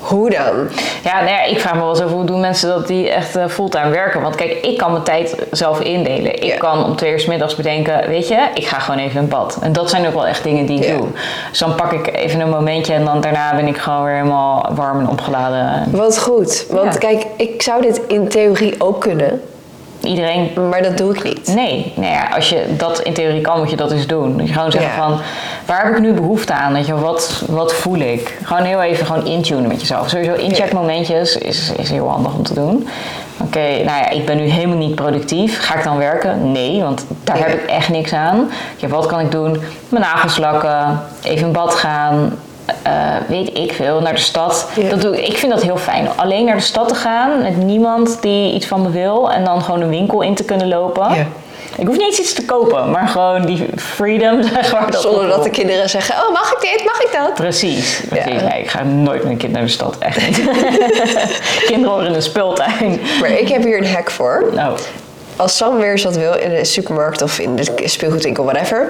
Hoe 0.00 0.30
dan? 0.30 0.68
Ja, 1.02 1.14
nou 1.20 1.28
ja, 1.30 1.42
ik 1.42 1.60
vraag 1.60 1.74
me 1.74 1.80
wel 1.80 1.88
eens 1.88 2.00
over 2.02 2.14
hoe 2.16 2.24
doen 2.24 2.40
mensen 2.40 2.68
dat 2.68 2.86
die 2.86 3.10
echt 3.10 3.36
eh, 3.36 3.46
fulltime 3.48 3.90
werken. 3.90 4.20
Want 4.22 4.34
kijk, 4.34 4.52
ik 4.52 4.78
kan 4.78 4.92
mijn 4.92 5.04
tijd 5.04 5.34
zelf 5.50 5.80
indelen. 5.80 6.34
Ik 6.34 6.44
Ja. 6.44 6.56
kan 6.56 6.84
om 6.84 6.96
twee 6.96 7.12
uur 7.12 7.20
's 7.20 7.26
middags 7.26 7.54
bedenken, 7.56 8.08
weet 8.08 8.28
je, 8.28 8.48
ik 8.54 8.66
ga 8.66 8.78
gewoon 8.78 9.00
even 9.00 9.20
in 9.20 9.28
bad. 9.28 9.58
En 9.62 9.72
dat 9.72 9.90
zijn 9.90 10.06
ook 10.06 10.14
wel 10.14 10.26
echt 10.26 10.42
dingen 10.44 10.66
die 10.66 10.78
ik 10.78 10.84
Ja. 10.88 10.96
doe. 10.96 11.06
Dus 11.50 11.58
dan 11.58 11.74
pak 11.74 11.92
ik 11.92 12.14
even 12.16 12.40
een 12.40 12.48
momentje 12.50 12.92
en 12.94 13.04
dan 13.04 13.20
daarna 13.20 13.54
ben 13.56 13.66
ik 13.66 13.76
gewoon 13.76 14.04
weer 14.04 14.14
helemaal 14.14 14.68
warm 14.74 15.00
en 15.00 15.08
opgeladen. 15.08 15.84
Wat 15.90 16.18
goed. 16.18 16.66
Want 16.70 16.98
kijk, 16.98 17.26
ik 17.36 17.62
zou 17.62 17.82
dit 17.82 18.00
in 18.06 18.28
theorie 18.28 18.74
ook 18.78 19.00
kunnen, 19.00 19.42
Iedereen 20.02 20.50
maar 20.70 20.82
dat 20.82 20.96
doe 20.98 21.14
ik 21.14 21.22
niet. 21.24 21.54
Nee, 21.54 21.92
nou 21.96 22.12
ja, 22.12 22.28
als 22.34 22.48
je 22.48 22.64
dat 22.76 23.00
in 23.00 23.12
theorie 23.12 23.40
kan, 23.40 23.58
moet 23.58 23.70
je 23.70 23.76
dat 23.76 23.92
eens 23.92 24.06
doen. 24.06 24.36
Dat 24.36 24.46
je 24.46 24.52
gewoon 24.52 24.70
zeggen 24.70 24.90
Ja. 24.90 24.96
van, 24.96 25.20
waar 25.66 25.84
heb 25.84 25.94
ik 25.94 26.00
nu 26.00 26.12
behoefte 26.12 26.52
aan? 26.52 26.72
Weet 26.72 26.86
je, 26.86 26.94
wat, 26.94 27.42
wat 27.48 27.72
voel 27.74 27.98
ik? 27.98 28.38
Gewoon 28.42 28.62
heel 28.62 28.82
even 28.82 29.06
gewoon 29.06 29.26
intunen 29.26 29.68
met 29.68 29.80
jezelf. 29.80 30.08
Sowieso 30.08 30.34
incheckmomentjes 30.34 31.36
is, 31.36 31.72
is 31.76 31.90
heel 31.90 32.08
handig 32.08 32.34
om 32.34 32.42
te 32.42 32.54
doen. 32.54 32.88
Oké, 33.42 33.58
nou 33.60 33.84
ja, 33.84 34.08
ik 34.10 34.26
ben 34.26 34.36
nu 34.36 34.42
helemaal 34.42 34.76
niet 34.76 34.94
productief. 34.94 35.66
Ga 35.66 35.74
ik 35.76 35.84
dan 35.84 35.96
werken? 35.98 36.52
Nee, 36.52 36.82
want 36.82 37.06
daar 37.24 37.38
Ja. 37.38 37.42
heb 37.44 37.52
ik 37.62 37.68
echt 37.70 37.88
niks 37.88 38.12
aan. 38.12 38.50
Ja, 38.76 38.88
wat 38.88 39.06
kan 39.06 39.20
ik 39.20 39.30
doen? 39.30 39.62
Mijn 39.88 40.02
nagels 40.02 40.36
lakken, 40.36 41.00
even 41.22 41.46
in 41.46 41.52
bad 41.52 41.74
gaan. 41.74 42.38
Eh, 42.82 42.92
weet 43.28 43.58
ik 43.58 43.72
veel, 43.72 44.00
naar 44.00 44.14
de 44.14 44.20
stad. 44.20 44.68
Ja. 44.76 44.88
Dat 44.88 45.00
doe 45.00 45.18
ik. 45.18 45.28
ik 45.28 45.36
vind 45.36 45.52
dat 45.52 45.62
heel 45.62 45.76
fijn. 45.76 46.08
Alleen 46.16 46.44
naar 46.44 46.56
de 46.56 46.62
stad 46.62 46.88
te 46.88 46.94
gaan 46.94 47.42
met 47.42 47.56
niemand 47.56 48.22
die 48.22 48.54
iets 48.54 48.66
van 48.66 48.82
me 48.82 48.90
wil 48.90 49.32
en 49.32 49.44
dan 49.44 49.62
gewoon 49.62 49.80
een 49.80 49.88
winkel 49.88 50.20
in 50.20 50.34
te 50.34 50.44
kunnen 50.44 50.68
lopen. 50.68 51.14
Ja. 51.14 51.26
Ik 51.76 51.86
hoef 51.86 51.96
niet 51.96 52.06
eens 52.06 52.18
iets 52.18 52.32
te 52.32 52.44
kopen, 52.44 52.90
maar 52.90 53.08
gewoon 53.08 53.46
die 53.46 53.66
freedom, 53.76 54.42
zeg 54.54 54.72
maar. 54.72 54.90
dat 54.90 55.02
Zonder 55.02 55.28
dat 55.28 55.42
de 55.42 55.50
kinderen 55.50 55.88
zeggen, 55.88 56.14
oh 56.14 56.32
mag 56.32 56.52
ik 56.52 56.60
dit, 56.60 56.84
mag 56.84 57.02
ik 57.02 57.08
dat? 57.12 57.34
Precies. 57.34 58.00
precies. 58.08 58.40
Ja. 58.40 58.48
Nee, 58.48 58.60
ik 58.60 58.70
ga 58.70 58.82
nooit 58.82 59.22
met 59.22 59.32
een 59.32 59.38
kind 59.38 59.52
naar 59.52 59.62
de 59.62 59.68
stad, 59.68 59.96
echt 59.98 60.26
niet. 60.26 60.36
Kinderen 61.66 61.94
horen 61.94 62.06
in 62.06 62.12
de 62.12 62.20
speeltuin. 62.20 63.00
Maar 63.20 63.30
ik 63.30 63.48
heb 63.48 63.62
hier 63.62 63.78
een 63.78 63.92
hack 63.92 64.10
voor. 64.10 64.50
Nou, 64.54 64.78
Als 65.36 65.56
Sam 65.56 65.76
weer 65.76 65.90
eens 65.90 66.04
wat 66.04 66.16
wil 66.16 66.34
in 66.34 66.50
de 66.50 66.64
supermarkt 66.64 67.22
of 67.22 67.38
in 67.38 67.56
de 67.56 67.66
speelgoedwinkel, 67.84 68.44
whatever, 68.44 68.88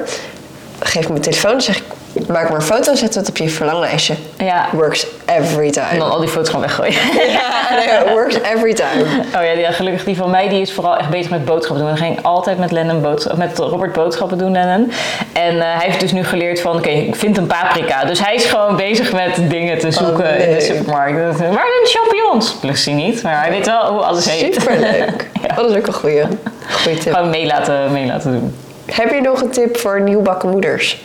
geef 0.79 1.03
ik 1.03 1.09
mijn 1.09 1.21
telefoon, 1.21 1.61
zeg 1.61 1.77
ik, 1.77 1.83
maak 2.29 2.49
maar 2.49 2.59
een 2.59 2.63
foto, 2.67 2.95
zet 2.95 3.15
het 3.15 3.29
op 3.29 3.37
je 3.37 3.49
verlanglijstje. 3.49 4.15
ja. 4.39 4.69
Works 4.73 5.07
every 5.27 5.67
En 5.67 5.73
time. 5.73 5.99
dan 5.99 6.11
al 6.11 6.19
die 6.21 6.29
foto's 6.29 6.49
gaan 6.49 6.61
weggooien. 6.61 6.93
Ja, 7.31 7.75
nee, 8.05 8.13
works 8.15 8.41
every 8.41 8.75
time. 8.75 9.05
Oh 9.37 9.45
ja, 9.45 9.55
die, 9.55 9.65
gelukkig 9.73 10.05
die 10.05 10.17
van 10.17 10.31
mij 10.31 10.49
die 10.49 10.61
is 10.61 10.73
vooral 10.73 10.97
echt 10.97 11.09
bezig 11.09 11.31
met 11.31 11.45
boodschappen 11.45 11.79
doen. 11.87 11.95
Dan 11.95 12.05
ging 12.05 12.19
ik 12.19 12.25
altijd 12.25 12.59
met, 12.59 12.71
Lennon 12.71 13.01
boods- 13.03 13.29
of 13.29 13.37
met 13.37 13.59
Robert 13.59 13.93
boodschappen 13.93 14.39
doen, 14.39 14.53
Lennon. 14.53 14.93
En 15.33 15.61
eh, 15.61 15.77
hij 15.77 15.87
heeft 15.87 16.01
dus 16.01 16.13
nu 16.13 16.25
geleerd 16.25 16.61
van, 16.61 16.77
oké, 16.77 16.89
ik 16.89 17.17
vind 17.17 17.37
een 17.37 17.47
paprika. 17.47 18.05
Dus 18.05 18.25
hij 18.25 18.35
is 18.35 18.45
gewoon 18.45 18.77
bezig 18.77 19.13
met 19.13 19.51
dingen 19.51 19.79
te 19.79 19.91
zoeken 19.91 20.39
in 20.49 20.55
de 20.55 20.61
supermarkt. 20.61 21.17
Waar 21.19 21.37
zijn 21.37 21.49
de 21.83 21.89
champignons? 21.99 22.57
Lust 22.63 22.85
hij 22.85 22.95
niet, 22.95 23.23
maar 23.23 23.41
hij 23.43 23.51
weet 23.51 23.67
wel 23.67 23.93
hoe 23.93 24.01
alles 24.03 24.31
heet. 24.31 24.55
Superleuk. 24.55 25.29
Ja. 25.49 25.55
Dat 25.55 25.71
is 25.71 25.77
ook 25.77 25.87
een 25.87 25.93
goede, 25.93 26.27
goede 26.71 26.99
tip. 26.99 27.15
Gewoon 27.15 27.31
mee 27.31 27.47
laten, 27.47 27.93
mee 27.93 28.07
laten 28.07 28.31
doen. 28.33 28.55
Heb 28.93 29.11
je 29.11 29.21
nog 29.21 29.41
een 29.41 29.51
tip 29.51 29.77
voor 29.77 30.01
nieuwbakken 30.01 30.49
moeders? 30.51 31.03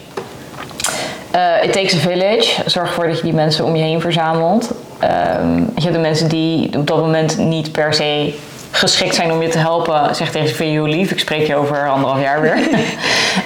Eh, 1.36 1.64
it 1.64 1.74
takes 1.74 1.94
a 1.94 1.98
village. 1.98 2.62
Zorg 2.66 2.88
ervoor 2.88 3.08
dat 3.08 3.18
je 3.18 3.24
die 3.24 3.34
mensen 3.34 3.66
om 3.66 3.76
je 3.76 3.84
heen 3.84 4.02
verzamelt. 4.02 4.72
Ehm, 5.00 5.58
je 5.58 5.82
hebt 5.82 5.94
de 5.94 6.00
mensen 6.00 6.30
die 6.30 6.78
op 6.78 6.88
dat 6.88 6.98
moment 6.98 7.38
niet 7.38 7.72
per 7.72 7.94
se 7.94 8.34
geschikt 8.76 9.16
zijn 9.16 9.32
om 9.32 9.42
je 9.42 9.48
te 9.48 9.58
helpen. 9.58 10.16
Zeg 10.16 10.32
tegen 10.32 10.56
ze, 10.56 10.82
lief? 10.82 11.12
Ik 11.12 11.20
spreek 11.20 11.48
je 11.48 11.56
over 11.56 11.90
anderhalf 11.90 12.22
jaar 12.22 12.42
weer. 12.42 12.58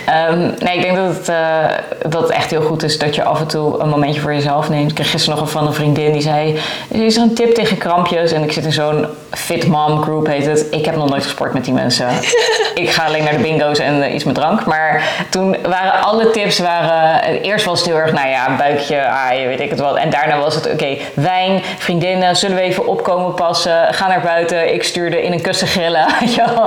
Ehm, 0.05 0.39
nee, 0.39 0.75
ik 0.75 0.81
denk 0.81 0.95
dat 0.95 1.15
het, 1.15 1.29
eh, 1.29 1.65
dat 2.09 2.21
het 2.21 2.31
echt 2.31 2.49
heel 2.49 2.61
goed 2.61 2.83
is 2.83 2.97
dat 2.97 3.15
je 3.15 3.23
af 3.23 3.39
en 3.39 3.47
toe 3.47 3.79
een 3.79 3.89
momentje 3.89 4.21
voor 4.21 4.33
jezelf 4.33 4.69
neemt. 4.69 4.89
Ik 4.89 4.95
kreeg 4.95 5.09
gisteren 5.11 5.37
nog 5.37 5.45
een 5.45 5.51
van 5.51 5.67
een 5.67 5.73
vriendin 5.73 6.11
die 6.11 6.21
zei... 6.21 6.59
Is 6.87 7.15
er 7.15 7.21
een 7.21 7.33
tip 7.33 7.53
tegen 7.53 7.77
krampjes? 7.77 8.31
En 8.31 8.43
ik 8.43 8.51
zit 8.51 8.65
in 8.65 8.71
zo'n 8.71 9.05
fit 9.31 9.67
mom 9.67 10.01
group 10.01 10.27
heet 10.27 10.45
het. 10.45 10.65
Ik 10.71 10.85
heb 10.85 10.95
nog 10.95 11.09
nooit 11.09 11.23
gesport 11.23 11.53
met 11.53 11.65
die 11.65 11.73
mensen. 11.73 12.07
ik 12.75 12.89
ga 12.89 13.05
alleen 13.05 13.23
naar 13.23 13.33
de 13.33 13.39
bingo's 13.39 13.79
en 13.79 14.03
eh, 14.03 14.13
iets 14.13 14.23
met 14.23 14.35
drank. 14.35 14.65
Maar 14.65 15.03
toen 15.29 15.57
waren 15.67 16.03
alle 16.03 16.29
tips... 16.29 16.59
Waren, 16.59 17.23
eh, 17.23 17.43
eerst 17.43 17.65
was 17.65 17.79
het 17.79 17.87
heel 17.87 17.97
erg, 17.97 18.13
nou 18.13 18.27
ja, 18.27 18.55
buikje, 18.57 19.01
aaien, 19.01 19.47
weet 19.47 19.59
ik 19.59 19.69
het 19.69 19.79
wat. 19.79 19.95
En 19.95 20.09
daarna 20.09 20.39
was 20.39 20.55
het, 20.55 20.71
oké, 20.71 20.97
wijn, 21.13 21.61
vriendinnen, 21.77 22.35
zullen 22.35 22.55
we 22.55 22.61
even 22.61 22.87
opkomen 22.87 23.33
passen? 23.33 23.93
Ga 23.93 24.07
naar 24.07 24.21
buiten, 24.21 24.73
ik 24.73 24.83
stuurde 24.83 25.18
in 25.23 25.32
een 25.32 25.41
kussen 25.41 25.67
grillen. 25.67 26.05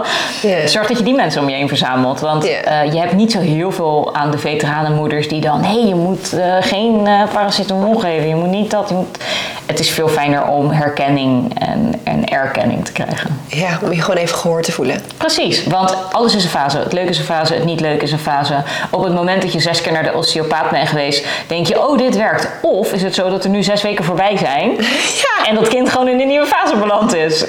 Zorg 0.67 0.87
dat 0.87 0.99
je 0.99 1.05
die 1.05 1.15
mensen 1.15 1.41
om 1.43 1.49
je 1.49 1.55
heen 1.55 1.69
verzamelt. 1.69 2.21
Want 2.21 2.45
eh, 2.45 2.93
je 2.93 2.99
hebt 2.99 3.12
niet 3.12 3.33
zo 3.33 3.41
heel 3.41 3.73
veel 3.73 4.15
aan 4.15 4.31
de 4.31 4.38
veteranenmoeders 4.38 5.29
die 5.29 5.41
dan... 5.41 5.62
hé, 5.62 5.79
hey, 5.79 5.88
je 5.88 5.95
moet 5.95 6.33
eh, 6.33 6.57
geen 6.61 7.07
eh, 7.07 7.23
paracetamol 7.33 7.95
geven, 7.95 8.29
je 8.29 8.35
moet 8.35 8.51
niet 8.51 8.71
dat. 8.71 8.88
Je 8.88 8.95
moet... 8.95 9.19
Het 9.67 9.81
is 9.81 9.91
veel 9.91 10.09
fijner 10.09 10.47
om 10.47 10.71
herkenning 10.71 11.59
en, 11.59 12.01
en 12.05 12.29
erkenning 12.29 12.85
te 12.85 12.93
krijgen. 12.93 13.41
Ja, 13.47 13.79
om 13.83 13.93
je 13.93 14.03
gewoon 14.03 14.17
even 14.17 14.37
gehoord 14.37 14.65
te 14.65 14.73
voelen. 14.73 15.01
Precies, 15.17 15.65
want 15.65 16.12
alles 16.12 16.35
is 16.35 16.45
een 16.45 16.51
fase. 16.51 16.79
Het 16.79 16.93
leuke 16.93 17.11
is 17.11 17.19
een 17.19 17.25
fase, 17.25 17.55
het 17.55 17.65
niet 17.65 17.81
leuke 17.81 18.05
is 18.05 18.12
een 18.12 18.19
fase. 18.19 18.62
Op 18.91 19.03
het 19.03 19.15
moment 19.15 19.43
dat 19.43 19.53
je 19.53 19.61
zes 19.61 19.81
keer 19.81 19.93
naar 19.93 20.03
de 20.03 20.15
osteopaat 20.15 20.71
bent 20.71 20.88
geweest, 20.88 21.27
denk 21.47 21.67
je, 21.67 21.88
oh, 21.88 21.99
dit 21.99 22.17
werkt. 22.17 22.49
Of 22.62 22.93
is 22.93 23.03
het 23.03 23.15
zo 23.15 23.31
dat 23.31 23.45
er 23.45 23.51
nu 23.51 23.62
zes 23.62 23.83
weken 23.83 24.05
voorbij 24.05 24.37
zijn 24.37 24.71
Ja. 25.23 25.49
en 25.49 25.55
dat 25.55 25.69
kind 25.69 25.91
gewoon 25.91 26.09
in 26.09 26.21
een 26.21 26.29
nieuwe 26.29 26.47
fase 26.47 26.77
beland 26.77 27.15
is? 27.15 27.45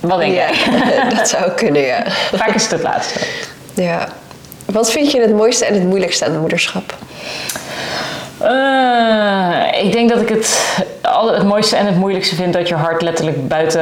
Wat 0.00 0.18
denk 0.18 0.34
Ja, 0.34 0.48
jij? 0.50 1.10
dat 1.16 1.28
zou 1.28 1.50
kunnen, 1.50 1.82
ja. 1.82 2.02
Vaak 2.34 2.54
is 2.54 2.62
het 2.62 2.70
het 2.70 2.82
laatste. 2.82 3.18
ja. 3.74 4.08
Wat 4.64 4.90
vind 4.90 5.10
je 5.10 5.20
het 5.20 5.34
mooiste 5.34 5.64
en 5.64 5.74
het 5.74 5.82
moeilijkste 5.84 6.24
aan 6.24 6.30
het 6.30 6.40
moederschap? 6.40 6.94
Eh, 8.40 9.82
ik 9.84 9.92
denk 9.92 10.08
dat 10.08 10.20
ik 10.20 10.28
het, 10.28 10.78
het 11.32 11.42
mooiste 11.42 11.76
en 11.76 11.86
het 11.86 11.96
moeilijkste 11.96 12.34
vind 12.34 12.52
dat 12.52 12.68
je 12.68 12.74
hart 12.74 13.02
letterlijk 13.02 13.48
buiten 13.48 13.80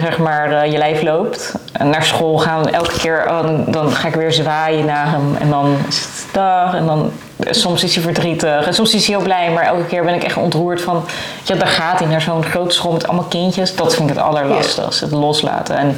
zeg 0.00 0.18
maar, 0.18 0.52
eh, 0.52 0.72
je 0.72 0.78
lijf 0.78 1.02
loopt. 1.02 1.54
En 1.72 1.90
naar 1.90 2.04
school 2.04 2.38
gaan 2.38 2.68
elke 2.68 2.98
keer, 2.98 3.24
oh, 3.28 3.48
dan, 3.66 3.90
ga 3.90 4.08
ik 4.08 4.14
weer 4.14 4.32
zwaaien 4.32 4.84
naar 4.84 5.10
hem. 5.10 5.36
En 5.40 5.50
dan 5.50 5.76
is 5.88 5.98
het 5.98 6.26
dag. 6.32 6.74
En 6.74 6.86
dan, 6.86 7.10
soms 7.38 7.84
is 7.84 7.94
hij 7.94 8.04
verdrietig. 8.04 8.66
En 8.66 8.74
soms 8.74 8.94
is 8.94 9.06
hij 9.06 9.16
heel 9.16 9.24
blij. 9.24 9.50
Maar 9.50 9.64
elke 9.64 9.84
keer 9.84 10.04
ben 10.04 10.14
ik 10.14 10.24
echt 10.24 10.36
ontroerd 10.36 10.82
van, 10.82 11.04
ja, 11.42 11.54
daar 11.54 11.66
gaat 11.66 11.98
hij 11.98 12.08
naar 12.08 12.20
zo'n 12.20 12.44
grote 12.44 12.74
school 12.74 12.92
met 12.92 13.06
allemaal 13.06 13.28
kindjes. 13.28 13.76
Dat 13.76 13.94
vind 13.94 14.10
ik 14.10 14.16
het 14.16 14.24
allerlastigste, 14.24 15.04
het 15.04 15.14
loslaten. 15.14 15.76
En 15.76 15.96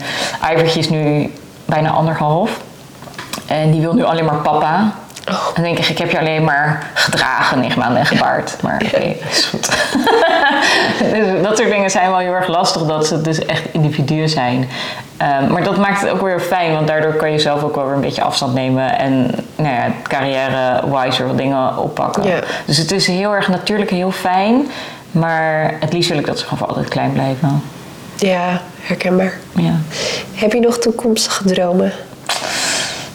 Ivertje 0.52 0.78
is 0.78 0.88
nu 0.88 1.32
bijna 1.64 1.90
anderhalf. 1.90 2.60
En 3.46 3.70
die 3.70 3.80
wil 3.80 3.94
nu 3.94 4.04
alleen 4.04 4.24
maar 4.24 4.40
papa. 4.40 4.92
Oh. 5.28 5.54
Dan 5.54 5.64
denk 5.64 5.78
ik, 5.78 5.88
ik 5.88 5.98
heb 5.98 6.10
je 6.10 6.18
alleen 6.18 6.44
maar 6.44 6.90
gedragen, 6.94 7.60
negen 7.60 7.78
maanden 7.78 7.98
en 7.98 8.06
gebaard. 8.06 8.56
Maar 8.62 8.82
oké, 8.84 9.14
is 9.30 9.44
goed. 9.44 9.68
dus 11.12 11.42
dat 11.42 11.56
soort 11.56 11.70
dingen 11.70 11.90
zijn 11.90 12.10
wel 12.10 12.18
heel 12.18 12.32
erg 12.32 12.46
lastig, 12.46 12.82
dat 12.82 13.06
ze 13.06 13.20
dus 13.20 13.44
echt 13.44 13.62
individuen 13.72 14.28
zijn. 14.28 14.68
Ehm, 15.16 15.52
maar 15.52 15.64
dat 15.64 15.76
maakt 15.76 16.00
het 16.00 16.10
ook 16.10 16.20
weer 16.20 16.40
fijn, 16.40 16.72
want 16.72 16.86
daardoor 16.86 17.14
kan 17.14 17.32
je 17.32 17.38
zelf 17.38 17.62
ook 17.62 17.74
wel 17.74 17.84
weer 17.84 17.94
een 17.94 18.00
beetje 18.00 18.22
afstand 18.22 18.54
nemen. 18.54 18.98
En 18.98 19.34
nou 19.56 19.74
ja, 19.74 19.86
carrière-wise 20.02 21.26
wat 21.26 21.38
dingen 21.38 21.78
oppakken. 21.78 22.22
Ja. 22.22 22.38
Dus 22.64 22.76
het 22.76 22.92
is 22.92 23.06
heel 23.06 23.34
erg 23.34 23.48
natuurlijk 23.48 23.90
en 23.90 23.96
heel 23.96 24.10
fijn. 24.10 24.70
Maar 25.10 25.74
het 25.80 25.92
liefst 25.92 26.08
wil 26.10 26.18
ik 26.18 26.26
dat 26.26 26.38
ze 26.38 26.44
gewoon 26.44 26.58
voor 26.58 26.68
altijd 26.68 26.88
klein 26.88 27.12
blijven. 27.12 27.62
Ja, 28.16 28.60
herkenbaar. 28.80 29.38
Ja. 29.54 29.74
Heb 30.34 30.52
je 30.52 30.60
nog 30.60 30.78
toekomstige 30.78 31.44
dromen? 31.44 31.92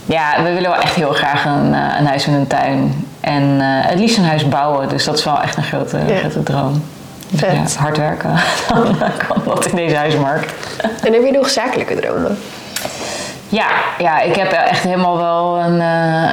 Ja, 0.07 0.43
we 0.43 0.53
willen 0.53 0.69
wel 0.71 0.79
echt 0.81 0.95
heel 0.95 1.11
graag 1.13 1.45
een, 1.45 1.73
eh, 1.73 1.99
een 1.99 2.05
huis 2.07 2.25
met 2.25 2.35
een 2.35 2.47
tuin. 2.47 3.07
En 3.19 3.57
eh, 3.61 3.67
het 3.89 3.99
liefst 3.99 4.17
een 4.17 4.23
huis 4.25 4.47
bouwen. 4.47 4.89
Dus 4.89 5.03
dat 5.03 5.17
is 5.17 5.23
wel 5.23 5.41
echt 5.41 5.57
een 5.57 5.63
grote, 5.63 5.97
Ja. 6.07 6.17
grote 6.19 6.43
droom. 6.43 6.83
Dus 7.29 7.39
Vet. 7.39 7.73
ja, 7.73 7.79
hard 7.81 7.97
werken. 7.97 8.29
Dan 8.99 9.11
kan 9.27 9.41
dat 9.45 9.65
in 9.65 9.75
deze 9.75 9.95
huismarkt. 9.95 10.53
En 11.03 11.13
heb 11.13 11.23
je 11.25 11.31
nog 11.31 11.49
zakelijke 11.49 11.95
dromen? 11.99 12.37
Ja, 13.49 13.67
ja, 13.97 14.19
ik 14.21 14.35
heb 14.35 14.51
echt 14.51 14.83
helemaal 14.83 15.17
wel 15.17 15.59
een 15.59 15.81
eh, 15.81 16.29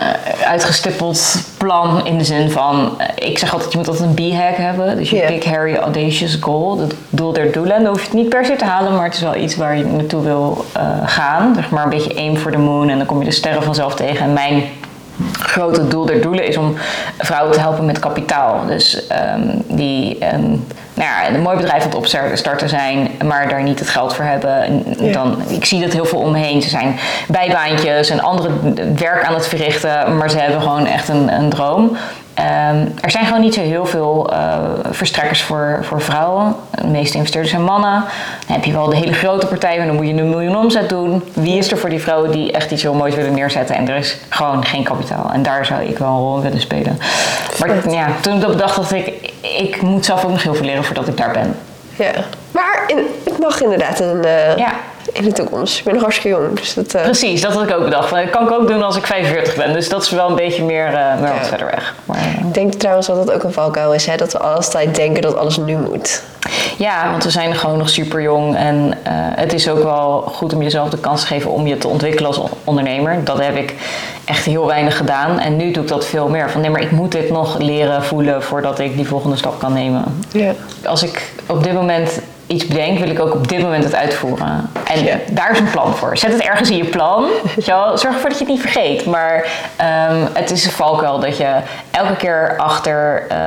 uitgestippeld 0.46 1.36
plan 1.58 2.06
in 2.06 2.18
de 2.18 2.24
zin 2.24 2.50
van... 2.50 2.94
eh, 2.98 3.28
ik 3.28 3.38
zeg 3.38 3.52
altijd, 3.52 3.72
je 3.72 3.78
moet 3.78 3.88
altijd 3.88 4.08
een 4.08 4.14
B-hack 4.30 4.56
hebben. 4.56 4.96
Dus 4.96 5.10
je 5.10 5.16
Ja. 5.16 5.26
pick 5.26 5.44
Harry 5.44 5.74
Audacious 5.76 6.36
Goal, 6.40 6.78
het 6.78 6.94
doel 7.10 7.32
der 7.32 7.52
doelen. 7.52 7.82
Dan 7.82 7.86
hoef 7.92 8.00
je 8.00 8.06
het 8.06 8.14
niet 8.16 8.28
per 8.28 8.44
se 8.44 8.56
te 8.56 8.64
halen, 8.64 8.94
maar 8.94 9.04
het 9.04 9.14
is 9.14 9.20
wel 9.20 9.34
iets 9.36 9.56
waar 9.56 9.76
je 9.76 9.84
naartoe 9.84 10.22
wil 10.22 10.64
eh, 10.72 10.82
gaan. 11.04 11.54
Zeg 11.54 11.70
maar 11.70 11.84
een 11.84 11.90
beetje 11.90 12.16
aim 12.16 12.36
for 12.36 12.52
the 12.52 12.58
moon 12.58 12.88
en 12.88 12.96
dan 12.98 13.06
kom 13.06 13.18
je 13.18 13.24
de 13.24 13.30
sterren 13.30 13.62
vanzelf 13.62 13.94
tegen. 13.94 14.24
En 14.26 14.32
mijn 14.32 14.62
grote 15.32 15.88
doel 15.88 16.06
der 16.06 16.20
doelen 16.20 16.46
is 16.46 16.56
om 16.56 16.76
vrouwen 17.18 17.52
te 17.52 17.60
helpen 17.60 17.84
met 17.84 17.98
kapitaal. 17.98 18.66
Dus 18.66 19.06
ehm, 19.06 19.40
die 19.66 20.16
een, 20.20 20.66
nou 20.94 21.08
ja, 21.08 21.28
een 21.28 21.42
mooi 21.42 21.56
bedrijf 21.56 21.82
aan 21.82 21.88
het 21.88 21.98
opstarten 21.98 22.68
zijn, 22.68 23.10
maar 23.24 23.48
daar 23.48 23.62
niet 23.62 23.78
het 23.78 23.88
geld 23.88 24.14
voor 24.14 24.24
hebben. 24.24 24.84
Ja. 24.98 25.12
Dan, 25.12 25.42
ik 25.48 25.64
zie 25.64 25.80
dat 25.80 25.92
heel 25.92 26.04
veel 26.04 26.18
om 26.18 26.32
me 26.32 26.38
heen. 26.38 26.62
Ze 26.62 26.68
zijn 26.68 26.98
bijbaantjes 27.28 28.10
en 28.10 28.20
andere 28.20 28.50
werk 28.96 29.24
aan 29.24 29.34
het 29.34 29.46
verrichten, 29.46 30.16
maar 30.16 30.30
ze 30.30 30.38
hebben 30.38 30.60
gewoon 30.60 30.86
echt 30.86 31.08
een, 31.08 31.32
een 31.32 31.48
droom. 31.48 31.96
Ehm, 32.34 32.86
er 33.00 33.10
zijn 33.10 33.26
gewoon 33.26 33.40
niet 33.40 33.54
zo 33.54 33.60
heel 33.60 33.86
veel 33.86 34.32
eh, 34.32 34.58
verstrekkers 34.90 35.42
voor, 35.42 35.78
voor 35.82 36.00
vrouwen. 36.00 36.56
De 36.70 36.86
meeste 36.86 37.16
investeerders 37.16 37.52
zijn 37.52 37.64
mannen. 37.64 38.04
Dan 38.46 38.56
heb 38.56 38.64
je 38.64 38.72
wel 38.72 38.88
de 38.88 38.96
hele 38.96 39.12
grote 39.12 39.46
partijen, 39.46 39.86
dan 39.86 39.96
moet 39.96 40.06
je 40.06 40.12
een 40.12 40.28
miljoen 40.28 40.56
omzet 40.56 40.88
doen. 40.88 41.22
Wie 41.32 41.58
is 41.58 41.70
er 41.70 41.78
voor 41.78 41.90
die 41.90 42.00
vrouwen 42.00 42.30
die 42.30 42.52
echt 42.52 42.70
iets 42.70 42.82
heel 42.82 42.94
moois 42.94 43.14
willen 43.14 43.34
neerzetten? 43.34 43.76
En 43.76 43.88
er 43.88 43.96
is 43.96 44.16
gewoon 44.28 44.64
geen 44.64 44.84
kapitaal. 44.84 45.30
En 45.32 45.42
daar 45.42 45.66
zou 45.66 45.82
ik 45.82 45.98
wel 45.98 46.08
een 46.08 46.18
rol 46.18 46.36
in 46.36 46.42
willen 46.42 46.60
spelen. 46.60 46.98
Maar 47.58 47.90
ja, 47.90 48.08
toen 48.20 48.34
ik 48.34 48.40
dat 48.40 48.50
bedacht, 48.50 48.76
dacht 48.76 48.92
ik, 48.92 49.32
ik 49.40 49.82
moet 49.82 50.04
zelf 50.04 50.24
ook 50.24 50.30
nog 50.30 50.42
heel 50.42 50.54
veel 50.54 50.66
leren 50.66 50.84
voordat 50.84 51.08
ik 51.08 51.16
daar 51.16 51.32
ben. 51.32 51.56
Ja. 51.96 52.10
Maar 52.50 52.84
in, 52.86 52.98
het 53.24 53.38
mag 53.38 53.62
inderdaad 53.62 54.00
een, 54.00 54.24
eh, 54.24 54.56
Ja. 54.56 54.72
In 55.14 55.24
de 55.24 55.32
toekomst. 55.32 55.78
Ik 55.78 55.84
ben 55.84 55.92
nog 55.94 56.02
hartstikke 56.02 56.38
jong, 56.40 56.58
dus 56.60 56.74
dat... 56.74 56.94
eh, 56.94 57.02
Precies, 57.02 57.40
dat 57.40 57.52
had 57.52 57.62
ik 57.68 57.74
ook 57.76 57.84
bedacht. 57.84 58.10
Dat 58.10 58.30
kan 58.30 58.44
ik 58.44 58.50
ook 58.52 58.68
doen 58.68 58.82
als 58.82 58.96
ik 58.96 59.06
45 59.06 59.56
ben. 59.56 59.72
Dus 59.72 59.88
dat 59.88 60.02
is 60.02 60.10
wel 60.10 60.28
een 60.28 60.36
beetje 60.36 60.62
meer, 60.64 60.86
eh 60.86 61.20
meer 61.20 61.32
wat 61.38 61.46
verder 61.48 61.66
weg. 61.66 61.94
Maar, 62.04 62.16
eh, 62.16 62.46
Ik 62.46 62.54
denk 62.54 62.72
trouwens 62.74 63.06
dat 63.06 63.16
dat 63.26 63.34
ook 63.34 63.42
een 63.42 63.52
valkuil 63.52 63.94
is, 63.94 64.06
hè? 64.06 64.16
dat 64.16 64.32
we 64.32 64.38
altijd 64.38 64.94
denken 64.94 65.22
dat 65.22 65.36
alles 65.36 65.56
nu 65.56 65.76
moet. 65.76 66.22
Ja, 66.78 67.10
want 67.10 67.24
we 67.24 67.30
zijn 67.30 67.54
gewoon 67.54 67.78
nog 67.78 67.88
super 67.88 68.22
jong 68.22 68.56
en 68.56 68.98
het 69.36 69.52
is 69.52 69.68
ook 69.68 69.82
wel 69.82 70.20
goed 70.34 70.54
om 70.54 70.62
jezelf 70.62 70.88
de 70.88 70.98
kans 70.98 71.20
te 71.20 71.26
geven 71.26 71.50
om 71.50 71.66
je 71.66 71.78
te 71.78 71.88
ontwikkelen 71.88 72.26
als 72.26 72.38
on- 72.38 72.48
ondernemer. 72.64 73.24
Dat 73.24 73.38
heb 73.40 73.56
ik 73.56 73.74
echt 74.24 74.44
heel 74.44 74.66
weinig 74.66 74.96
gedaan 74.96 75.38
en 75.38 75.56
nu 75.56 75.70
doe 75.70 75.82
ik 75.82 75.88
dat 75.88 76.06
veel 76.06 76.28
meer. 76.28 76.50
Van 76.50 76.60
nee, 76.60 76.70
maar 76.70 76.80
ik 76.80 76.90
moet 76.90 77.12
dit 77.12 77.30
nog 77.30 77.58
leren 77.58 78.02
voelen 78.04 78.42
voordat 78.42 78.78
ik 78.78 78.96
die 78.96 79.06
volgende 79.06 79.36
stap 79.36 79.58
kan 79.58 79.72
nemen. 79.72 80.04
Ja. 80.32 80.52
Als 80.84 81.02
ik 81.02 81.32
op 81.46 81.62
dit 81.62 81.72
moment 81.72 82.18
iets 82.46 82.66
bedenk, 82.66 82.98
wil 82.98 83.08
ik 83.08 83.20
ook 83.20 83.34
op 83.34 83.48
dit 83.48 83.62
moment 83.62 83.84
het 83.84 83.94
uitvoeren. 83.94 84.70
En 84.84 85.20
daar 85.30 85.50
is 85.50 85.58
een 85.58 85.70
plan 85.70 85.94
voor. 85.94 86.16
Zet 86.16 86.32
het 86.32 86.42
ergens 86.42 86.70
in 86.70 86.76
je 86.76 86.84
plan. 86.84 87.24
Weet 87.54 87.64
je 87.64 87.70
wel? 87.70 87.98
Zorg 87.98 88.14
ervoor 88.14 88.28
dat 88.28 88.38
je 88.38 88.44
het 88.44 88.54
niet 88.54 88.62
vergeet. 88.62 89.06
Maar 89.06 89.46
ehm, 89.76 90.26
het 90.32 90.50
is 90.50 90.64
een 90.64 90.70
valkuil 90.70 91.18
dat 91.18 91.36
je 91.36 91.56
elke 91.90 92.16
keer 92.16 92.54
achter 92.56 93.26
eh, 93.28 93.38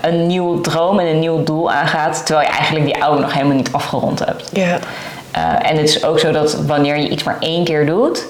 een 0.00 0.26
nieuw 0.26 0.60
droom 0.60 0.98
en 0.98 1.06
een 1.06 1.18
nieuw 1.18 1.44
doel 1.44 1.70
aangaat. 1.72 2.26
Terwijl 2.26 2.46
je 2.48 2.54
eigenlijk 2.54 2.84
die 2.84 3.02
oude 3.02 3.20
nog 3.20 3.32
helemaal 3.32 3.56
niet 3.56 3.72
afgerond 3.72 4.24
hebt. 4.24 4.50
Ja. 4.52 4.78
Eh, 5.30 5.70
en 5.70 5.76
het 5.76 5.88
is 5.88 6.04
ook 6.04 6.18
zo 6.18 6.32
dat 6.32 6.54
wanneer 6.54 6.96
je 6.96 7.08
iets 7.08 7.22
maar 7.22 7.36
één 7.40 7.64
keer 7.64 7.86
doet, 7.86 8.26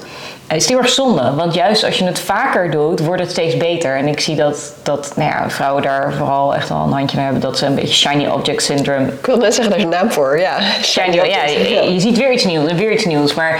eh, 0.46 0.56
is 0.56 0.62
het 0.62 0.72
heel 0.72 0.78
erg 0.82 0.88
zonde. 0.88 1.34
Want 1.34 1.54
juist 1.54 1.84
als 1.84 1.98
je 1.98 2.04
het 2.04 2.18
vaker 2.18 2.70
doet, 2.70 3.00
wordt 3.00 3.20
het 3.20 3.30
steeds 3.30 3.56
beter. 3.56 3.96
En 3.96 4.08
ik 4.08 4.20
zie 4.20 4.36
dat, 4.36 4.72
dat 4.82 5.12
nou 5.16 5.30
ja, 5.30 5.50
vrouwen 5.50 5.82
daar 5.82 6.12
vooral 6.12 6.54
echt 6.54 6.68
wel 6.68 6.78
een 6.78 6.92
handje 6.92 7.16
naar 7.16 7.24
hebben. 7.24 7.42
Dat 7.42 7.58
ze 7.58 7.66
een 7.66 7.74
beetje 7.74 7.94
shiny 7.94 8.26
object 8.26 8.62
syndrome 8.62 9.06
Ik 9.06 9.26
wil 9.26 9.36
net 9.36 9.54
zeggen, 9.54 9.68
daar 9.70 9.78
is 9.78 9.84
een 9.84 9.90
naam 9.90 10.12
voor. 10.12 10.38
Ja, 10.40 10.58
Shiny, 10.82 11.14
ja, 11.14 11.44
je, 11.44 11.92
je 11.92 12.00
ziet 12.00 12.16
weer 12.18 12.32
iets 12.32 12.44
nieuws 12.44 12.70
en 12.70 12.76
weer 12.76 12.92
iets 12.92 13.04
nieuws. 13.04 13.34
Maar 13.34 13.58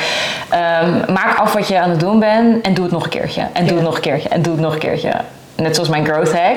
ehm, 0.51 1.13
maak 1.13 1.39
af 1.39 1.53
wat 1.53 1.69
je 1.69 1.79
aan 1.81 1.91
het 1.91 2.01
doen 2.01 2.19
bent 2.21 2.65
en 2.65 2.75
doe 2.75 2.85
het 2.85 2.93
nog 2.93 3.05
een 3.05 3.11
keertje. 3.11 3.47
En 3.53 3.63
doe 3.67 3.69
Ja. 3.71 3.75
het 3.75 3.85
nog 3.85 3.95
een 3.95 4.01
keertje 4.01 4.29
en 4.29 4.43
doe 4.43 4.53
het 4.53 4.63
nog 4.63 4.73
een 4.73 4.79
keertje. 4.79 5.11
Net 5.57 5.75
zoals 5.75 5.89
mijn 5.91 6.05
growth 6.05 6.33
hack. 6.33 6.57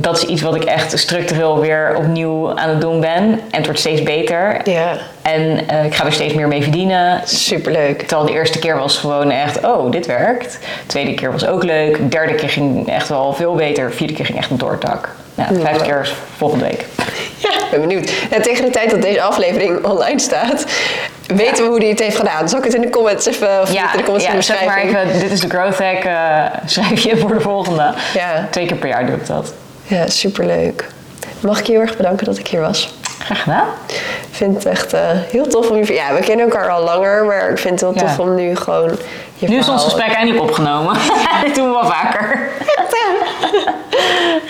Dat 0.00 0.16
is 0.16 0.22
iets 0.24 0.42
wat 0.42 0.54
ik 0.54 0.64
echt 0.64 0.98
structureel 0.98 1.60
weer 1.60 1.94
opnieuw 1.96 2.58
aan 2.58 2.68
het 2.68 2.80
doen 2.80 3.00
ben. 3.00 3.22
En 3.22 3.40
het 3.50 3.64
wordt 3.64 3.80
steeds 3.80 4.02
beter. 4.02 4.60
Ja, 4.64 4.96
En 5.22 5.68
eh, 5.68 5.84
ik 5.84 5.94
ga 5.94 6.04
er 6.04 6.12
steeds 6.12 6.34
meer 6.34 6.48
mee 6.48 6.62
verdienen. 6.62 7.20
superleuk. 7.24 7.98
Terwijl 7.98 8.26
de 8.26 8.32
eerste 8.32 8.58
keer 8.58 8.78
was 8.78 8.98
gewoon 8.98 9.30
echt, 9.30 9.64
oh, 9.64 9.90
dit 9.90 10.06
werkt. 10.06 10.52
De 10.60 10.86
tweede 10.86 11.14
keer 11.14 11.32
was 11.32 11.46
ook 11.46 11.62
leuk. 11.62 11.96
De 11.96 12.08
derde 12.08 12.34
keer 12.34 12.48
ging 12.48 12.88
echt 12.88 13.08
wel 13.08 13.32
veel 13.32 13.54
beter. 13.54 13.86
De 13.88 13.96
vierde 13.96 14.12
keer 14.12 14.24
ging 14.24 14.38
echt 14.38 14.50
een 14.50 14.58
doortak. 14.58 15.08
Ja, 15.34 15.46
de 15.46 15.60
vijfde 15.60 15.84
keer 15.84 16.00
is 16.02 16.14
volgende 16.36 16.64
week. 16.64 16.84
Ja, 17.38 17.50
ben 17.70 17.80
benieuwd. 17.80 18.10
Ja, 18.30 18.40
tegen 18.40 18.64
de 18.64 18.70
tijd 18.70 18.90
dat 18.90 19.02
deze 19.02 19.22
aflevering 19.22 19.84
online 19.84 20.20
staat, 20.20 20.64
weten 21.26 21.64
we 21.64 21.70
hoe 21.70 21.78
hij 21.78 21.88
het 21.88 22.00
heeft 22.00 22.16
gedaan. 22.16 22.48
Zal 22.48 22.58
ik 22.58 22.64
het 22.64 22.74
in 22.74 22.80
de 22.80 22.90
comments 22.90 23.26
even, 23.26 23.60
of 23.62 23.68
niet 23.68 23.78
in 23.92 23.98
de 23.98 24.02
comments 24.02 24.26
in 24.26 24.36
de 24.36 24.42
zeg 24.42 24.64
maar 24.64 24.82
even, 24.82 25.18
dit 25.20 25.30
is 25.30 25.40
de 25.40 25.48
growth 25.48 25.78
hack, 25.78 26.04
eh, 26.04 26.42
schrijf 26.66 27.02
je 27.02 27.16
voor 27.16 27.34
de 27.34 27.40
volgende. 27.40 27.94
Ja. 28.14 28.46
Twee 28.50 28.66
keer 28.66 28.76
per 28.76 28.88
jaar 28.88 29.06
doe 29.06 29.14
ik 29.14 29.26
dat. 29.26 29.52
Ja, 29.86 30.06
superleuk. 30.08 30.86
Mag 31.40 31.58
ik 31.58 31.66
je 31.66 31.72
heel 31.72 31.80
erg 31.80 31.96
bedanken 31.96 32.26
dat 32.26 32.38
ik 32.38 32.46
hier 32.48 32.60
was? 32.60 32.94
Graag 33.18 33.42
gedaan. 33.42 33.66
Ik 33.88 34.28
vind 34.30 34.54
het 34.54 34.64
echt 34.66 34.92
eh, 34.92 35.00
heel 35.30 35.46
tof 35.46 35.70
om 35.70 35.76
je... 35.76 35.92
Ja, 35.92 36.14
we 36.14 36.20
kennen 36.20 36.44
elkaar 36.50 36.68
al 36.68 36.82
langer, 36.84 37.24
maar 37.24 37.50
ik 37.50 37.58
vind 37.58 37.80
het 37.80 37.90
heel 37.90 38.04
Ja. 38.04 38.08
tof 38.14 38.18
om 38.26 38.34
nu 38.34 38.56
gewoon 38.56 38.98
je 39.38 39.48
Nu 39.48 39.56
is 39.58 39.68
ons 39.68 39.84
gesprek 39.84 40.12
eindelijk 40.12 40.42
opgenomen. 40.44 40.96
Dit 41.44 41.54
doen 41.54 41.66
we 41.66 41.72
wel 41.72 41.86
vaker. 41.86 42.48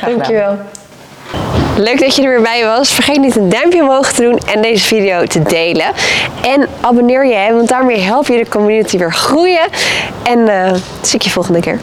Dankjewel. 0.04 0.58
Leuk 1.76 2.00
dat 2.00 2.16
je 2.16 2.22
er 2.22 2.28
weer 2.28 2.42
bij 2.42 2.64
was. 2.64 2.92
Vergeet 2.92 3.18
niet 3.20 3.36
een 3.36 3.48
duimpje 3.48 3.82
omhoog 3.82 4.12
te 4.12 4.22
doen 4.22 4.38
en 4.52 4.62
deze 4.62 4.84
video 4.86 5.24
te 5.24 5.42
delen. 5.42 5.86
En 6.42 6.68
abonneer 6.80 7.26
je, 7.26 7.52
want 7.54 7.68
daarmee 7.68 8.00
help 8.00 8.26
je 8.26 8.36
de 8.36 8.48
community 8.48 8.98
weer 8.98 9.12
groeien. 9.12 9.66
En 10.22 10.48
eh 10.48 10.72
zie 11.00 11.14
ik 11.18 11.22
je 11.22 11.30
volgende 11.30 11.60
keer. 11.60 11.78